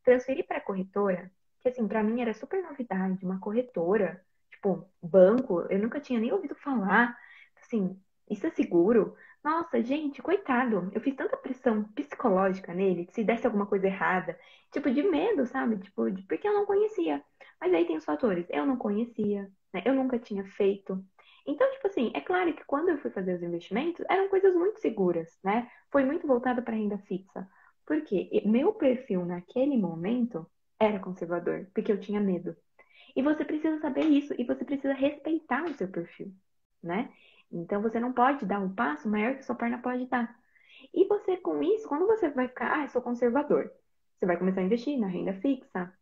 transferir 0.03 0.45
para 0.47 0.57
a 0.57 0.61
corretora, 0.61 1.31
que 1.61 1.69
assim, 1.69 1.87
para 1.87 2.03
mim 2.03 2.21
era 2.21 2.33
super 2.33 2.61
novidade, 2.61 3.25
uma 3.25 3.39
corretora, 3.39 4.23
tipo, 4.51 4.87
banco, 5.01 5.61
eu 5.69 5.79
nunca 5.79 5.99
tinha 5.99 6.19
nem 6.19 6.31
ouvido 6.31 6.55
falar. 6.55 7.17
Assim, 7.61 7.99
isso 8.29 8.45
é 8.47 8.51
seguro? 8.51 9.15
Nossa, 9.43 9.81
gente, 9.81 10.21
coitado. 10.21 10.89
Eu 10.93 11.01
fiz 11.01 11.15
tanta 11.15 11.37
pressão 11.37 11.83
psicológica 11.93 12.73
nele, 12.73 13.05
que 13.05 13.13
se 13.13 13.23
desse 13.23 13.45
alguma 13.45 13.65
coisa 13.65 13.87
errada, 13.87 14.37
tipo, 14.71 14.89
de 14.91 15.03
medo, 15.03 15.45
sabe? 15.45 15.77
Tipo, 15.77 16.09
de, 16.11 16.23
porque 16.23 16.47
eu 16.47 16.53
não 16.53 16.65
conhecia. 16.65 17.23
Mas 17.59 17.73
aí 17.73 17.85
tem 17.85 17.97
os 17.97 18.05
fatores. 18.05 18.45
Eu 18.49 18.65
não 18.65 18.77
conhecia, 18.77 19.51
né? 19.73 19.81
Eu 19.85 19.93
nunca 19.93 20.17
tinha 20.19 20.43
feito. 20.45 21.03
Então, 21.45 21.69
tipo 21.73 21.87
assim, 21.87 22.11
é 22.13 22.21
claro 22.21 22.53
que 22.53 22.63
quando 22.65 22.89
eu 22.89 22.97
fui 22.97 23.11
fazer 23.11 23.35
os 23.35 23.43
investimentos, 23.43 24.05
eram 24.09 24.29
coisas 24.29 24.55
muito 24.55 24.79
seguras, 24.79 25.37
né? 25.43 25.69
Foi 25.91 26.05
muito 26.05 26.25
voltado 26.25 26.61
para 26.61 26.75
renda 26.75 26.97
fixa. 26.99 27.47
Porque 27.85 28.29
meu 28.45 28.73
perfil 28.73 29.25
naquele 29.25 29.77
momento 29.77 30.49
era 30.79 30.99
conservador, 30.99 31.67
porque 31.73 31.91
eu 31.91 31.99
tinha 31.99 32.19
medo. 32.19 32.55
E 33.15 33.21
você 33.21 33.45
precisa 33.45 33.79
saber 33.79 34.05
isso, 34.05 34.33
e 34.37 34.43
você 34.43 34.63
precisa 34.65 34.93
respeitar 34.93 35.63
o 35.63 35.73
seu 35.73 35.87
perfil, 35.87 36.33
né? 36.81 37.11
Então 37.51 37.81
você 37.81 37.99
não 37.99 38.13
pode 38.13 38.45
dar 38.45 38.59
um 38.59 38.73
passo 38.73 39.07
maior 39.07 39.35
que 39.35 39.45
sua 39.45 39.55
perna 39.55 39.79
pode 39.81 40.05
dar. 40.07 40.35
E 40.93 41.05
você, 41.07 41.37
com 41.37 41.61
isso, 41.61 41.87
quando 41.87 42.07
você 42.07 42.29
vai 42.29 42.47
ficar, 42.47 42.79
ah, 42.79 42.83
eu 42.83 42.89
sou 42.89 43.01
conservador, 43.01 43.71
você 44.17 44.25
vai 44.25 44.37
começar 44.37 44.61
a 44.61 44.63
investir 44.63 44.97
na 44.97 45.07
renda 45.07 45.33
fixa, 45.33 45.93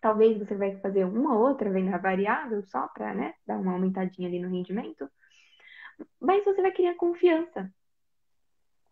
Talvez 0.00 0.38
você 0.38 0.54
vai 0.54 0.78
fazer 0.80 1.04
uma 1.04 1.36
outra 1.38 1.70
venda 1.70 1.98
variável 1.98 2.62
só 2.62 2.88
para 2.88 3.14
né, 3.14 3.34
dar 3.46 3.58
uma 3.58 3.72
aumentadinha 3.72 4.28
ali 4.28 4.38
no 4.40 4.48
rendimento. 4.48 5.08
Mas 6.18 6.44
você 6.44 6.62
vai 6.62 6.72
criar 6.72 6.94
confiança. 6.94 7.70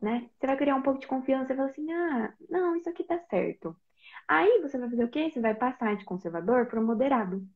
Né? 0.00 0.28
Você 0.38 0.46
vai 0.46 0.56
criar 0.56 0.76
um 0.76 0.82
pouco 0.82 1.00
de 1.00 1.06
confiança 1.06 1.52
e 1.52 1.56
falar 1.56 1.70
assim: 1.70 1.90
ah, 1.92 2.34
não, 2.48 2.76
isso 2.76 2.88
aqui 2.88 3.02
tá 3.04 3.18
certo. 3.18 3.76
Aí 4.28 4.60
você 4.60 4.78
vai 4.78 4.88
fazer 4.90 5.04
o 5.04 5.08
quê? 5.08 5.30
Você 5.30 5.40
vai 5.40 5.54
passar 5.54 5.96
de 5.96 6.04
conservador 6.04 6.66
para 6.66 6.80
moderado. 6.80 7.46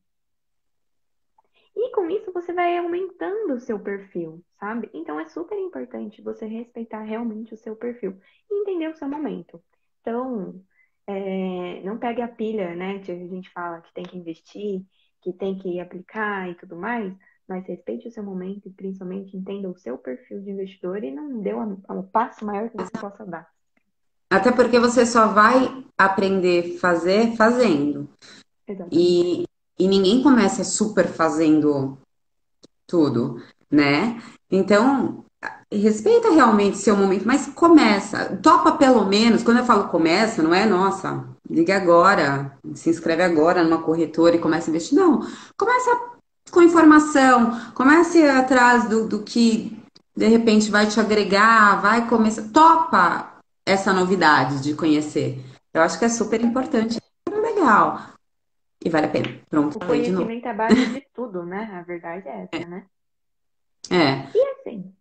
E 1.75 1.91
com 1.93 2.11
isso 2.11 2.33
você 2.33 2.53
vai 2.53 2.77
aumentando 2.79 3.55
o 3.55 3.61
seu 3.61 3.79
perfil, 3.79 4.45
sabe? 4.59 4.91
Então 4.93 5.19
é 5.19 5.27
super 5.27 5.59
importante 5.59 6.23
você 6.23 6.47
respeitar 6.47 7.03
realmente 7.03 7.55
o 7.55 7.57
seu 7.57 7.75
perfil 7.77 8.19
e 8.51 8.61
entender 8.61 8.89
o 8.89 8.97
seu 8.97 9.09
momento. 9.09 9.63
Então, 10.01 10.63
é, 11.07 11.83
não 11.85 11.99
pegue 11.99 12.23
a 12.23 12.29
pilha, 12.29 12.75
né? 12.75 12.99
Que 13.01 13.13
a 13.13 13.17
gente 13.17 13.51
fala 13.51 13.81
que 13.81 13.93
tem 13.93 14.05
que 14.05 14.17
investir, 14.17 14.85
que 15.23 15.33
tem 15.33 15.59
que 15.59 15.81
aplicar 15.81 16.51
e 16.51 16.55
tudo 16.55 16.77
mais, 16.77 17.15
mas 17.49 17.67
respeite 17.67 18.09
o 18.09 18.11
seu 18.11 18.23
momento 18.23 18.67
e 18.67 18.73
principalmente 18.73 19.37
entenda 19.37 19.69
o 19.69 19.79
seu 19.79 19.99
perfil 19.99 20.41
de 20.43 20.51
investidor 20.51 21.03
e 21.03 21.11
não 21.11 21.41
dê 21.41 21.53
o 21.53 22.03
passo 22.05 22.45
maior 22.45 22.69
que 22.69 22.77
você 22.77 22.93
possa 22.99 23.25
dar. 23.25 23.49
Até 24.31 24.51
porque 24.51 24.81
você 24.81 25.05
só 25.05 25.29
vai 25.29 25.85
aprender 25.97 26.77
a 26.77 26.79
fazer 26.81 27.37
fazendo. 27.37 28.09
E, 28.91 29.45
e 29.79 29.87
ninguém 29.87 30.23
começa 30.23 30.65
super 30.65 31.07
fazendo 31.07 31.99
tudo, 32.87 33.43
né? 33.71 34.23
Então, 34.51 35.25
respeita 35.79 36.31
realmente 36.31 36.79
seu 36.79 36.97
momento, 36.97 37.27
mas 37.27 37.47
começa, 37.47 38.37
topa 38.43 38.73
pelo 38.73 39.05
menos, 39.07 39.43
quando 39.43 39.59
eu 39.59 39.65
falo 39.65 39.89
começa, 39.89 40.43
não 40.43 40.55
é, 40.55 40.67
nossa, 40.67 41.25
liga 41.49 41.77
agora, 41.77 42.53
se 42.75 42.91
inscreve 42.91 43.23
agora 43.23 43.65
numa 43.65 43.83
corretora 43.83 44.37
e 44.37 44.41
começa 44.41 44.69
a 44.69 44.71
investir, 44.71 44.99
não, 44.99 45.27
começa 45.57 46.13
com 46.51 46.63
informação, 46.63 47.73
comece 47.75 48.23
atrás 48.25 48.89
do, 48.89 49.09
do 49.09 49.23
que 49.23 49.79
de 50.15 50.27
repente 50.27 50.71
vai 50.71 50.87
te 50.87 51.01
agregar, 51.01 51.81
vai 51.81 52.07
começar, 52.07 52.43
topa 52.53 53.33
essa 53.65 53.93
novidade 53.93 54.63
de 54.63 54.75
conhecer. 54.75 55.43
Eu 55.73 55.81
acho 55.81 55.99
que 55.99 56.05
é 56.05 56.09
super 56.09 56.43
importante, 56.43 56.99
é 57.31 57.35
legal. 57.35 58.01
E 58.85 58.91
vale 58.91 59.07
a 59.07 59.09
pena. 59.09 59.29
Pronto, 59.49 59.77
o 59.77 59.87
conhecimento 59.87 60.47
é 60.47 60.53
base 60.53 60.87
de 60.87 61.07
tudo, 61.15 61.45
né? 61.45 61.71
A 61.73 61.83
verdade 61.83 62.29
é 62.29 62.43
essa, 62.43 62.63
é. 62.63 62.67
né? 62.67 62.85
É. 63.91 64.29
E 64.37 64.51
assim, 64.51 64.93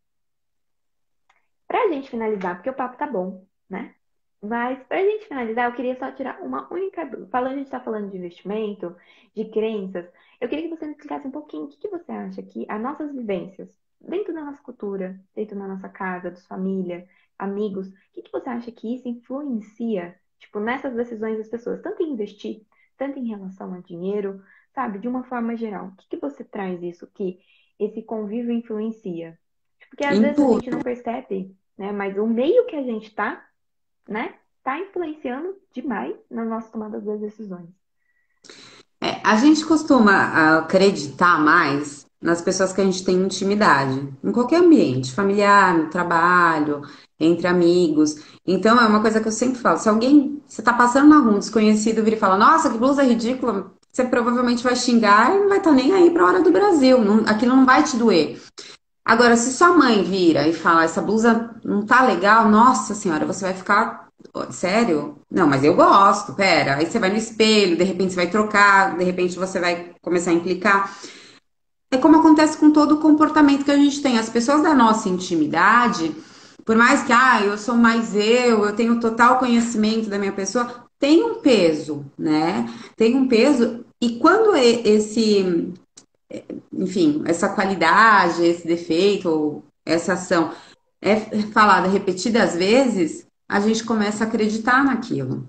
Pra 1.71 1.87
gente 1.87 2.09
finalizar, 2.09 2.55
porque 2.57 2.69
o 2.69 2.73
papo 2.73 2.97
tá 2.97 3.07
bom, 3.07 3.45
né? 3.69 3.95
Mas 4.41 4.83
pra 4.89 4.97
gente 5.01 5.25
finalizar, 5.25 5.69
eu 5.69 5.73
queria 5.73 5.97
só 5.97 6.11
tirar 6.11 6.41
uma 6.41 6.67
única 6.69 7.05
dúvida. 7.05 7.29
Falando, 7.29 7.53
a 7.53 7.57
gente 7.59 7.71
tá 7.71 7.79
falando 7.79 8.11
de 8.11 8.17
investimento, 8.17 8.93
de 9.33 9.45
crenças. 9.45 10.05
Eu 10.41 10.49
queria 10.49 10.67
que 10.67 10.75
você 10.75 10.85
me 10.85 10.91
explicasse 10.91 11.25
um 11.25 11.31
pouquinho 11.31 11.63
o 11.63 11.69
que, 11.69 11.77
que 11.77 11.87
você 11.87 12.11
acha 12.11 12.43
que 12.43 12.65
as 12.67 12.81
nossas 12.81 13.13
vivências, 13.13 13.73
dentro 14.01 14.33
da 14.33 14.43
nossa 14.43 14.61
cultura, 14.61 15.17
dentro 15.33 15.57
da 15.57 15.65
nossa 15.65 15.87
casa, 15.87 16.29
dos 16.29 16.45
família, 16.45 17.07
amigos, 17.39 17.87
o 17.87 17.93
que, 18.11 18.23
que 18.23 18.31
você 18.33 18.49
acha 18.49 18.69
que 18.69 18.93
isso 18.93 19.07
influencia, 19.07 20.19
tipo, 20.39 20.59
nessas 20.59 20.93
decisões 20.93 21.37
das 21.37 21.47
pessoas, 21.47 21.81
tanto 21.81 22.03
em 22.03 22.11
investir, 22.11 22.65
tanto 22.97 23.17
em 23.17 23.29
relação 23.29 23.73
a 23.73 23.79
dinheiro, 23.79 24.43
sabe, 24.75 24.99
de 24.99 25.07
uma 25.07 25.23
forma 25.23 25.55
geral. 25.55 25.87
O 25.87 25.95
que, 25.95 26.09
que 26.09 26.17
você 26.17 26.43
traz 26.43 26.83
isso 26.83 27.07
que 27.13 27.39
esse 27.79 28.03
convívio 28.03 28.51
influencia? 28.51 29.39
Porque 29.89 30.03
às 30.03 30.19
vezes 30.19 30.41
a 30.41 30.47
gente 30.49 30.69
não 30.69 30.81
percebe 30.81 31.55
né? 31.81 31.91
Mas 31.91 32.15
o 32.15 32.27
meio 32.27 32.67
que 32.67 32.75
a 32.75 32.83
gente 32.83 33.07
está, 33.07 33.43
né, 34.07 34.35
tá 34.63 34.79
influenciando 34.79 35.55
demais 35.73 36.13
na 36.29 36.45
nossa 36.45 36.71
tomada 36.71 37.01
das 37.01 37.19
decisões. 37.19 37.69
É, 39.01 39.19
a 39.23 39.35
gente 39.35 39.65
costuma 39.65 40.59
acreditar 40.59 41.39
mais 41.39 42.05
nas 42.21 42.39
pessoas 42.39 42.71
que 42.71 42.79
a 42.79 42.83
gente 42.83 43.03
tem 43.03 43.15
intimidade, 43.15 44.07
em 44.23 44.31
qualquer 44.31 44.57
ambiente, 44.57 45.11
familiar, 45.11 45.75
no 45.75 45.89
trabalho, 45.89 46.83
entre 47.19 47.47
amigos. 47.47 48.15
Então 48.45 48.79
é 48.79 48.85
uma 48.85 49.01
coisa 49.01 49.19
que 49.19 49.27
eu 49.27 49.31
sempre 49.31 49.59
falo: 49.59 49.79
se 49.79 49.89
alguém, 49.89 50.39
você 50.45 50.61
tá 50.61 50.73
passando 50.73 51.09
na 51.09 51.17
rua, 51.17 51.33
um 51.33 51.39
desconhecido, 51.39 52.03
vira 52.03 52.15
e 52.15 52.19
fala, 52.19 52.37
nossa, 52.37 52.69
que 52.69 52.77
blusa 52.77 53.01
ridícula, 53.01 53.71
você 53.91 54.05
provavelmente 54.05 54.63
vai 54.63 54.75
xingar 54.75 55.35
e 55.35 55.39
não 55.39 55.49
vai 55.49 55.57
estar 55.57 55.71
tá 55.71 55.75
nem 55.75 55.93
aí 55.93 56.11
para 56.11 56.21
a 56.21 56.27
hora 56.27 56.43
do 56.43 56.51
Brasil, 56.51 57.03
não, 57.03 57.25
aquilo 57.25 57.55
não 57.55 57.65
vai 57.65 57.81
te 57.81 57.97
doer. 57.97 58.39
Agora, 59.11 59.35
se 59.35 59.51
sua 59.51 59.73
mãe 59.73 60.01
vira 60.03 60.47
e 60.47 60.53
fala, 60.53 60.85
essa 60.85 61.01
blusa 61.01 61.53
não 61.65 61.85
tá 61.85 62.01
legal, 62.05 62.47
nossa 62.47 62.95
senhora, 62.95 63.25
você 63.25 63.43
vai 63.43 63.53
ficar. 63.53 64.07
Sério? 64.51 65.17
Não, 65.29 65.45
mas 65.45 65.65
eu 65.65 65.75
gosto, 65.75 66.33
pera. 66.33 66.77
Aí 66.77 66.85
você 66.85 66.97
vai 66.97 67.09
no 67.09 67.17
espelho, 67.17 67.75
de 67.75 67.83
repente 67.83 68.13
você 68.13 68.15
vai 68.15 68.29
trocar, 68.29 68.97
de 68.97 69.03
repente 69.03 69.37
você 69.37 69.59
vai 69.59 69.91
começar 70.01 70.31
a 70.31 70.33
implicar. 70.33 70.97
É 71.91 71.97
como 71.97 72.19
acontece 72.19 72.55
com 72.55 72.71
todo 72.71 72.93
o 72.93 72.99
comportamento 73.01 73.65
que 73.65 73.71
a 73.71 73.75
gente 73.75 74.01
tem. 74.01 74.17
As 74.17 74.29
pessoas 74.29 74.63
da 74.63 74.73
nossa 74.73 75.09
intimidade, 75.09 76.15
por 76.63 76.77
mais 76.77 77.03
que, 77.03 77.11
ah, 77.11 77.41
eu 77.43 77.57
sou 77.57 77.75
mais 77.75 78.15
eu, 78.15 78.63
eu 78.63 78.73
tenho 78.77 79.01
total 79.01 79.39
conhecimento 79.39 80.09
da 80.09 80.17
minha 80.17 80.31
pessoa, 80.31 80.85
tem 80.97 81.21
um 81.21 81.41
peso, 81.41 82.05
né? 82.17 82.65
Tem 82.95 83.17
um 83.17 83.27
peso. 83.27 83.83
E 84.01 84.17
quando 84.19 84.55
esse 84.55 85.73
enfim, 86.81 87.21
essa 87.25 87.47
qualidade, 87.47 88.43
esse 88.43 88.65
defeito, 88.65 89.29
ou 89.29 89.63
essa 89.85 90.13
ação 90.13 90.51
é 90.99 91.15
falada 91.53 91.87
repetidas 91.87 92.55
vezes, 92.55 93.25
a 93.47 93.59
gente 93.59 93.83
começa 93.83 94.23
a 94.23 94.27
acreditar 94.27 94.83
naquilo. 94.83 95.47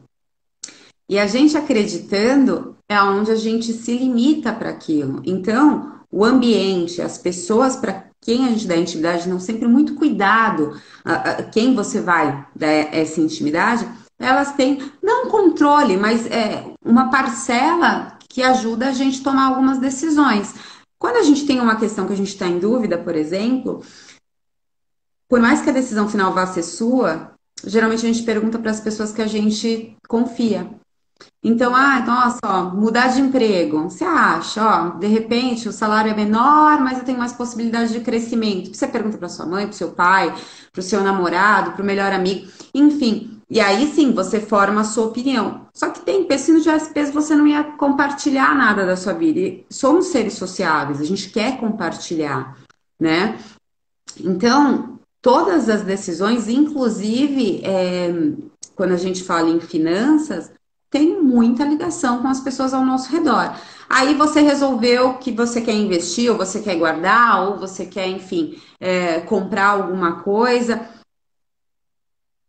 E 1.09 1.19
a 1.19 1.27
gente 1.27 1.57
acreditando 1.57 2.77
é 2.89 3.01
onde 3.03 3.31
a 3.31 3.37
gente 3.37 3.73
se 3.73 3.97
limita 3.97 4.53
para 4.53 4.69
aquilo. 4.69 5.23
Então, 5.25 6.01
o 6.11 6.23
ambiente, 6.25 7.01
as 7.01 7.17
pessoas 7.17 7.77
para 7.77 8.05
quem 8.21 8.47
a 8.47 8.51
gente 8.51 8.67
dá 8.67 8.77
intimidade, 8.77 9.29
não 9.29 9.41
sempre 9.41 9.67
muito 9.67 9.95
cuidado 9.95 10.79
a, 11.05 11.15
a, 11.15 11.43
quem 11.45 11.75
você 11.75 12.01
vai 12.01 12.47
dar 12.55 12.69
essa 12.69 13.21
intimidade, 13.21 13.89
elas 14.19 14.53
têm, 14.53 14.93
não 15.03 15.29
controle, 15.29 15.97
mas 15.97 16.27
é 16.27 16.65
uma 16.85 17.11
parcela 17.11 18.19
que 18.29 18.43
ajuda 18.43 18.89
a 18.89 18.93
gente 18.93 19.21
a 19.21 19.25
tomar 19.25 19.47
algumas 19.49 19.79
decisões. 19.79 20.55
Quando 21.03 21.17
a 21.17 21.23
gente 21.25 21.45
tem 21.45 21.61
uma 21.61 21.75
questão 21.75 22.07
que 22.07 22.13
a 22.13 22.17
gente 22.17 22.29
está 22.29 22.47
em 22.47 22.61
dúvida, 22.61 22.97
por 22.97 23.17
exemplo, 23.17 23.83
por 25.29 25.41
mais 25.41 25.61
que 25.61 25.69
a 25.69 25.73
decisão 25.73 26.09
final 26.09 26.33
vá 26.33 26.47
ser 26.47 26.63
sua, 26.63 27.33
geralmente 27.65 28.07
a 28.07 28.13
gente 28.13 28.23
pergunta 28.23 28.57
para 28.57 28.71
as 28.71 28.79
pessoas 28.79 29.11
que 29.11 29.21
a 29.21 29.27
gente 29.27 29.97
confia. 30.07 30.71
Então, 31.43 31.75
ah, 31.75 31.99
nossa, 32.07 32.39
ó, 32.45 32.71
mudar 32.73 33.09
de 33.09 33.21
emprego. 33.21 33.83
Você 33.83 34.05
acha, 34.05 34.65
ó, 34.65 34.91
de 34.91 35.09
repente 35.09 35.69
o 35.69 35.73
salário 35.73 36.13
é 36.13 36.15
menor, 36.15 36.79
mas 36.79 36.99
eu 36.99 37.05
tenho 37.05 37.19
mais 37.19 37.33
possibilidade 37.33 37.93
de 37.93 37.99
crescimento. 37.99 38.73
Você 38.73 38.87
pergunta 38.87 39.19
para 39.19 39.29
sua 39.29 39.45
mãe, 39.45 39.67
para 39.67 39.73
seu 39.73 39.91
pai, 39.91 40.33
para 40.71 40.79
o 40.79 40.85
seu 40.85 41.03
namorado, 41.03 41.73
para 41.73 41.83
o 41.83 41.85
melhor 41.85 42.13
amigo, 42.13 42.49
enfim. 42.73 43.32
E 43.53 43.61
aí 43.61 43.87
sim 43.93 44.13
você 44.13 44.41
forma 44.41 44.81
a 44.81 44.85
sua 44.85 45.05
opinião. 45.05 45.67
Só 45.75 45.91
que 45.91 46.01
tem 46.01 46.25
pensando 46.25 46.63
de 46.63 46.71
SPs, 46.71 47.11
você 47.11 47.35
não 47.35 47.47
ia 47.47 47.63
compartilhar 47.63 48.55
nada 48.57 48.87
da 48.87 48.97
sua 48.97 49.13
vida. 49.13 49.39
E 49.41 49.67
somos 49.69 50.07
seres 50.07 50.33
sociáveis, 50.33 51.03
a 51.03 51.05
gente 51.05 51.29
quer 51.29 51.59
compartilhar, 51.61 52.57
né? 52.99 53.39
Então, 54.19 54.99
todas 55.21 55.69
as 55.69 55.83
decisões, 55.83 56.49
inclusive 56.49 57.61
é, 57.63 58.11
quando 58.75 58.93
a 58.93 58.97
gente 58.97 59.23
fala 59.23 59.51
em 59.51 59.61
finanças, 59.61 60.51
tem 60.89 61.23
muita 61.23 61.63
ligação 61.63 62.23
com 62.23 62.29
as 62.29 62.41
pessoas 62.41 62.73
ao 62.73 62.87
nosso 62.87 63.13
redor. 63.13 63.55
Aí 63.87 64.15
você 64.15 64.41
resolveu 64.41 65.19
que 65.19 65.31
você 65.31 65.61
quer 65.61 65.75
investir, 65.75 66.31
ou 66.31 66.39
você 66.39 66.63
quer 66.63 66.77
guardar, 66.77 67.47
ou 67.47 67.59
você 67.59 67.85
quer, 67.85 68.09
enfim, 68.09 68.59
é, 68.81 69.21
comprar 69.21 69.67
alguma 69.67 70.23
coisa. 70.23 70.89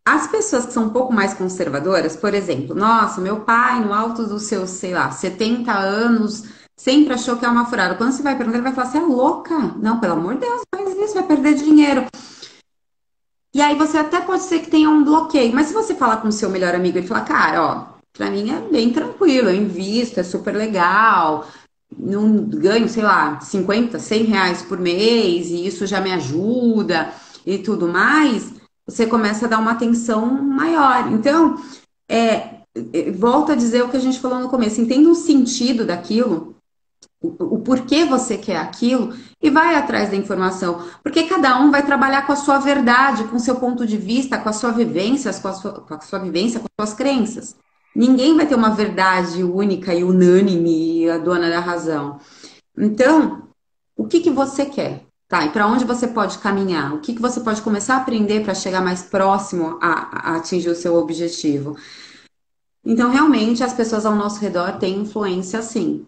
As 0.06 0.26
pessoas 0.26 0.66
que 0.66 0.72
são 0.72 0.84
um 0.84 0.90
pouco 0.90 1.12
mais 1.12 1.32
conservadoras, 1.32 2.14
por 2.14 2.34
exemplo, 2.34 2.74
nossa, 2.74 3.22
meu 3.22 3.40
pai, 3.40 3.80
no 3.82 3.92
alto 3.92 4.26
dos 4.26 4.42
seus, 4.42 4.68
sei 4.70 4.92
lá, 4.92 5.10
70 5.10 5.72
anos, 5.72 6.44
sempre 6.76 7.14
achou 7.14 7.38
que 7.38 7.44
é 7.46 7.48
uma 7.48 7.64
furada. 7.64 7.94
Quando 7.94 8.12
você 8.12 8.22
vai 8.22 8.36
perguntar, 8.36 8.58
ele 8.58 8.64
vai 8.64 8.74
falar, 8.74 8.90
você 8.90 8.98
é 8.98 9.00
louca? 9.00 9.56
Não, 9.58 10.00
pelo 10.00 10.12
amor 10.12 10.34
de 10.34 10.40
Deus, 10.40 10.60
faz 10.74 10.96
isso, 10.98 11.14
vai 11.14 11.22
perder 11.22 11.54
dinheiro. 11.54 12.04
E 13.54 13.62
aí 13.62 13.76
você 13.76 13.96
até 13.96 14.20
pode 14.20 14.42
ser 14.42 14.58
que 14.60 14.70
tenha 14.70 14.90
um 14.90 15.04
bloqueio, 15.04 15.54
mas 15.54 15.68
se 15.68 15.72
você 15.72 15.94
falar 15.94 16.18
com 16.18 16.28
o 16.28 16.32
seu 16.32 16.50
melhor 16.50 16.74
amigo 16.74 16.98
e 16.98 17.06
falar, 17.06 17.22
cara, 17.22 17.62
ó, 17.62 17.94
para 18.12 18.30
mim 18.30 18.50
é 18.50 18.60
bem 18.60 18.92
tranquilo, 18.92 19.48
eu 19.48 19.54
invisto, 19.54 20.20
é 20.20 20.22
super 20.22 20.54
legal, 20.54 21.48
não 21.96 22.44
ganho, 22.44 22.88
sei 22.88 23.02
lá, 23.04 23.40
50, 23.40 23.98
100 23.98 24.24
reais 24.24 24.62
por 24.62 24.78
mês 24.78 25.46
e 25.48 25.66
isso 25.66 25.86
já 25.86 26.00
me 26.00 26.12
ajuda 26.12 27.12
e 27.46 27.58
tudo 27.58 27.86
mais, 27.86 28.53
você 28.86 29.06
começa 29.06 29.46
a 29.46 29.48
dar 29.48 29.58
uma 29.58 29.72
atenção 29.72 30.26
maior. 30.26 31.12
Então, 31.12 31.56
é, 32.08 32.60
é 32.92 33.10
volta 33.10 33.52
a 33.52 33.56
dizer 33.56 33.82
o 33.82 33.88
que 33.88 33.96
a 33.96 34.00
gente 34.00 34.20
falou 34.20 34.38
no 34.40 34.48
começo, 34.48 34.80
entenda 34.80 35.08
o 35.08 35.14
sentido 35.14 35.84
daquilo, 35.84 36.54
o, 37.20 37.56
o 37.56 37.58
porquê 37.60 38.04
você 38.04 38.36
quer 38.36 38.56
aquilo 38.56 39.14
e 39.42 39.50
vai 39.50 39.74
atrás 39.74 40.10
da 40.10 40.16
informação, 40.16 40.86
porque 41.02 41.24
cada 41.24 41.58
um 41.60 41.70
vai 41.70 41.84
trabalhar 41.84 42.26
com 42.26 42.32
a 42.32 42.36
sua 42.36 42.58
verdade, 42.58 43.24
com 43.24 43.36
o 43.36 43.40
seu 43.40 43.56
ponto 43.56 43.86
de 43.86 43.96
vista, 43.96 44.38
com 44.38 44.48
a 44.48 44.52
sua 44.52 44.70
vivência, 44.70 45.32
com 45.32 45.48
a 45.48 45.52
sua, 45.52 45.72
com 45.80 45.94
a 45.94 46.00
sua 46.00 46.18
vivência, 46.18 46.60
com 46.60 46.66
as 46.78 46.88
suas 46.88 46.96
crenças. 46.96 47.56
Ninguém 47.94 48.36
vai 48.36 48.46
ter 48.46 48.56
uma 48.56 48.70
verdade 48.70 49.44
única 49.44 49.94
e 49.94 50.02
unânime, 50.02 51.08
a 51.08 51.16
dona 51.16 51.48
da 51.48 51.60
razão. 51.60 52.18
Então, 52.76 53.48
o 53.96 54.06
que, 54.06 54.20
que 54.20 54.30
você 54.30 54.66
quer? 54.66 55.06
Tá, 55.28 55.46
e 55.46 55.50
para 55.50 55.66
onde 55.66 55.84
você 55.84 56.06
pode 56.06 56.38
caminhar? 56.38 56.94
O 56.94 57.00
que, 57.00 57.14
que 57.14 57.22
você 57.22 57.40
pode 57.40 57.62
começar 57.62 57.96
a 57.96 58.02
aprender 58.02 58.44
para 58.44 58.54
chegar 58.54 58.82
mais 58.82 59.02
próximo 59.02 59.78
a, 59.80 60.32
a 60.32 60.36
atingir 60.36 60.68
o 60.68 60.74
seu 60.74 60.94
objetivo? 60.96 61.76
Então, 62.84 63.10
realmente, 63.10 63.64
as 63.64 63.72
pessoas 63.72 64.04
ao 64.04 64.14
nosso 64.14 64.38
redor 64.40 64.78
têm 64.78 65.00
influência, 65.00 65.62
sim. 65.62 66.06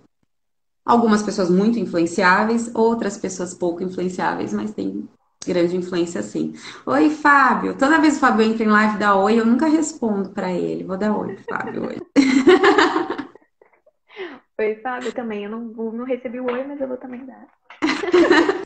Algumas 0.85 1.23
pessoas 1.23 1.51
muito 1.51 1.79
influenciáveis, 1.79 2.71
outras 2.75 3.17
pessoas 3.17 3.55
pouco 3.55 3.83
influenciáveis, 3.83 4.53
mas 4.53 4.75
tem 4.75 5.09
grande 5.45 5.77
influência 5.77 6.23
sim. 6.23 6.55
Oi, 6.85 7.09
Fábio. 7.09 7.77
Toda 7.79 7.99
vez 7.99 8.14
que 8.14 8.19
o 8.19 8.21
Fábio 8.21 8.45
entra 8.45 8.64
em 8.64 8.69
live 8.69 8.99
dá 8.99 9.17
oi, 9.17 9.41
eu 9.41 9.47
nunca 9.47 9.67
respondo 9.67 10.29
para 10.31 10.53
ele. 10.53 10.85
Vou 10.85 10.99
dar 10.99 11.17
oi, 11.17 11.37
Fábio, 11.49 11.87
oi. 11.87 11.97
oi, 14.59 14.75
Fábio, 14.83 15.12
também. 15.12 15.45
Eu 15.45 15.51
não, 15.51 15.61
não 15.93 16.05
recebi 16.05 16.39
o 16.39 16.45
oi, 16.45 16.64
mas 16.64 16.81
eu 16.81 16.89
vou 16.89 16.99
também 16.99 17.25
dar. 17.25 17.47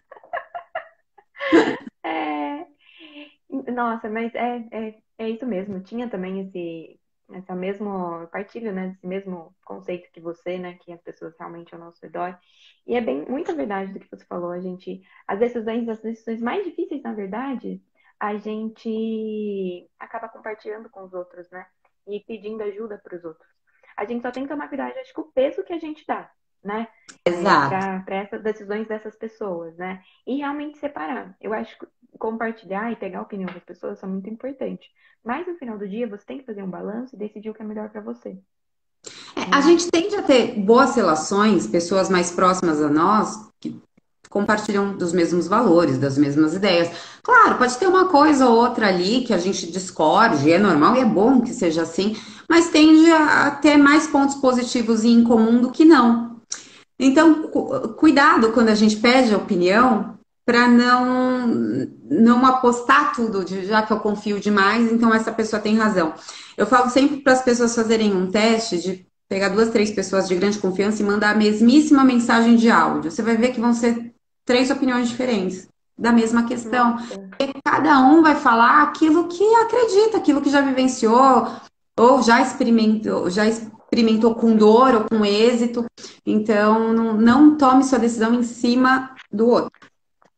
é... 2.05 2.67
Nossa, 3.73 4.09
mas 4.09 4.35
é, 4.35 4.65
é, 4.71 5.03
é 5.19 5.31
isso 5.31 5.47
mesmo. 5.47 5.83
Tinha 5.83 6.09
também 6.09 6.41
esse, 6.41 7.01
essa 7.33 7.55
mesmo 7.55 8.27
partilho, 8.29 8.73
né, 8.73 8.89
desse 8.89 9.07
mesmo 9.07 9.55
conceito 9.65 10.11
que 10.13 10.21
você, 10.21 10.59
né, 10.59 10.75
que 10.81 10.93
as 10.93 11.01
pessoas 11.03 11.35
realmente 11.39 11.75
ao 11.75 11.81
nosso 11.81 11.99
redor. 12.03 12.39
E 12.87 12.95
é 12.95 13.01
bem 13.01 13.25
muita 13.29 13.55
verdade 13.55 13.93
do 13.93 14.01
que 14.01 14.09
você 14.11 14.25
falou, 14.25 14.51
a 14.51 14.61
gente, 14.61 15.03
as 15.27 15.39
decisões, 15.39 15.89
as 15.89 16.01
decisões 16.01 16.41
mais 16.41 16.65
difíceis, 16.65 17.03
na 17.03 17.13
verdade, 17.15 17.83
a 18.19 18.37
gente 18.37 19.89
acaba 19.99 20.29
compartilhando 20.29 20.91
com 20.91 21.05
os 21.05 21.13
outros, 21.15 21.49
né? 21.51 21.67
E 22.07 22.21
pedindo 22.21 22.63
ajuda 22.63 22.99
para 22.99 23.17
os 23.17 23.25
outros. 23.25 23.49
A 23.97 24.05
gente 24.05 24.23
só 24.23 24.31
tem 24.31 24.43
que 24.45 24.49
tomar 24.49 24.69
cuidado, 24.69 24.97
acho 24.99 25.15
que 25.15 25.21
o 25.21 25.33
peso 25.33 25.65
que 25.65 25.73
a 25.73 25.79
gente 25.79 26.05
dá, 26.07 26.31
né? 26.63 26.89
Exato. 27.25 28.05
Para 28.05 28.17
essas 28.17 28.43
decisões 28.43 28.87
dessas 28.87 29.17
pessoas, 29.17 29.77
né? 29.77 30.03
E 30.27 30.37
realmente 30.37 30.79
separar. 30.79 31.35
Eu 31.41 31.53
acho 31.53 31.79
que 31.79 31.87
compartilhar 32.19 32.93
e 32.93 32.97
pegar 32.97 33.21
a 33.21 33.23
opinião 33.23 33.53
das 33.53 33.63
pessoas 33.65 33.99
são 33.99 34.09
muito 34.09 34.29
importantes. 34.29 34.89
Mas 35.25 35.47
no 35.47 35.55
final 35.57 35.79
do 35.79 35.89
dia, 35.89 36.09
você 36.09 36.25
tem 36.25 36.39
que 36.39 36.47
fazer 36.47 36.63
um 36.63 36.71
balanço 36.71 37.15
e 37.15 37.19
decidir 37.19 37.51
o 37.51 37.55
que 37.55 37.63
é 37.63 37.65
melhor 37.65 37.89
para 37.91 38.01
você. 38.01 38.39
É, 39.37 39.55
a 39.55 39.61
gente 39.61 39.91
tende 39.91 40.17
a 40.17 40.23
ter 40.23 40.59
boas 40.61 40.95
relações, 40.95 41.67
pessoas 41.67 42.09
mais 42.09 42.31
próximas 42.31 42.81
a 42.83 42.89
nós, 42.89 43.49
que 43.61 43.81
compartilham 44.29 44.97
dos 44.97 45.13
mesmos 45.13 45.49
valores, 45.49 45.99
das 45.99 46.17
mesmas 46.17 46.55
ideias. 46.55 46.91
Claro, 47.23 47.59
pode 47.59 47.77
ter 47.79 47.87
uma 47.87 48.09
coisa 48.09 48.49
ou 48.49 48.57
outra 48.57 48.87
ali 48.87 49.23
que 49.23 49.35
a 49.35 49.39
gente 49.39 49.71
discorde, 49.71 50.53
é 50.53 50.59
normal 50.59 50.97
e 50.97 51.01
é 51.01 51.05
bom 51.05 51.41
que 51.41 51.53
seja 51.53 51.83
assim, 51.83 52.17
mas 52.49 52.71
tende 52.71 53.11
a 53.11 53.51
ter 53.51 53.77
mais 53.77 54.07
pontos 54.07 54.37
positivos 54.37 55.05
em 55.05 55.25
comum 55.25 55.61
do 55.61 55.71
que 55.71 55.85
não. 55.85 56.30
Então, 57.03 57.45
cuidado 57.97 58.53
quando 58.53 58.69
a 58.69 58.75
gente 58.75 58.97
pede 58.97 59.33
a 59.33 59.39
opinião, 59.39 60.19
para 60.45 60.69
não 60.69 61.47
não 62.11 62.45
apostar 62.45 63.15
tudo, 63.15 63.45
de, 63.45 63.65
já 63.65 63.83
que 63.83 63.93
eu 63.93 64.01
confio 64.01 64.39
demais, 64.39 64.93
então 64.93 65.15
essa 65.15 65.33
pessoa 65.33 65.63
tem 65.63 65.79
razão. 65.79 66.13
Eu 66.57 66.67
falo 66.67 66.91
sempre 66.91 67.19
para 67.19 67.33
as 67.33 67.43
pessoas 67.43 67.75
fazerem 67.75 68.15
um 68.15 68.31
teste 68.31 68.79
de 68.79 69.07
pegar 69.29 69.49
duas, 69.49 69.71
três 69.71 69.91
pessoas 69.93 70.29
de 70.29 70.35
grande 70.35 70.59
confiança 70.59 71.01
e 71.01 71.07
mandar 71.07 71.31
a 71.31 71.39
mesmíssima 71.39 72.05
mensagem 72.05 72.57
de 72.57 72.69
áudio. 72.69 73.11
Você 73.11 73.23
vai 73.23 73.37
ver 73.37 73.53
que 73.53 73.61
vão 73.61 73.73
ser 73.73 74.13
três 74.45 74.71
opiniões 74.71 75.09
diferentes 75.09 75.69
da 75.97 76.13
mesma 76.13 76.43
questão. 76.43 76.97
E 77.39 77.53
cada 77.65 78.01
um 78.01 78.21
vai 78.21 78.35
falar 78.35 78.83
aquilo 78.83 79.29
que 79.29 79.45
acredita, 79.55 80.19
aquilo 80.19 80.43
que 80.43 80.51
já 80.51 80.61
vivenciou 80.61 81.47
ou 81.97 82.23
já 82.23 82.43
experimentou, 82.43 83.31
já 83.31 83.47
experimentou 83.47 83.80
com 84.37 84.57
dor 84.57 84.95
ou 84.95 85.05
com 85.05 85.25
êxito. 85.25 85.85
Então, 86.25 86.93
não, 86.93 87.15
não 87.15 87.57
tome 87.57 87.85
sua 87.85 87.99
decisão 87.99 88.35
em 88.35 88.43
cima 88.43 89.15
do 89.31 89.49
outro. 89.49 89.91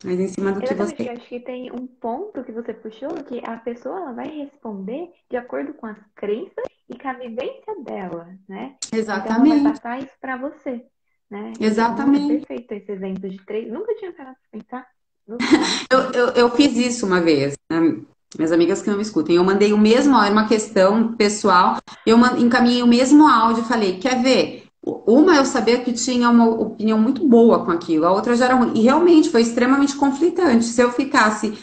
Mas 0.05 0.19
em 0.19 0.29
cima 0.29 0.53
do 0.53 0.61
que 0.61 0.75
você. 0.75 1.09
Eu 1.09 1.13
acho 1.13 1.29
que 1.29 1.41
tem 1.41 1.71
um 1.71 1.87
ponto 1.87 2.43
que 2.43 2.51
você 2.51 2.75
puxou 2.75 3.11
que 3.25 3.41
a 3.45 3.57
pessoa 3.59 3.99
ela 3.99 4.13
vai 4.13 4.29
responder 4.29 5.11
de 5.31 5.37
acordo 5.37 5.75
com 5.75 5.87
as 5.87 5.99
crenças 6.15 6.65
e 6.89 6.99
com 6.99 7.09
a 7.09 7.13
vivência 7.13 7.75
dela, 7.85 8.29
né? 8.49 8.77
Exatamente. 8.93 9.33
Então 9.33 9.53
ela 9.53 9.63
vai 9.63 9.73
passar 9.73 9.99
isso 10.01 10.17
para 10.21 10.37
você, 10.37 10.85
né? 11.31 11.53
Exatamente. 11.61 12.33
É 12.33 12.39
perfeito 12.39 12.73
esse 12.73 12.93
exemplo 12.93 13.29
de 13.29 13.45
três. 13.45 13.73
Nunca 13.73 13.95
tinha 13.95 14.13
parado 14.13 14.37
de 14.43 14.61
pensar. 14.61 14.87
eu, 15.29 16.13
eu, 16.13 16.29
eu 16.35 16.51
fiz 16.51 16.77
isso 16.77 17.07
uma 17.07 17.21
vez. 17.21 17.55
Né? 17.71 18.03
Minhas 18.37 18.53
amigas 18.53 18.81
que 18.81 18.89
não 18.89 18.97
me 18.97 19.03
escutem, 19.03 19.37
eu 19.37 19.45
mandei 19.45 19.73
o 19.73 19.79
mesmo, 19.79 20.17
era 20.17 20.33
uma 20.33 20.49
questão 20.49 21.13
pessoal, 21.13 21.79
eu 22.07 22.19
encaminhei 22.39 22.83
o 22.83 22.87
mesmo 22.87 23.27
áudio 23.27 23.63
e 23.63 23.69
falei, 23.69 23.99
quer 23.99 24.23
ver? 24.23 24.65
Uma 24.85 25.37
eu 25.37 25.45
sabia 25.45 25.79
que 25.79 25.93
tinha 25.93 26.29
uma 26.29 26.49
opinião 26.49 26.99
muito 26.99 27.27
boa 27.29 27.65
com 27.65 27.71
aquilo, 27.71 28.07
a 28.07 28.13
outra 28.13 28.35
já 28.35 28.47
era 28.47 28.55
ruim. 28.55 28.73
E 28.75 28.83
realmente 28.83 29.31
foi 29.31 29.43
extremamente 29.43 29.95
conflitante. 29.95 30.65
Se 30.65 30.81
eu 30.81 30.91
ficasse, 30.91 31.57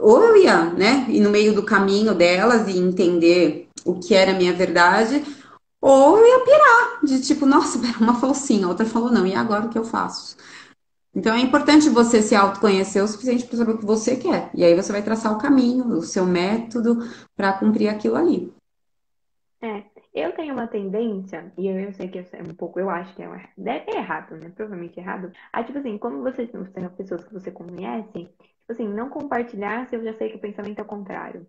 ou 0.00 0.22
eu 0.22 0.36
ia, 0.36 0.66
né, 0.66 1.06
ir 1.08 1.20
no 1.20 1.30
meio 1.30 1.52
do 1.54 1.62
caminho 1.62 2.14
delas 2.14 2.68
e 2.68 2.78
entender 2.78 3.68
o 3.84 3.94
que 3.94 4.14
era 4.14 4.32
a 4.32 4.34
minha 4.34 4.52
verdade, 4.52 5.24
ou 5.80 6.18
eu 6.18 6.26
ia 6.26 6.44
pirar, 6.44 7.00
de 7.02 7.20
tipo, 7.22 7.46
nossa, 7.46 7.78
uma 8.00 8.14
falou 8.14 8.34
sim, 8.34 8.62
a 8.62 8.68
outra 8.68 8.86
falou 8.86 9.10
não, 9.10 9.26
e 9.26 9.34
agora 9.34 9.66
o 9.66 9.68
que 9.68 9.78
eu 9.78 9.84
faço? 9.84 10.36
Então 11.18 11.34
é 11.34 11.40
importante 11.40 11.88
você 11.88 12.22
se 12.22 12.36
autoconhecer 12.36 13.02
o 13.02 13.08
suficiente 13.08 13.44
para 13.44 13.56
saber 13.56 13.72
o 13.72 13.78
que 13.78 13.84
você 13.84 14.16
quer. 14.16 14.50
E 14.54 14.64
aí 14.64 14.72
você 14.72 14.92
vai 14.92 15.02
traçar 15.02 15.32
o 15.32 15.38
caminho, 15.38 15.84
o 15.88 16.00
seu 16.00 16.24
método 16.24 16.98
para 17.36 17.58
cumprir 17.58 17.88
aquilo 17.88 18.14
ali. 18.14 18.54
É, 19.60 19.82
eu 20.14 20.30
tenho 20.36 20.54
uma 20.54 20.68
tendência, 20.68 21.52
e 21.58 21.66
eu, 21.66 21.76
eu 21.76 21.92
sei 21.92 22.06
que 22.06 22.20
é 22.20 22.40
um 22.40 22.54
pouco, 22.54 22.78
eu 22.78 22.88
acho 22.88 23.12
que 23.16 23.22
é, 23.24 23.48
deve, 23.56 23.90
é 23.90 23.96
errado, 23.96 24.36
né? 24.36 24.52
Provavelmente 24.54 25.00
errado. 25.00 25.32
A, 25.52 25.64
tipo 25.64 25.78
assim, 25.78 25.98
como 25.98 26.18
não 26.18 26.32
são 26.32 26.88
pessoas 26.96 27.24
que 27.24 27.34
você 27.34 27.50
conhece, 27.50 28.12
tipo 28.12 28.70
assim, 28.70 28.86
não 28.86 29.08
compartilhar 29.08 29.88
se 29.88 29.96
eu 29.96 30.04
já 30.04 30.14
sei 30.14 30.30
que 30.30 30.36
o 30.36 30.40
pensamento 30.40 30.78
é 30.78 30.82
o 30.82 30.86
contrário. 30.86 31.48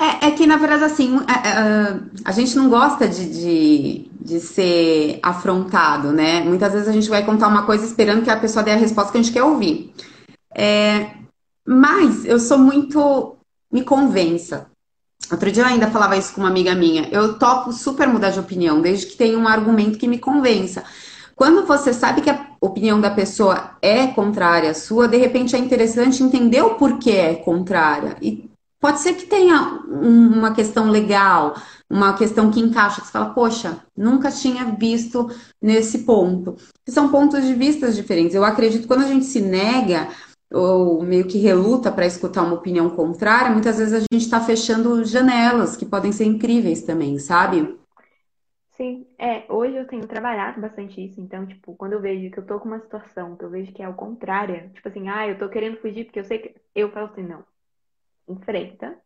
É, 0.00 0.28
é 0.28 0.30
que, 0.30 0.46
na 0.46 0.56
verdade, 0.56 0.84
assim, 0.84 1.20
a, 1.26 1.46
é, 1.46 1.52
a, 1.52 2.00
a 2.24 2.32
gente 2.32 2.56
não 2.56 2.70
gosta 2.70 3.06
de, 3.06 3.28
de, 3.28 4.10
de, 4.18 4.40
ser 4.40 5.20
afrontado, 5.22 6.10
né? 6.10 6.40
Muitas 6.40 6.72
vezes 6.72 6.88
a 6.88 6.92
gente 6.92 7.10
vai 7.10 7.22
contar 7.22 7.48
uma 7.48 7.66
coisa 7.66 7.84
esperando 7.84 8.24
que 8.24 8.30
a 8.30 8.40
pessoa 8.40 8.62
dê 8.62 8.70
a 8.70 8.76
resposta 8.76 9.12
que 9.12 9.18
a 9.18 9.22
gente 9.22 9.32
quer 9.32 9.42
ouvir. 9.42 9.92
É, 10.56 11.10
mas 11.66 12.24
eu 12.24 12.40
sou 12.40 12.56
muito. 12.56 13.36
Me 13.70 13.82
convença. 13.82 14.68
Outro 15.30 15.52
dia 15.52 15.62
eu 15.64 15.66
ainda 15.66 15.90
falava 15.90 16.16
isso 16.16 16.32
com 16.32 16.40
uma 16.40 16.48
amiga 16.48 16.74
minha. 16.74 17.06
Eu 17.12 17.38
topo 17.38 17.70
super 17.70 18.08
mudar 18.08 18.30
de 18.30 18.40
opinião, 18.40 18.80
desde 18.80 19.06
que 19.06 19.16
tenha 19.16 19.38
um 19.38 19.46
argumento 19.46 19.98
que 19.98 20.08
me 20.08 20.18
convença. 20.18 20.82
Quando 21.36 21.66
você 21.66 21.92
sabe 21.92 22.22
que 22.22 22.30
a 22.30 22.46
opinião 22.60 23.00
da 23.00 23.10
pessoa 23.10 23.76
é 23.80 24.06
contrária 24.08 24.70
à 24.70 24.74
sua, 24.74 25.06
de 25.06 25.18
repente 25.18 25.54
é 25.54 25.58
interessante 25.58 26.22
entender 26.22 26.62
o 26.62 26.74
porquê 26.74 27.12
é 27.12 27.34
contrária. 27.34 28.16
E 28.20 28.49
pode 28.80 29.00
ser 29.00 29.14
que 29.14 29.26
tenha 29.26 29.82
uma 29.86 30.54
questão 30.54 30.90
legal, 30.90 31.54
uma 31.88 32.14
questão 32.16 32.50
que 32.50 32.60
encaixa, 32.60 33.00
que 33.00 33.06
você 33.06 33.12
fala, 33.12 33.34
poxa, 33.34 33.84
nunca 33.96 34.30
tinha 34.30 34.64
visto 34.76 35.28
nesse 35.60 36.04
ponto. 36.04 36.56
São 36.88 37.10
pontos 37.10 37.44
de 37.44 37.54
vista 37.54 37.92
diferentes. 37.92 38.34
Eu 38.34 38.44
acredito 38.44 38.82
que 38.82 38.88
quando 38.88 39.04
a 39.04 39.08
gente 39.08 39.26
se 39.26 39.40
nega 39.40 40.08
ou 40.52 41.02
meio 41.02 41.28
que 41.28 41.38
reluta 41.38 41.92
para 41.92 42.06
escutar 42.06 42.42
uma 42.42 42.54
opinião 42.54 42.90
contrária, 42.90 43.52
muitas 43.52 43.78
vezes 43.78 43.94
a 43.94 44.00
gente 44.00 44.24
está 44.24 44.40
fechando 44.40 45.04
janelas 45.04 45.76
que 45.76 45.86
podem 45.86 46.10
ser 46.10 46.24
incríveis 46.24 46.82
também, 46.82 47.18
sabe? 47.18 47.78
Sim, 48.70 49.06
é, 49.18 49.44
hoje 49.52 49.76
eu 49.76 49.86
tenho 49.86 50.08
trabalhado 50.08 50.58
bastante 50.58 51.04
isso, 51.04 51.20
então, 51.20 51.46
tipo, 51.46 51.76
quando 51.76 51.92
eu 51.92 52.00
vejo 52.00 52.30
que 52.30 52.38
eu 52.38 52.46
tô 52.46 52.58
com 52.58 52.66
uma 52.66 52.80
situação, 52.80 53.36
que 53.36 53.44
eu 53.44 53.50
vejo 53.50 53.72
que 53.74 53.82
é 53.82 53.88
o 53.88 53.94
contrário, 53.94 54.70
tipo 54.70 54.88
assim, 54.88 55.06
ah, 55.08 55.28
eu 55.28 55.38
tô 55.38 55.50
querendo 55.50 55.76
fugir 55.76 56.04
porque 56.06 56.18
eu 56.18 56.24
sei 56.24 56.38
que. 56.38 56.54
Eu 56.74 56.90
falo 56.90 57.06
assim, 57.06 57.22
não. 57.22 57.44
Enfrenta, 58.30 58.98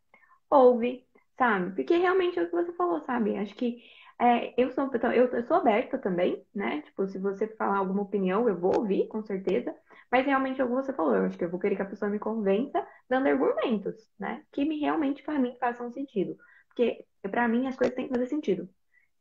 ouve, 0.49 1.05
sabe? 1.37 1.75
Porque 1.75 1.97
realmente 1.97 2.39
é 2.39 2.43
o 2.43 2.45
que 2.45 2.55
você 2.55 2.71
falou, 2.73 3.01
sabe? 3.01 3.37
Acho 3.37 3.55
que 3.55 3.83
é, 4.19 4.53
eu, 4.57 4.71
sou, 4.71 4.89
eu, 4.93 5.27
eu 5.27 5.43
sou 5.43 5.57
aberta 5.57 5.97
também, 5.97 6.45
né? 6.53 6.81
Tipo, 6.81 7.05
se 7.07 7.17
você 7.17 7.47
falar 7.47 7.77
alguma 7.77 8.03
opinião, 8.03 8.47
eu 8.47 8.57
vou 8.57 8.77
ouvir, 8.77 9.07
com 9.07 9.21
certeza. 9.23 9.75
Mas 10.11 10.25
realmente 10.25 10.61
é 10.61 10.63
o 10.63 10.67
que 10.67 10.73
você 10.73 10.93
falou, 10.93 11.15
eu 11.15 11.25
acho 11.25 11.37
que 11.37 11.43
eu 11.43 11.49
vou 11.49 11.59
querer 11.59 11.75
que 11.75 11.81
a 11.81 11.85
pessoa 11.85 12.09
me 12.09 12.19
convença 12.19 12.85
dando 13.09 13.27
argumentos, 13.27 13.95
né? 14.17 14.43
Que 14.51 14.63
me, 14.63 14.79
realmente, 14.79 15.23
para 15.23 15.39
mim, 15.39 15.55
façam 15.59 15.91
sentido. 15.91 16.37
Porque, 16.67 17.05
para 17.23 17.47
mim, 17.47 17.67
as 17.67 17.75
coisas 17.75 17.95
têm 17.95 18.07
que 18.07 18.13
fazer 18.13 18.27
sentido. 18.27 18.69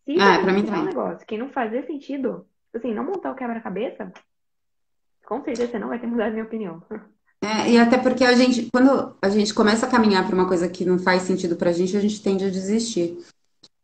Se 0.05 0.21
ah, 0.21 0.41
pra 0.41 0.53
mim 0.53 0.65
também. 0.65 0.83
um 0.83 0.85
negócio 0.85 1.27
que 1.27 1.39
não 1.39 1.49
fazer 1.49 1.87
sentido, 1.87 2.47
assim, 2.73 2.93
não 2.93 3.05
montar 3.05 3.33
o 3.33 3.35
quebra-cabeça, 3.35 4.13
com 5.25 5.43
certeza 5.43 5.73
você 5.73 5.79
não 5.79 5.89
vai 5.89 5.99
ter 5.99 6.07
mudado 6.07 6.33
minha 6.33 6.45
opinião. 6.45 6.83
É, 7.45 7.73
e 7.73 7.79
até 7.79 7.99
porque 7.99 8.25
a 8.25 8.35
gente, 8.35 8.71
quando 8.73 9.15
a 9.21 9.29
gente 9.29 9.53
começa 9.53 9.85
a 9.85 9.91
caminhar 9.91 10.27
para 10.27 10.35
uma 10.35 10.49
coisa 10.49 10.67
que 10.67 10.83
não 10.83 10.99
faz 10.99 11.25
sentido 11.25 11.57
pra 11.57 11.73
gente, 11.73 11.95
a 11.95 12.01
gente 12.01 12.23
tende 12.23 12.43
a 12.43 12.49
desistir. 12.49 13.19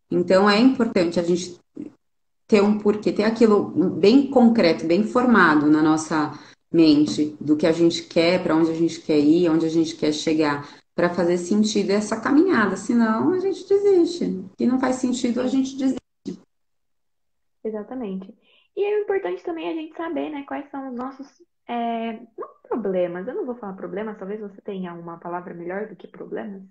Então 0.09 0.49
é 0.49 0.57
importante 0.57 1.19
a 1.19 1.23
gente 1.23 1.59
ter 2.47 2.63
um 2.63 2.79
porquê, 2.79 3.13
ter 3.13 3.23
aquilo 3.23 3.65
bem 3.91 4.31
concreto, 4.31 4.87
bem 4.87 5.03
formado 5.03 5.67
na 5.67 5.83
nossa 5.83 6.33
mente, 6.73 7.35
do 7.39 7.55
que 7.55 7.67
a 7.67 7.71
gente 7.71 8.01
quer, 8.03 8.41
para 8.41 8.55
onde 8.55 8.71
a 8.71 8.73
gente 8.73 8.99
quer 8.99 9.19
ir, 9.19 9.47
onde 9.47 9.67
a 9.67 9.69
gente 9.69 9.95
quer 9.95 10.11
chegar 10.11 10.67
para 10.95 11.13
fazer 11.13 11.37
sentido 11.37 11.91
essa 11.91 12.19
caminhada, 12.19 12.75
senão 12.75 13.31
a 13.31 13.39
gente 13.39 13.67
desiste. 13.67 14.43
E 14.59 14.65
não 14.65 14.79
faz 14.79 14.95
sentido, 14.95 15.39
a 15.39 15.47
gente 15.47 15.77
desiste. 15.77 16.01
Exatamente. 17.63 18.33
E 18.75 18.83
é 18.83 19.01
importante 19.01 19.43
também 19.43 19.69
a 19.69 19.73
gente 19.75 19.95
saber, 19.95 20.31
né, 20.31 20.43
quais 20.47 20.67
são 20.71 20.89
os 20.89 20.95
nossos 20.95 21.27
é, 21.67 22.13
não 22.37 22.51
problemas, 22.67 23.27
eu 23.27 23.35
não 23.35 23.45
vou 23.45 23.55
falar 23.55 23.73
problemas, 23.73 24.17
talvez 24.17 24.39
você 24.39 24.61
tenha 24.61 24.93
uma 24.93 25.19
palavra 25.19 25.53
melhor 25.53 25.87
do 25.87 25.95
que 25.95 26.07
problemas, 26.07 26.63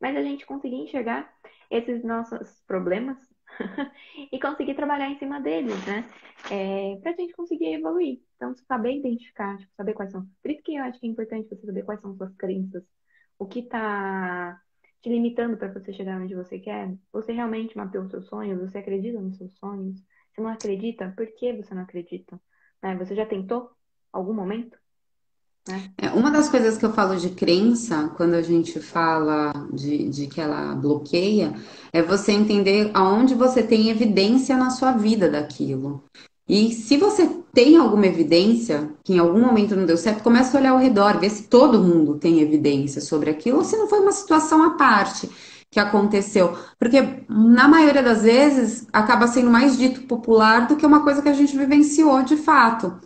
mas 0.00 0.16
a 0.16 0.22
gente 0.22 0.44
conseguir 0.46 0.76
enxergar 0.76 1.32
esses 1.70 2.02
nossos 2.02 2.60
problemas 2.66 3.16
e 4.32 4.40
conseguir 4.40 4.74
trabalhar 4.74 5.08
em 5.08 5.18
cima 5.18 5.40
deles, 5.40 5.76
né? 5.86 6.08
É, 6.50 6.96
pra 7.00 7.12
gente 7.12 7.32
conseguir 7.34 7.74
evoluir. 7.74 8.20
Então, 8.36 8.54
saber 8.68 8.98
identificar, 8.98 9.56
tipo, 9.56 9.72
saber 9.76 9.94
quais 9.94 10.10
são. 10.10 10.26
Por 10.42 10.50
isso 10.50 10.62
que 10.62 10.74
eu 10.74 10.82
acho 10.82 10.98
que 11.00 11.06
é 11.06 11.10
importante 11.10 11.48
você 11.48 11.64
saber 11.64 11.84
quais 11.84 12.00
são 12.00 12.16
suas 12.16 12.34
crenças, 12.36 12.84
o 13.38 13.46
que 13.46 13.62
tá 13.62 14.60
te 15.00 15.08
limitando 15.08 15.56
para 15.56 15.72
você 15.72 15.92
chegar 15.92 16.20
onde 16.20 16.34
você 16.34 16.58
quer. 16.58 16.94
Você 17.12 17.32
realmente 17.32 17.76
mapeou 17.76 18.04
os 18.04 18.10
seus 18.10 18.26
sonhos? 18.26 18.60
Você 18.60 18.78
acredita 18.78 19.20
nos 19.20 19.36
seus 19.36 19.54
sonhos? 19.58 20.02
Você 20.32 20.40
não 20.40 20.50
acredita? 20.50 21.12
Por 21.16 21.26
que 21.34 21.52
você 21.52 21.74
não 21.74 21.82
acredita? 21.82 22.40
Né? 22.82 22.96
Você 22.96 23.14
já 23.14 23.26
tentou 23.26 23.70
algum 24.14 24.32
momento? 24.32 24.78
Né? 25.68 25.90
É, 25.98 26.10
uma 26.10 26.30
das 26.30 26.48
coisas 26.48 26.76
que 26.76 26.84
eu 26.84 26.92
falo 26.92 27.16
de 27.16 27.30
crença, 27.30 28.12
quando 28.16 28.34
a 28.34 28.42
gente 28.42 28.78
fala 28.80 29.52
de, 29.72 30.08
de 30.08 30.26
que 30.26 30.40
ela 30.40 30.74
bloqueia, 30.74 31.54
é 31.92 32.02
você 32.02 32.32
entender 32.32 32.90
aonde 32.94 33.34
você 33.34 33.62
tem 33.62 33.88
evidência 33.88 34.56
na 34.56 34.70
sua 34.70 34.92
vida 34.92 35.30
daquilo. 35.30 36.04
E 36.46 36.72
se 36.72 36.98
você 36.98 37.26
tem 37.54 37.76
alguma 37.76 38.06
evidência 38.06 38.90
que 39.02 39.14
em 39.14 39.18
algum 39.18 39.40
momento 39.40 39.74
não 39.74 39.86
deu 39.86 39.96
certo, 39.96 40.22
começa 40.22 40.56
a 40.56 40.60
olhar 40.60 40.72
ao 40.72 40.78
redor, 40.78 41.18
ver 41.18 41.30
se 41.30 41.44
todo 41.44 41.82
mundo 41.82 42.18
tem 42.18 42.40
evidência 42.40 43.00
sobre 43.00 43.30
aquilo 43.30 43.58
ou 43.58 43.64
se 43.64 43.76
não 43.76 43.88
foi 43.88 44.00
uma 44.00 44.12
situação 44.12 44.62
à 44.62 44.70
parte 44.76 45.30
que 45.70 45.80
aconteceu. 45.80 46.54
Porque 46.78 47.24
na 47.26 47.66
maioria 47.66 48.02
das 48.02 48.22
vezes 48.22 48.86
acaba 48.92 49.26
sendo 49.26 49.50
mais 49.50 49.78
dito 49.78 50.02
popular 50.02 50.68
do 50.68 50.76
que 50.76 50.84
uma 50.84 51.02
coisa 51.02 51.22
que 51.22 51.28
a 51.30 51.32
gente 51.32 51.56
vivenciou 51.56 52.22
de 52.22 52.36
fato. 52.36 53.00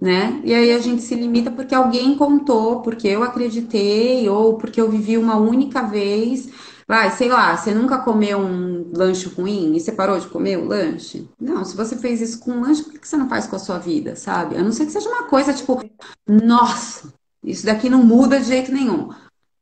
Né? 0.00 0.40
E 0.44 0.54
aí 0.54 0.72
a 0.72 0.78
gente 0.78 1.02
se 1.02 1.14
limita 1.14 1.50
porque 1.50 1.74
alguém 1.74 2.16
contou, 2.16 2.80
porque 2.80 3.06
eu 3.06 3.22
acreditei, 3.22 4.26
ou 4.28 4.56
porque 4.56 4.80
eu 4.80 4.90
vivi 4.90 5.18
uma 5.18 5.36
única 5.36 5.82
vez, 5.82 6.48
Vai, 6.90 7.08
sei 7.12 7.28
lá, 7.28 7.56
você 7.56 7.72
nunca 7.72 7.98
comeu 7.98 8.36
um 8.40 8.90
lanche 8.92 9.28
ruim 9.28 9.76
e 9.76 9.80
você 9.80 9.92
parou 9.92 10.18
de 10.18 10.26
comer 10.26 10.58
o 10.58 10.64
lanche? 10.64 11.30
Não, 11.40 11.64
se 11.64 11.76
você 11.76 11.96
fez 11.96 12.20
isso 12.20 12.40
com 12.40 12.50
um 12.50 12.62
lanche, 12.62 12.82
por 12.82 12.98
que 12.98 13.06
você 13.06 13.16
não 13.16 13.28
faz 13.28 13.46
com 13.46 13.54
a 13.54 13.60
sua 13.60 13.78
vida, 13.78 14.16
sabe? 14.16 14.56
A 14.56 14.60
não 14.60 14.72
ser 14.72 14.86
que 14.86 14.90
seja 14.90 15.08
uma 15.08 15.28
coisa 15.28 15.54
tipo, 15.54 15.80
nossa, 16.26 17.14
isso 17.44 17.64
daqui 17.64 17.88
não 17.88 18.02
muda 18.02 18.40
de 18.40 18.46
jeito 18.46 18.72
nenhum. 18.72 19.08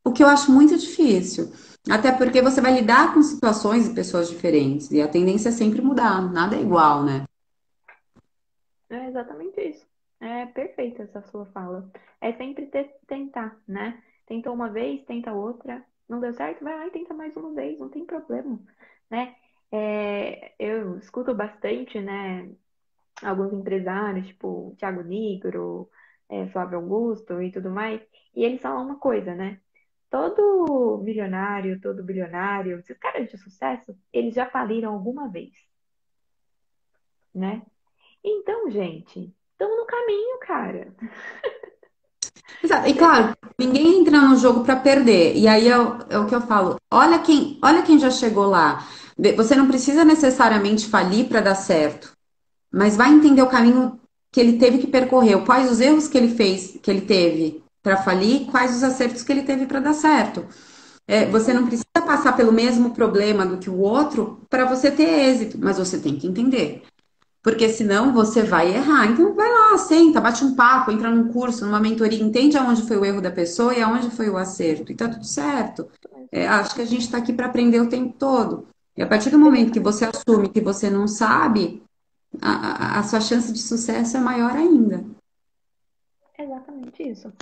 O 0.03 0.11
que 0.11 0.23
eu 0.23 0.27
acho 0.27 0.51
muito 0.51 0.75
difícil. 0.75 1.51
Até 1.87 2.11
porque 2.11 2.41
você 2.41 2.59
vai 2.61 2.73
lidar 2.73 3.13
com 3.13 3.21
situações 3.21 3.85
e 3.85 3.93
pessoas 3.93 4.27
diferentes. 4.27 4.89
E 4.89 4.99
a 4.99 5.07
tendência 5.07 5.49
é 5.49 5.51
sempre 5.51 5.83
mudar, 5.83 6.31
nada 6.31 6.55
é 6.55 6.61
igual, 6.61 7.03
né? 7.03 7.25
É 8.89 9.07
exatamente 9.07 9.61
isso. 9.61 9.88
É 10.21 10.45
perfeita 10.47 11.03
essa 11.03 11.21
sua 11.23 11.45
fala. 11.47 11.89
É 12.21 12.33
sempre 12.33 12.69
tentar, 13.07 13.57
né? 13.67 14.03
Tentou 14.25 14.53
uma 14.53 14.69
vez, 14.69 15.03
tenta 15.05 15.33
outra, 15.33 15.83
não 16.07 16.19
deu 16.19 16.33
certo, 16.33 16.63
vai 16.63 16.75
lá 16.75 16.87
e 16.87 16.91
tenta 16.91 17.13
mais 17.13 17.35
uma 17.35 17.53
vez, 17.53 17.79
não 17.79 17.89
tem 17.89 18.05
problema, 18.05 18.59
né? 19.09 19.35
É, 19.71 20.53
eu 20.59 20.97
escuto 20.97 21.33
bastante, 21.35 21.99
né, 22.01 22.49
alguns 23.23 23.53
empresários, 23.53 24.27
tipo 24.27 24.75
Thiago 24.79 25.01
Nigro, 25.03 25.89
é, 26.29 26.47
Flávio 26.49 26.79
Augusto 26.79 27.41
e 27.41 27.51
tudo 27.51 27.69
mais, 27.69 28.01
e 28.35 28.43
eles 28.43 28.61
falam 28.61 28.85
uma 28.85 28.97
coisa, 28.99 29.35
né? 29.35 29.61
Todo 30.09 30.99
milionário, 31.03 31.79
todo 31.81 32.03
bilionário, 32.03 32.79
esses 32.79 32.97
caras 32.97 33.29
de 33.29 33.37
sucesso, 33.37 33.95
eles 34.13 34.33
já 34.35 34.49
faliram 34.49 34.93
alguma 34.93 35.29
vez, 35.29 35.53
né? 37.33 37.61
Então, 38.23 38.69
gente, 38.71 39.33
estamos 39.59 39.77
no 39.77 39.85
caminho, 39.85 40.39
cara. 40.39 40.87
Exato. 42.63 42.87
E 42.87 42.93
claro, 42.93 43.35
ninguém 43.57 43.99
entra 43.99 44.21
no 44.21 44.37
jogo 44.37 44.63
para 44.63 44.77
perder. 44.77 45.35
E 45.35 45.47
aí 45.47 45.67
é 45.67 45.77
o, 45.77 45.97
é 46.09 46.17
o, 46.17 46.25
que 46.25 46.33
eu 46.33 46.41
falo. 46.41 46.77
Olha 46.89 47.19
quem, 47.19 47.59
olha 47.61 47.83
quem 47.83 47.99
já 47.99 48.09
chegou 48.09 48.45
lá. 48.45 48.87
Você 49.35 49.55
não 49.55 49.67
precisa 49.67 50.05
necessariamente 50.05 50.87
falir 50.87 51.27
para 51.27 51.41
dar 51.41 51.55
certo, 51.55 52.13
mas 52.71 52.95
vai 52.95 53.11
entender 53.11 53.41
o 53.41 53.49
caminho 53.49 53.99
que 54.31 54.39
ele 54.39 54.57
teve 54.57 54.77
que 54.77 54.87
percorrer, 54.87 55.43
quais 55.43 55.69
os 55.69 55.81
erros 55.81 56.07
que 56.07 56.17
ele 56.17 56.33
fez, 56.33 56.77
que 56.81 56.89
ele 56.89 57.01
teve 57.01 57.61
para 57.83 57.97
falir, 57.97 58.45
quais 58.49 58.73
os 58.73 58.81
acertos 58.81 59.23
que 59.23 59.31
ele 59.31 59.43
teve 59.43 59.65
para 59.65 59.81
dar 59.81 59.93
certo. 59.93 60.45
É, 61.05 61.25
você 61.25 61.51
não 61.51 61.65
precisa 61.65 61.83
passar 62.05 62.33
pelo 62.37 62.53
mesmo 62.53 62.91
problema 62.91 63.45
do 63.45 63.57
que 63.57 63.69
o 63.69 63.79
outro 63.79 64.39
para 64.49 64.63
você 64.63 64.89
ter 64.89 65.09
êxito, 65.29 65.57
mas 65.59 65.77
você 65.77 65.99
tem 65.99 66.15
que 66.15 66.27
entender 66.27 66.83
porque 67.41 67.69
senão 67.69 68.13
você 68.13 68.43
vai 68.43 68.73
errar. 68.73 69.07
Então 69.07 69.33
vai 69.33 69.49
lá, 69.49 69.77
senta, 69.77 70.21
bate 70.21 70.43
um 70.43 70.55
papo, 70.55 70.91
entra 70.91 71.09
num 71.09 71.31
curso, 71.31 71.65
numa 71.65 71.79
mentoria, 71.79 72.21
entende 72.21 72.57
aonde 72.57 72.83
foi 72.83 72.97
o 72.97 73.05
erro 73.05 73.21
da 73.21 73.31
pessoa 73.31 73.73
e 73.73 73.81
aonde 73.81 74.09
foi 74.11 74.29
o 74.29 74.37
acerto. 74.37 74.91
E 74.91 74.95
tá 74.95 75.07
tudo 75.07 75.25
certo. 75.25 75.89
É, 76.31 76.47
acho 76.47 76.75
que 76.75 76.81
a 76.81 76.85
gente 76.85 77.01
está 77.01 77.17
aqui 77.17 77.33
para 77.33 77.47
aprender 77.47 77.79
o 77.79 77.89
tempo 77.89 78.15
todo. 78.17 78.67
E 78.95 79.01
a 79.01 79.07
partir 79.07 79.29
do 79.29 79.39
momento 79.39 79.71
que 79.71 79.79
você 79.79 80.05
assume 80.05 80.49
que 80.49 80.61
você 80.61 80.89
não 80.89 81.07
sabe, 81.07 81.81
a, 82.41 82.97
a, 82.97 82.99
a 82.99 83.03
sua 83.03 83.21
chance 83.21 83.51
de 83.51 83.59
sucesso 83.59 84.17
é 84.17 84.19
maior 84.19 84.51
ainda. 84.51 85.05
Exatamente 86.37 87.03
isso. 87.03 87.33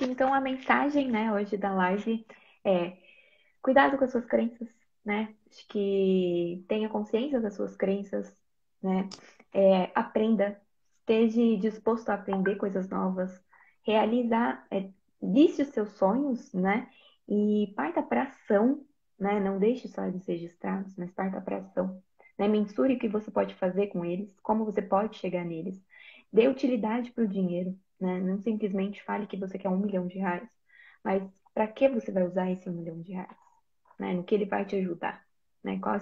Então 0.00 0.32
a 0.32 0.40
mensagem, 0.40 1.10
né, 1.10 1.32
hoje 1.32 1.56
da 1.56 1.74
live 1.74 2.24
é 2.64 2.96
cuidado 3.62 3.98
com 3.98 4.04
as 4.04 4.12
suas 4.12 4.24
crenças, 4.24 4.68
né? 5.04 5.34
Acho 5.50 5.66
que 5.68 6.64
tenha 6.68 6.88
consciência 6.88 7.40
das 7.40 7.54
suas 7.54 7.76
crenças, 7.76 8.34
né? 8.82 9.08
É, 9.52 9.90
aprenda, 9.94 10.60
esteja 11.00 11.40
disposto 11.60 12.08
a 12.10 12.14
aprender 12.14 12.56
coisas 12.56 12.88
novas, 12.88 13.40
realizar, 13.82 14.66
é, 14.70 14.90
os 15.20 15.68
seus 15.68 15.90
sonhos, 15.92 16.52
né? 16.52 16.88
E 17.28 17.72
parta 17.76 18.02
para 18.02 18.24
ação, 18.24 18.84
né? 19.18 19.40
Não 19.40 19.58
deixe 19.58 19.88
só 19.88 20.04
eles 20.04 20.26
registrados, 20.26 20.94
mas 20.96 21.10
parta 21.12 21.40
para 21.40 21.58
ação. 21.58 22.02
Né? 22.38 22.48
Mensure 22.48 22.94
o 22.94 22.98
que 22.98 23.08
você 23.08 23.30
pode 23.30 23.54
fazer 23.54 23.88
com 23.88 24.04
eles, 24.04 24.38
como 24.40 24.64
você 24.64 24.82
pode 24.82 25.16
chegar 25.16 25.44
neles. 25.44 25.82
Dê 26.32 26.48
utilidade 26.48 27.10
para 27.12 27.24
o 27.24 27.28
dinheiro, 27.28 27.78
né? 28.00 28.20
Não 28.20 28.38
simplesmente 28.38 29.02
fale 29.04 29.26
que 29.26 29.36
você 29.36 29.58
quer 29.58 29.68
um 29.68 29.78
milhão 29.78 30.06
de 30.06 30.18
reais, 30.18 30.48
mas 31.02 31.22
para 31.54 31.66
que 31.68 31.88
você 31.88 32.12
vai 32.12 32.24
usar 32.24 32.50
esse 32.50 32.68
um 32.68 32.72
milhão 32.74 33.00
de 33.00 33.12
reais? 33.12 33.36
Né? 33.98 34.12
No 34.14 34.24
que 34.24 34.34
ele 34.34 34.44
vai 34.46 34.64
te 34.66 34.76
ajudar? 34.76 35.24
Né? 35.64 35.78
Qual 35.80 35.94
é 35.94 35.98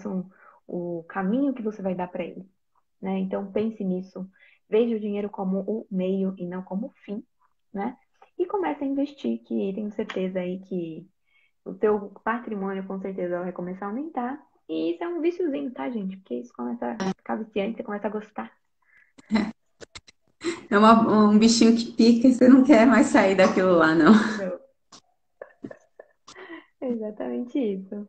o 0.67 1.05
caminho 1.05 1.55
que 1.55 1.63
você 1.63 1.83
vai 1.83 1.95
dar 1.95 2.09
para 2.09 2.25
ele? 2.25 2.49
Né? 3.05 3.19
Então 3.19 3.53
pense 3.53 3.85
nisso. 3.85 4.27
Veja 4.67 4.97
o 4.97 4.99
dinheiro 4.99 5.29
como 5.29 5.59
o 5.61 5.87
meio 5.91 6.35
e 6.39 6.47
não 6.47 6.63
como 6.63 6.87
o 6.87 6.93
fim, 7.05 7.23
né? 7.71 7.99
E 8.39 8.47
comece 8.47 8.83
a 8.83 8.87
investir, 8.87 9.41
que 9.41 9.75
tenho 9.75 9.93
certeza 9.93 10.41
aí 10.41 10.59
que 10.61 11.07
o 11.67 11.75
teu 11.75 12.11
patrimônio 12.25 12.87
com 12.87 12.99
certeza 12.99 13.41
vai 13.41 13.53
começar 13.53 13.85
a 13.85 13.89
aumentar. 13.91 14.43
E 14.67 14.93
isso 14.93 15.05
é 15.05 15.09
um 15.09 15.21
viciozinho, 15.21 15.71
tá, 15.71 15.91
gente? 15.91 16.17
Porque 16.17 16.37
isso 16.37 16.53
começa 16.55 16.97
a 16.99 17.09
ficar 17.15 17.37
viciante, 17.37 17.77
você 17.77 17.83
começa 17.83 18.07
a 18.07 18.11
gostar. 18.11 18.53
É 20.71 20.77
uma, 20.77 21.29
um 21.31 21.39
bichinho 21.39 21.77
que 21.77 21.93
pica 21.93 22.27
e 22.27 22.35
você 22.35 22.49
não 22.49 22.65
quer 22.65 22.87
mais 22.87 23.07
sair 23.07 23.35
daquilo 23.35 23.77
lá, 23.77 23.95
não. 23.95 24.13
não. 24.13 24.61
Exatamente 26.91 27.59
isso. 27.59 28.09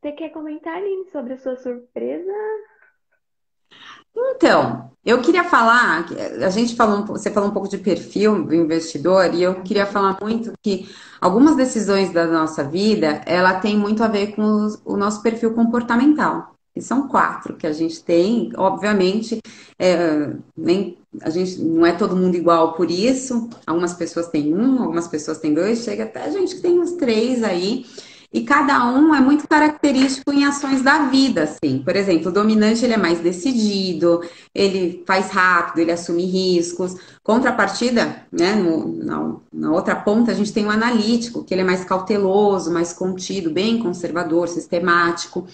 Você 0.00 0.12
quer 0.12 0.30
comentar, 0.30 0.76
Aline, 0.76 1.08
sobre 1.10 1.34
a 1.34 1.38
sua 1.38 1.56
surpresa? 1.56 2.32
Então, 4.14 4.90
eu 5.04 5.20
queria 5.20 5.44
falar, 5.44 6.06
a 6.44 6.50
gente 6.50 6.76
falou, 6.76 7.04
você 7.06 7.30
falou 7.30 7.48
um 7.48 7.52
pouco 7.52 7.68
de 7.68 7.78
perfil 7.78 8.44
do 8.44 8.54
investidor, 8.54 9.34
e 9.34 9.42
eu 9.42 9.62
queria 9.62 9.86
falar 9.86 10.18
muito 10.20 10.52
que 10.62 10.88
algumas 11.20 11.56
decisões 11.56 12.12
da 12.12 12.26
nossa 12.26 12.62
vida, 12.62 13.22
ela 13.26 13.60
tem 13.60 13.76
muito 13.76 14.02
a 14.02 14.08
ver 14.08 14.34
com 14.34 14.68
o 14.84 14.96
nosso 14.96 15.22
perfil 15.22 15.54
comportamental. 15.54 16.52
E 16.74 16.80
são 16.80 17.06
quatro 17.06 17.54
que 17.54 17.66
a 17.66 17.72
gente 17.72 18.02
tem, 18.02 18.50
obviamente, 18.56 19.40
é, 19.78 20.32
nem, 20.56 20.96
a 21.20 21.28
gente 21.28 21.60
não 21.60 21.84
é 21.84 21.92
todo 21.92 22.16
mundo 22.16 22.34
igual 22.34 22.72
por 22.72 22.90
isso. 22.90 23.50
Algumas 23.66 23.92
pessoas 23.92 24.28
têm 24.28 24.54
um, 24.54 24.82
algumas 24.82 25.06
pessoas 25.06 25.38
têm 25.38 25.52
dois, 25.52 25.84
chega 25.84 26.04
até 26.04 26.24
a 26.24 26.30
gente 26.30 26.54
que 26.54 26.62
tem 26.62 26.80
uns 26.80 26.92
três 26.92 27.42
aí. 27.42 27.84
E 28.32 28.42
cada 28.42 28.86
um 28.90 29.14
é 29.14 29.20
muito 29.20 29.46
característico 29.46 30.32
em 30.32 30.44
ações 30.44 30.80
da 30.80 31.06
vida, 31.06 31.42
assim. 31.42 31.82
Por 31.84 31.94
exemplo, 31.94 32.30
o 32.30 32.32
dominante 32.32 32.82
ele 32.82 32.94
é 32.94 32.96
mais 32.96 33.20
decidido, 33.20 34.22
ele 34.54 35.04
faz 35.06 35.28
rápido, 35.30 35.80
ele 35.80 35.92
assume 35.92 36.24
riscos. 36.24 36.96
Contrapartida, 37.22 38.24
né, 38.32 38.54
no, 38.54 39.04
na, 39.04 39.36
na 39.52 39.72
outra 39.72 39.94
ponta, 39.94 40.30
a 40.30 40.34
gente 40.34 40.52
tem 40.52 40.64
o 40.64 40.70
analítico, 40.70 41.44
que 41.44 41.52
ele 41.52 41.60
é 41.60 41.64
mais 41.64 41.84
cauteloso, 41.84 42.72
mais 42.72 42.94
contido, 42.94 43.50
bem 43.50 43.82
conservador, 43.82 44.48
sistemático. 44.48 45.46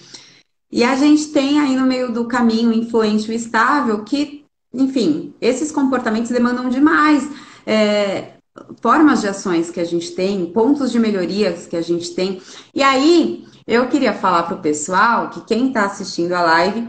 E 0.71 0.81
a 0.81 0.95
gente 0.95 1.33
tem 1.33 1.59
aí 1.59 1.75
no 1.75 1.85
meio 1.85 2.13
do 2.13 2.25
caminho 2.25 2.71
influente 2.71 3.29
e 3.29 3.35
estável 3.35 4.05
que, 4.05 4.45
enfim, 4.73 5.33
esses 5.41 5.69
comportamentos 5.69 6.31
demandam 6.31 6.69
demais 6.69 7.29
é, 7.65 8.38
formas 8.81 9.21
de 9.21 9.27
ações 9.27 9.69
que 9.69 9.79
a 9.79 9.85
gente 9.85 10.11
tem, 10.11 10.45
pontos 10.51 10.91
de 10.91 10.99
melhorias 10.99 11.65
que 11.67 11.75
a 11.75 11.81
gente 11.81 12.13
tem. 12.13 12.41
E 12.73 12.83
aí, 12.83 13.47
eu 13.67 13.87
queria 13.87 14.13
falar 14.13 14.43
para 14.43 14.55
o 14.55 14.61
pessoal 14.61 15.29
que 15.29 15.41
quem 15.41 15.67
está 15.67 15.85
assistindo 15.85 16.33
a 16.33 16.41
live, 16.41 16.87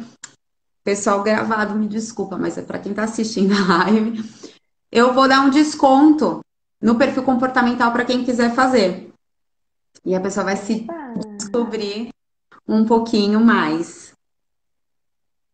pessoal 0.83 1.23
gravado, 1.23 1.75
me 1.75 1.87
desculpa, 1.87 2.39
mas 2.39 2.57
é 2.57 2.63
para 2.63 2.79
quem 2.79 2.93
está 2.93 3.05
assistindo 3.05 3.53
a 3.55 3.85
live, 3.85 4.25
eu 4.91 5.13
vou 5.13 5.29
dar 5.29 5.41
um 5.41 5.51
desconto 5.51 6.41
no 6.81 6.97
perfil 6.97 7.23
comportamental 7.23 7.93
para 7.93 8.05
quem 8.05 8.25
quiser 8.25 8.55
fazer. 8.55 9.13
E 10.05 10.15
a 10.15 10.21
pessoa 10.21 10.45
vai 10.45 10.57
se 10.57 10.87
descobrir 11.37 12.09
um 12.67 12.85
pouquinho 12.85 13.41
mais. 13.41 14.15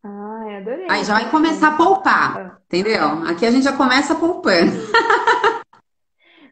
Ai, 0.04 0.56
adorei. 0.58 0.86
Aí 0.88 1.04
já 1.04 1.14
vai 1.14 1.30
começar 1.30 1.68
a 1.68 1.76
poupar, 1.76 2.38
ah. 2.38 2.58
entendeu? 2.66 3.26
Aqui 3.26 3.44
a 3.44 3.50
gente 3.50 3.64
já 3.64 3.72
começa 3.72 4.14
poupando. 4.14 4.72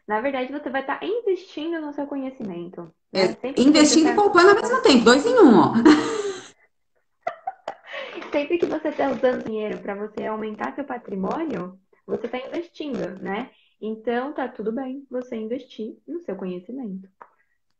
Na 0.07 0.21
verdade, 0.21 0.51
você 0.51 0.69
vai 0.69 0.81
estar 0.81 1.03
investindo 1.03 1.81
no 1.81 1.91
seu 1.93 2.05
conhecimento. 2.05 2.93
Né? 3.11 3.35
É, 3.41 3.59
investindo 3.59 4.09
e 4.09 4.15
poupando 4.15 4.49
ao 4.49 4.55
mesmo 4.55 4.81
tempo, 4.81 5.03
dois 5.03 5.25
em 5.25 5.39
um, 5.39 5.57
ó. 5.57 5.73
Sempre 8.31 8.57
que 8.57 8.65
você 8.65 8.89
está 8.89 9.09
usando 9.09 9.45
dinheiro 9.45 9.79
para 9.79 9.95
você 9.95 10.25
aumentar 10.25 10.75
seu 10.75 10.83
patrimônio, 10.83 11.79
você 12.05 12.25
está 12.25 12.37
investindo, 12.37 13.17
né? 13.21 13.49
Então, 13.81 14.33
tá 14.33 14.47
tudo 14.47 14.71
bem 14.71 15.05
você 15.09 15.35
investir 15.35 15.95
no 16.07 16.19
seu 16.21 16.35
conhecimento. 16.35 17.07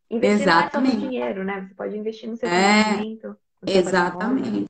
Investir 0.10 0.42
exatamente. 0.42 0.96
não 0.96 1.02
é 1.02 1.06
no 1.06 1.10
dinheiro, 1.10 1.44
né? 1.44 1.68
Você 1.68 1.76
pode 1.76 1.98
investir 1.98 2.30
no 2.30 2.38
seu 2.38 2.50
é, 2.50 2.84
conhecimento. 2.84 3.38
exatamente. 3.68 4.66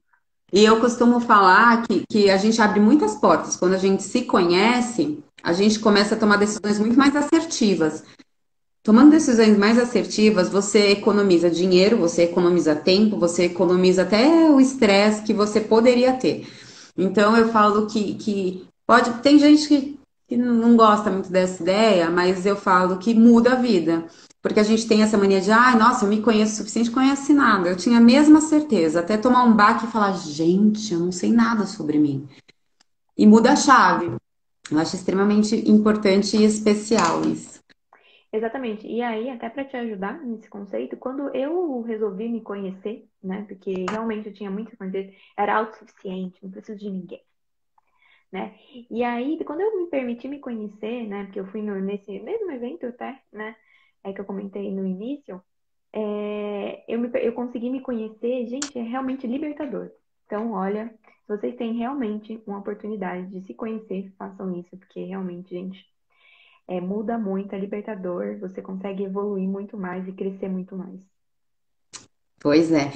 E 0.52 0.64
eu 0.64 0.80
costumo 0.80 1.20
falar 1.20 1.86
que, 1.86 2.06
que 2.10 2.30
a 2.30 2.38
gente 2.38 2.62
abre 2.62 2.80
muitas 2.80 3.16
portas. 3.16 3.56
Quando 3.56 3.74
a 3.74 3.78
gente 3.78 4.04
se 4.04 4.26
conhece, 4.26 5.24
a 5.46 5.54
gente 5.54 5.80
começa 5.80 6.16
a 6.16 6.18
tomar 6.18 6.38
decisões 6.38 6.80
muito 6.80 6.98
mais 6.98 7.16
assertivas. 7.16 8.04
Tomando 8.82 9.12
decisões 9.12 9.56
mais 9.56 9.78
assertivas, 9.78 10.50
você 10.50 10.90
economiza 10.90 11.52
dinheiro, 11.52 11.98
você 11.98 12.24
economiza 12.24 12.76
tempo, 12.76 13.20
você 13.20 13.44
economiza 13.44 14.02
até 14.02 14.50
o 14.50 14.60
estresse 14.60 15.22
que 15.22 15.36
você 15.36 15.62
poderia 15.62 16.14
ter. 16.14 16.48
Então 16.98 17.38
eu 17.38 17.50
falo 17.50 17.86
que, 17.86 18.16
que 18.16 18.68
pode. 18.88 19.22
Tem 19.22 19.38
gente 19.38 19.68
que, 19.68 20.00
que 20.28 20.36
não 20.36 20.76
gosta 20.76 21.12
muito 21.12 21.32
dessa 21.32 21.62
ideia, 21.62 22.10
mas 22.10 22.44
eu 22.44 22.56
falo 22.56 22.98
que 22.98 23.14
muda 23.14 23.52
a 23.52 23.56
vida. 23.56 24.06
Porque 24.42 24.60
a 24.60 24.64
gente 24.64 24.88
tem 24.88 25.04
essa 25.04 25.18
mania 25.18 25.42
de, 25.42 25.52
ai, 25.52 25.74
ah, 25.74 25.78
nossa, 25.78 26.06
eu 26.06 26.10
me 26.10 26.22
conheço 26.24 26.54
o 26.54 26.58
suficiente, 26.58 26.90
conhece 26.90 27.34
nada. 27.34 27.70
Eu 27.70 27.76
tinha 27.76 28.00
a 28.00 28.02
mesma 28.02 28.42
certeza, 28.42 29.00
até 29.00 29.16
tomar 29.16 29.44
um 29.44 29.56
baque 29.56 29.86
e 29.86 29.92
falar, 29.92 30.14
gente, 30.14 30.92
eu 30.92 31.00
não 31.00 31.12
sei 31.12 31.32
nada 31.32 31.68
sobre 31.68 32.00
mim. 32.00 32.28
E 33.16 33.28
muda 33.28 33.52
a 33.52 33.56
chave. 33.56 34.12
Eu 34.72 34.80
acho 34.80 34.96
extremamente 34.96 35.56
importante 35.70 36.38
e 36.38 36.44
especial 36.44 37.22
isso. 37.22 37.64
Exatamente. 38.32 38.86
E 38.86 39.02
aí, 39.02 39.30
até 39.30 39.50
para 39.50 39.64
te 39.64 39.78
ajudar 39.78 40.20
nesse 40.22 40.50
conceito, 40.50 40.98
quando 40.98 41.34
eu 41.34 41.82
resolvi 41.82 42.28
me 42.28 42.42
conhecer, 42.42 43.08
né? 43.24 43.46
Porque 43.48 43.86
realmente 43.90 44.28
eu 44.28 44.34
tinha 44.34 44.52
muita 44.52 44.76
coisa, 44.76 45.10
era 45.38 45.56
autossuficiente, 45.56 46.40
não 46.44 46.52
preciso 46.52 46.78
de 46.78 46.90
ninguém. 46.90 47.22
Né? 48.32 48.56
E 48.92 49.04
aí, 49.04 49.42
quando 49.46 49.62
eu 49.62 49.78
me 49.78 49.88
permiti 49.88 50.28
me 50.28 50.40
conhecer, 50.40 51.08
né? 51.08 51.26
Porque 51.26 51.40
eu 51.40 51.48
fui 51.48 51.62
no, 51.62 51.80
nesse 51.80 52.20
mesmo 52.20 52.52
evento 52.52 52.88
até, 52.88 53.22
né? 53.32 53.56
é, 54.06 54.14
que 54.14 54.22
eu 54.22 54.26
comentei 54.26 54.72
no 54.72 54.86
início, 54.86 55.42
é, 55.92 56.86
eu, 56.88 57.00
me, 57.00 57.10
eu 57.16 57.34
consegui 57.34 57.70
me 57.70 57.82
conhecer, 57.82 58.46
gente, 58.46 58.78
é 58.78 58.84
realmente 58.84 59.26
libertador. 59.26 59.92
Então, 60.26 60.52
olha, 60.52 60.94
se 61.26 61.36
vocês 61.36 61.56
têm 61.56 61.74
realmente 61.74 62.40
uma 62.46 62.60
oportunidade 62.60 63.26
de 63.28 63.46
se 63.48 63.54
conhecer, 63.56 64.14
façam 64.18 64.56
isso, 64.60 64.78
porque 64.78 65.04
realmente, 65.04 65.50
gente, 65.50 65.84
é, 66.68 66.80
muda 66.80 67.18
muito, 67.18 67.54
é 67.54 67.60
libertador, 67.60 68.38
você 68.40 68.62
consegue 68.62 69.04
evoluir 69.04 69.48
muito 69.48 69.76
mais 69.76 70.08
e 70.08 70.12
crescer 70.12 70.48
muito 70.48 70.76
mais. 70.76 71.02
Pois 72.40 72.72
é. 72.72 72.92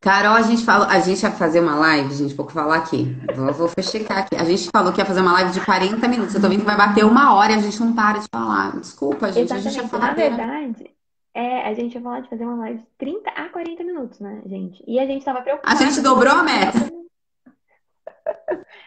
Carol, 0.00 0.34
a 0.34 0.42
gente 0.42 0.64
falou, 0.64 0.88
a 0.88 0.98
gente 1.00 1.22
ia 1.22 1.30
fazer 1.30 1.60
uma 1.60 1.76
live, 1.76 2.14
gente, 2.14 2.34
vou 2.34 2.48
falar 2.48 2.78
aqui. 2.78 3.14
Vou, 3.36 3.52
vou 3.52 3.68
fechar 3.68 4.18
aqui. 4.18 4.34
A 4.34 4.44
gente 4.44 4.68
falou 4.70 4.92
que 4.92 5.00
ia 5.00 5.04
fazer 5.04 5.20
uma 5.20 5.34
live 5.34 5.52
de 5.52 5.64
40 5.64 6.08
minutos. 6.08 6.34
Eu 6.34 6.40
tô 6.40 6.48
vendo 6.48 6.60
que 6.60 6.66
vai 6.66 6.76
bater 6.76 7.04
uma 7.04 7.34
hora 7.34 7.52
e 7.52 7.54
a 7.56 7.60
gente 7.60 7.78
não 7.78 7.94
para 7.94 8.18
de 8.18 8.26
falar. 8.34 8.80
Desculpa, 8.80 9.30
gente. 9.30 9.52
Exatamente. 9.52 9.68
A 9.68 9.70
gente 9.70 9.82
ia 9.82 9.88
falar. 9.88 10.06
Na 10.06 10.14
verdade, 10.14 10.90
é, 11.34 11.62
a 11.62 11.74
gente 11.74 11.94
ia 11.94 12.00
falar 12.00 12.20
de 12.20 12.28
fazer 12.28 12.44
uma 12.44 12.56
live 12.56 12.80
de 12.80 12.86
30 12.98 13.30
a 13.30 13.48
40 13.48 13.84
minutos, 13.84 14.20
né, 14.20 14.42
gente? 14.46 14.82
E 14.86 14.98
a 14.98 15.06
gente 15.06 15.24
tava 15.24 15.42
preocupado. 15.42 15.74
A 15.74 15.84
gente 15.84 16.00
dobrou 16.02 16.32
a 16.32 16.42
meta. 16.42 16.78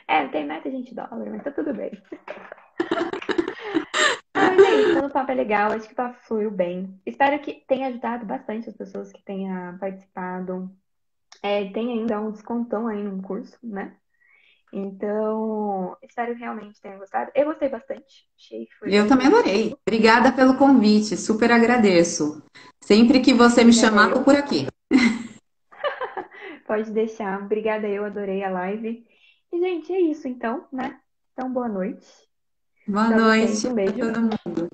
É, 0.07 0.23
não 0.23 0.29
tem 0.29 0.45
meta, 0.45 0.67
a 0.67 0.71
gente 0.71 0.93
dobra, 0.93 1.29
mas 1.29 1.43
tá 1.43 1.51
tudo 1.51 1.73
bem. 1.73 1.91
Mas 4.33 4.59
é 4.59 4.75
isso, 4.81 5.05
o 5.05 5.09
papo 5.09 5.31
é 5.31 5.35
legal, 5.35 5.71
acho 5.71 5.87
que 5.87 5.93
o 5.93 5.95
papo 5.95 6.17
fluiu 6.21 6.51
bem. 6.51 6.99
Espero 7.05 7.39
que 7.41 7.63
tenha 7.67 7.87
ajudado 7.87 8.25
bastante 8.25 8.69
as 8.69 8.75
pessoas 8.75 9.11
que 9.11 9.23
tenham 9.23 9.77
participado. 9.77 10.69
É, 11.41 11.69
tem 11.71 11.91
ainda 11.91 12.21
um 12.21 12.31
descontão 12.31 12.87
aí 12.87 13.03
no 13.03 13.21
curso, 13.21 13.57
né? 13.63 13.95
Então, 14.77 15.95
espero 16.03 16.33
que 16.33 16.41
realmente 16.41 16.81
tenha 16.81 16.97
gostado. 16.97 17.31
Eu 17.33 17.45
gostei 17.45 17.69
bastante. 17.69 18.27
Achei 18.37 18.67
foi 18.77 18.93
Eu 18.93 19.07
também 19.07 19.27
adorei. 19.27 19.73
Obrigada 19.87 20.33
pelo 20.33 20.57
convite, 20.57 21.15
super 21.15 21.49
agradeço. 21.49 22.43
Sempre 22.83 23.21
que 23.21 23.33
você 23.33 23.63
me 23.63 23.71
chamar, 23.71 24.11
tô 24.11 24.21
por 24.21 24.35
aqui. 24.35 24.67
Pode 26.67 26.91
deixar. 26.91 27.41
Obrigada, 27.41 27.87
eu 27.87 28.03
adorei 28.03 28.43
a 28.43 28.49
live. 28.49 29.07
E, 29.53 29.59
gente, 29.59 29.93
é 29.93 30.01
isso 30.01 30.27
então, 30.27 30.67
né? 30.73 30.99
Então, 31.31 31.49
boa 31.53 31.69
noite. 31.69 32.05
Boa 32.85 33.11
noite. 33.11 33.67
Um 33.67 33.75
beijo. 33.75 33.97
Todo 33.97 34.21
mundo. 34.21 34.69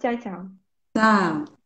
Tchau, 0.00 0.16
tchau. 0.16 0.46
Tchau. 0.96 1.57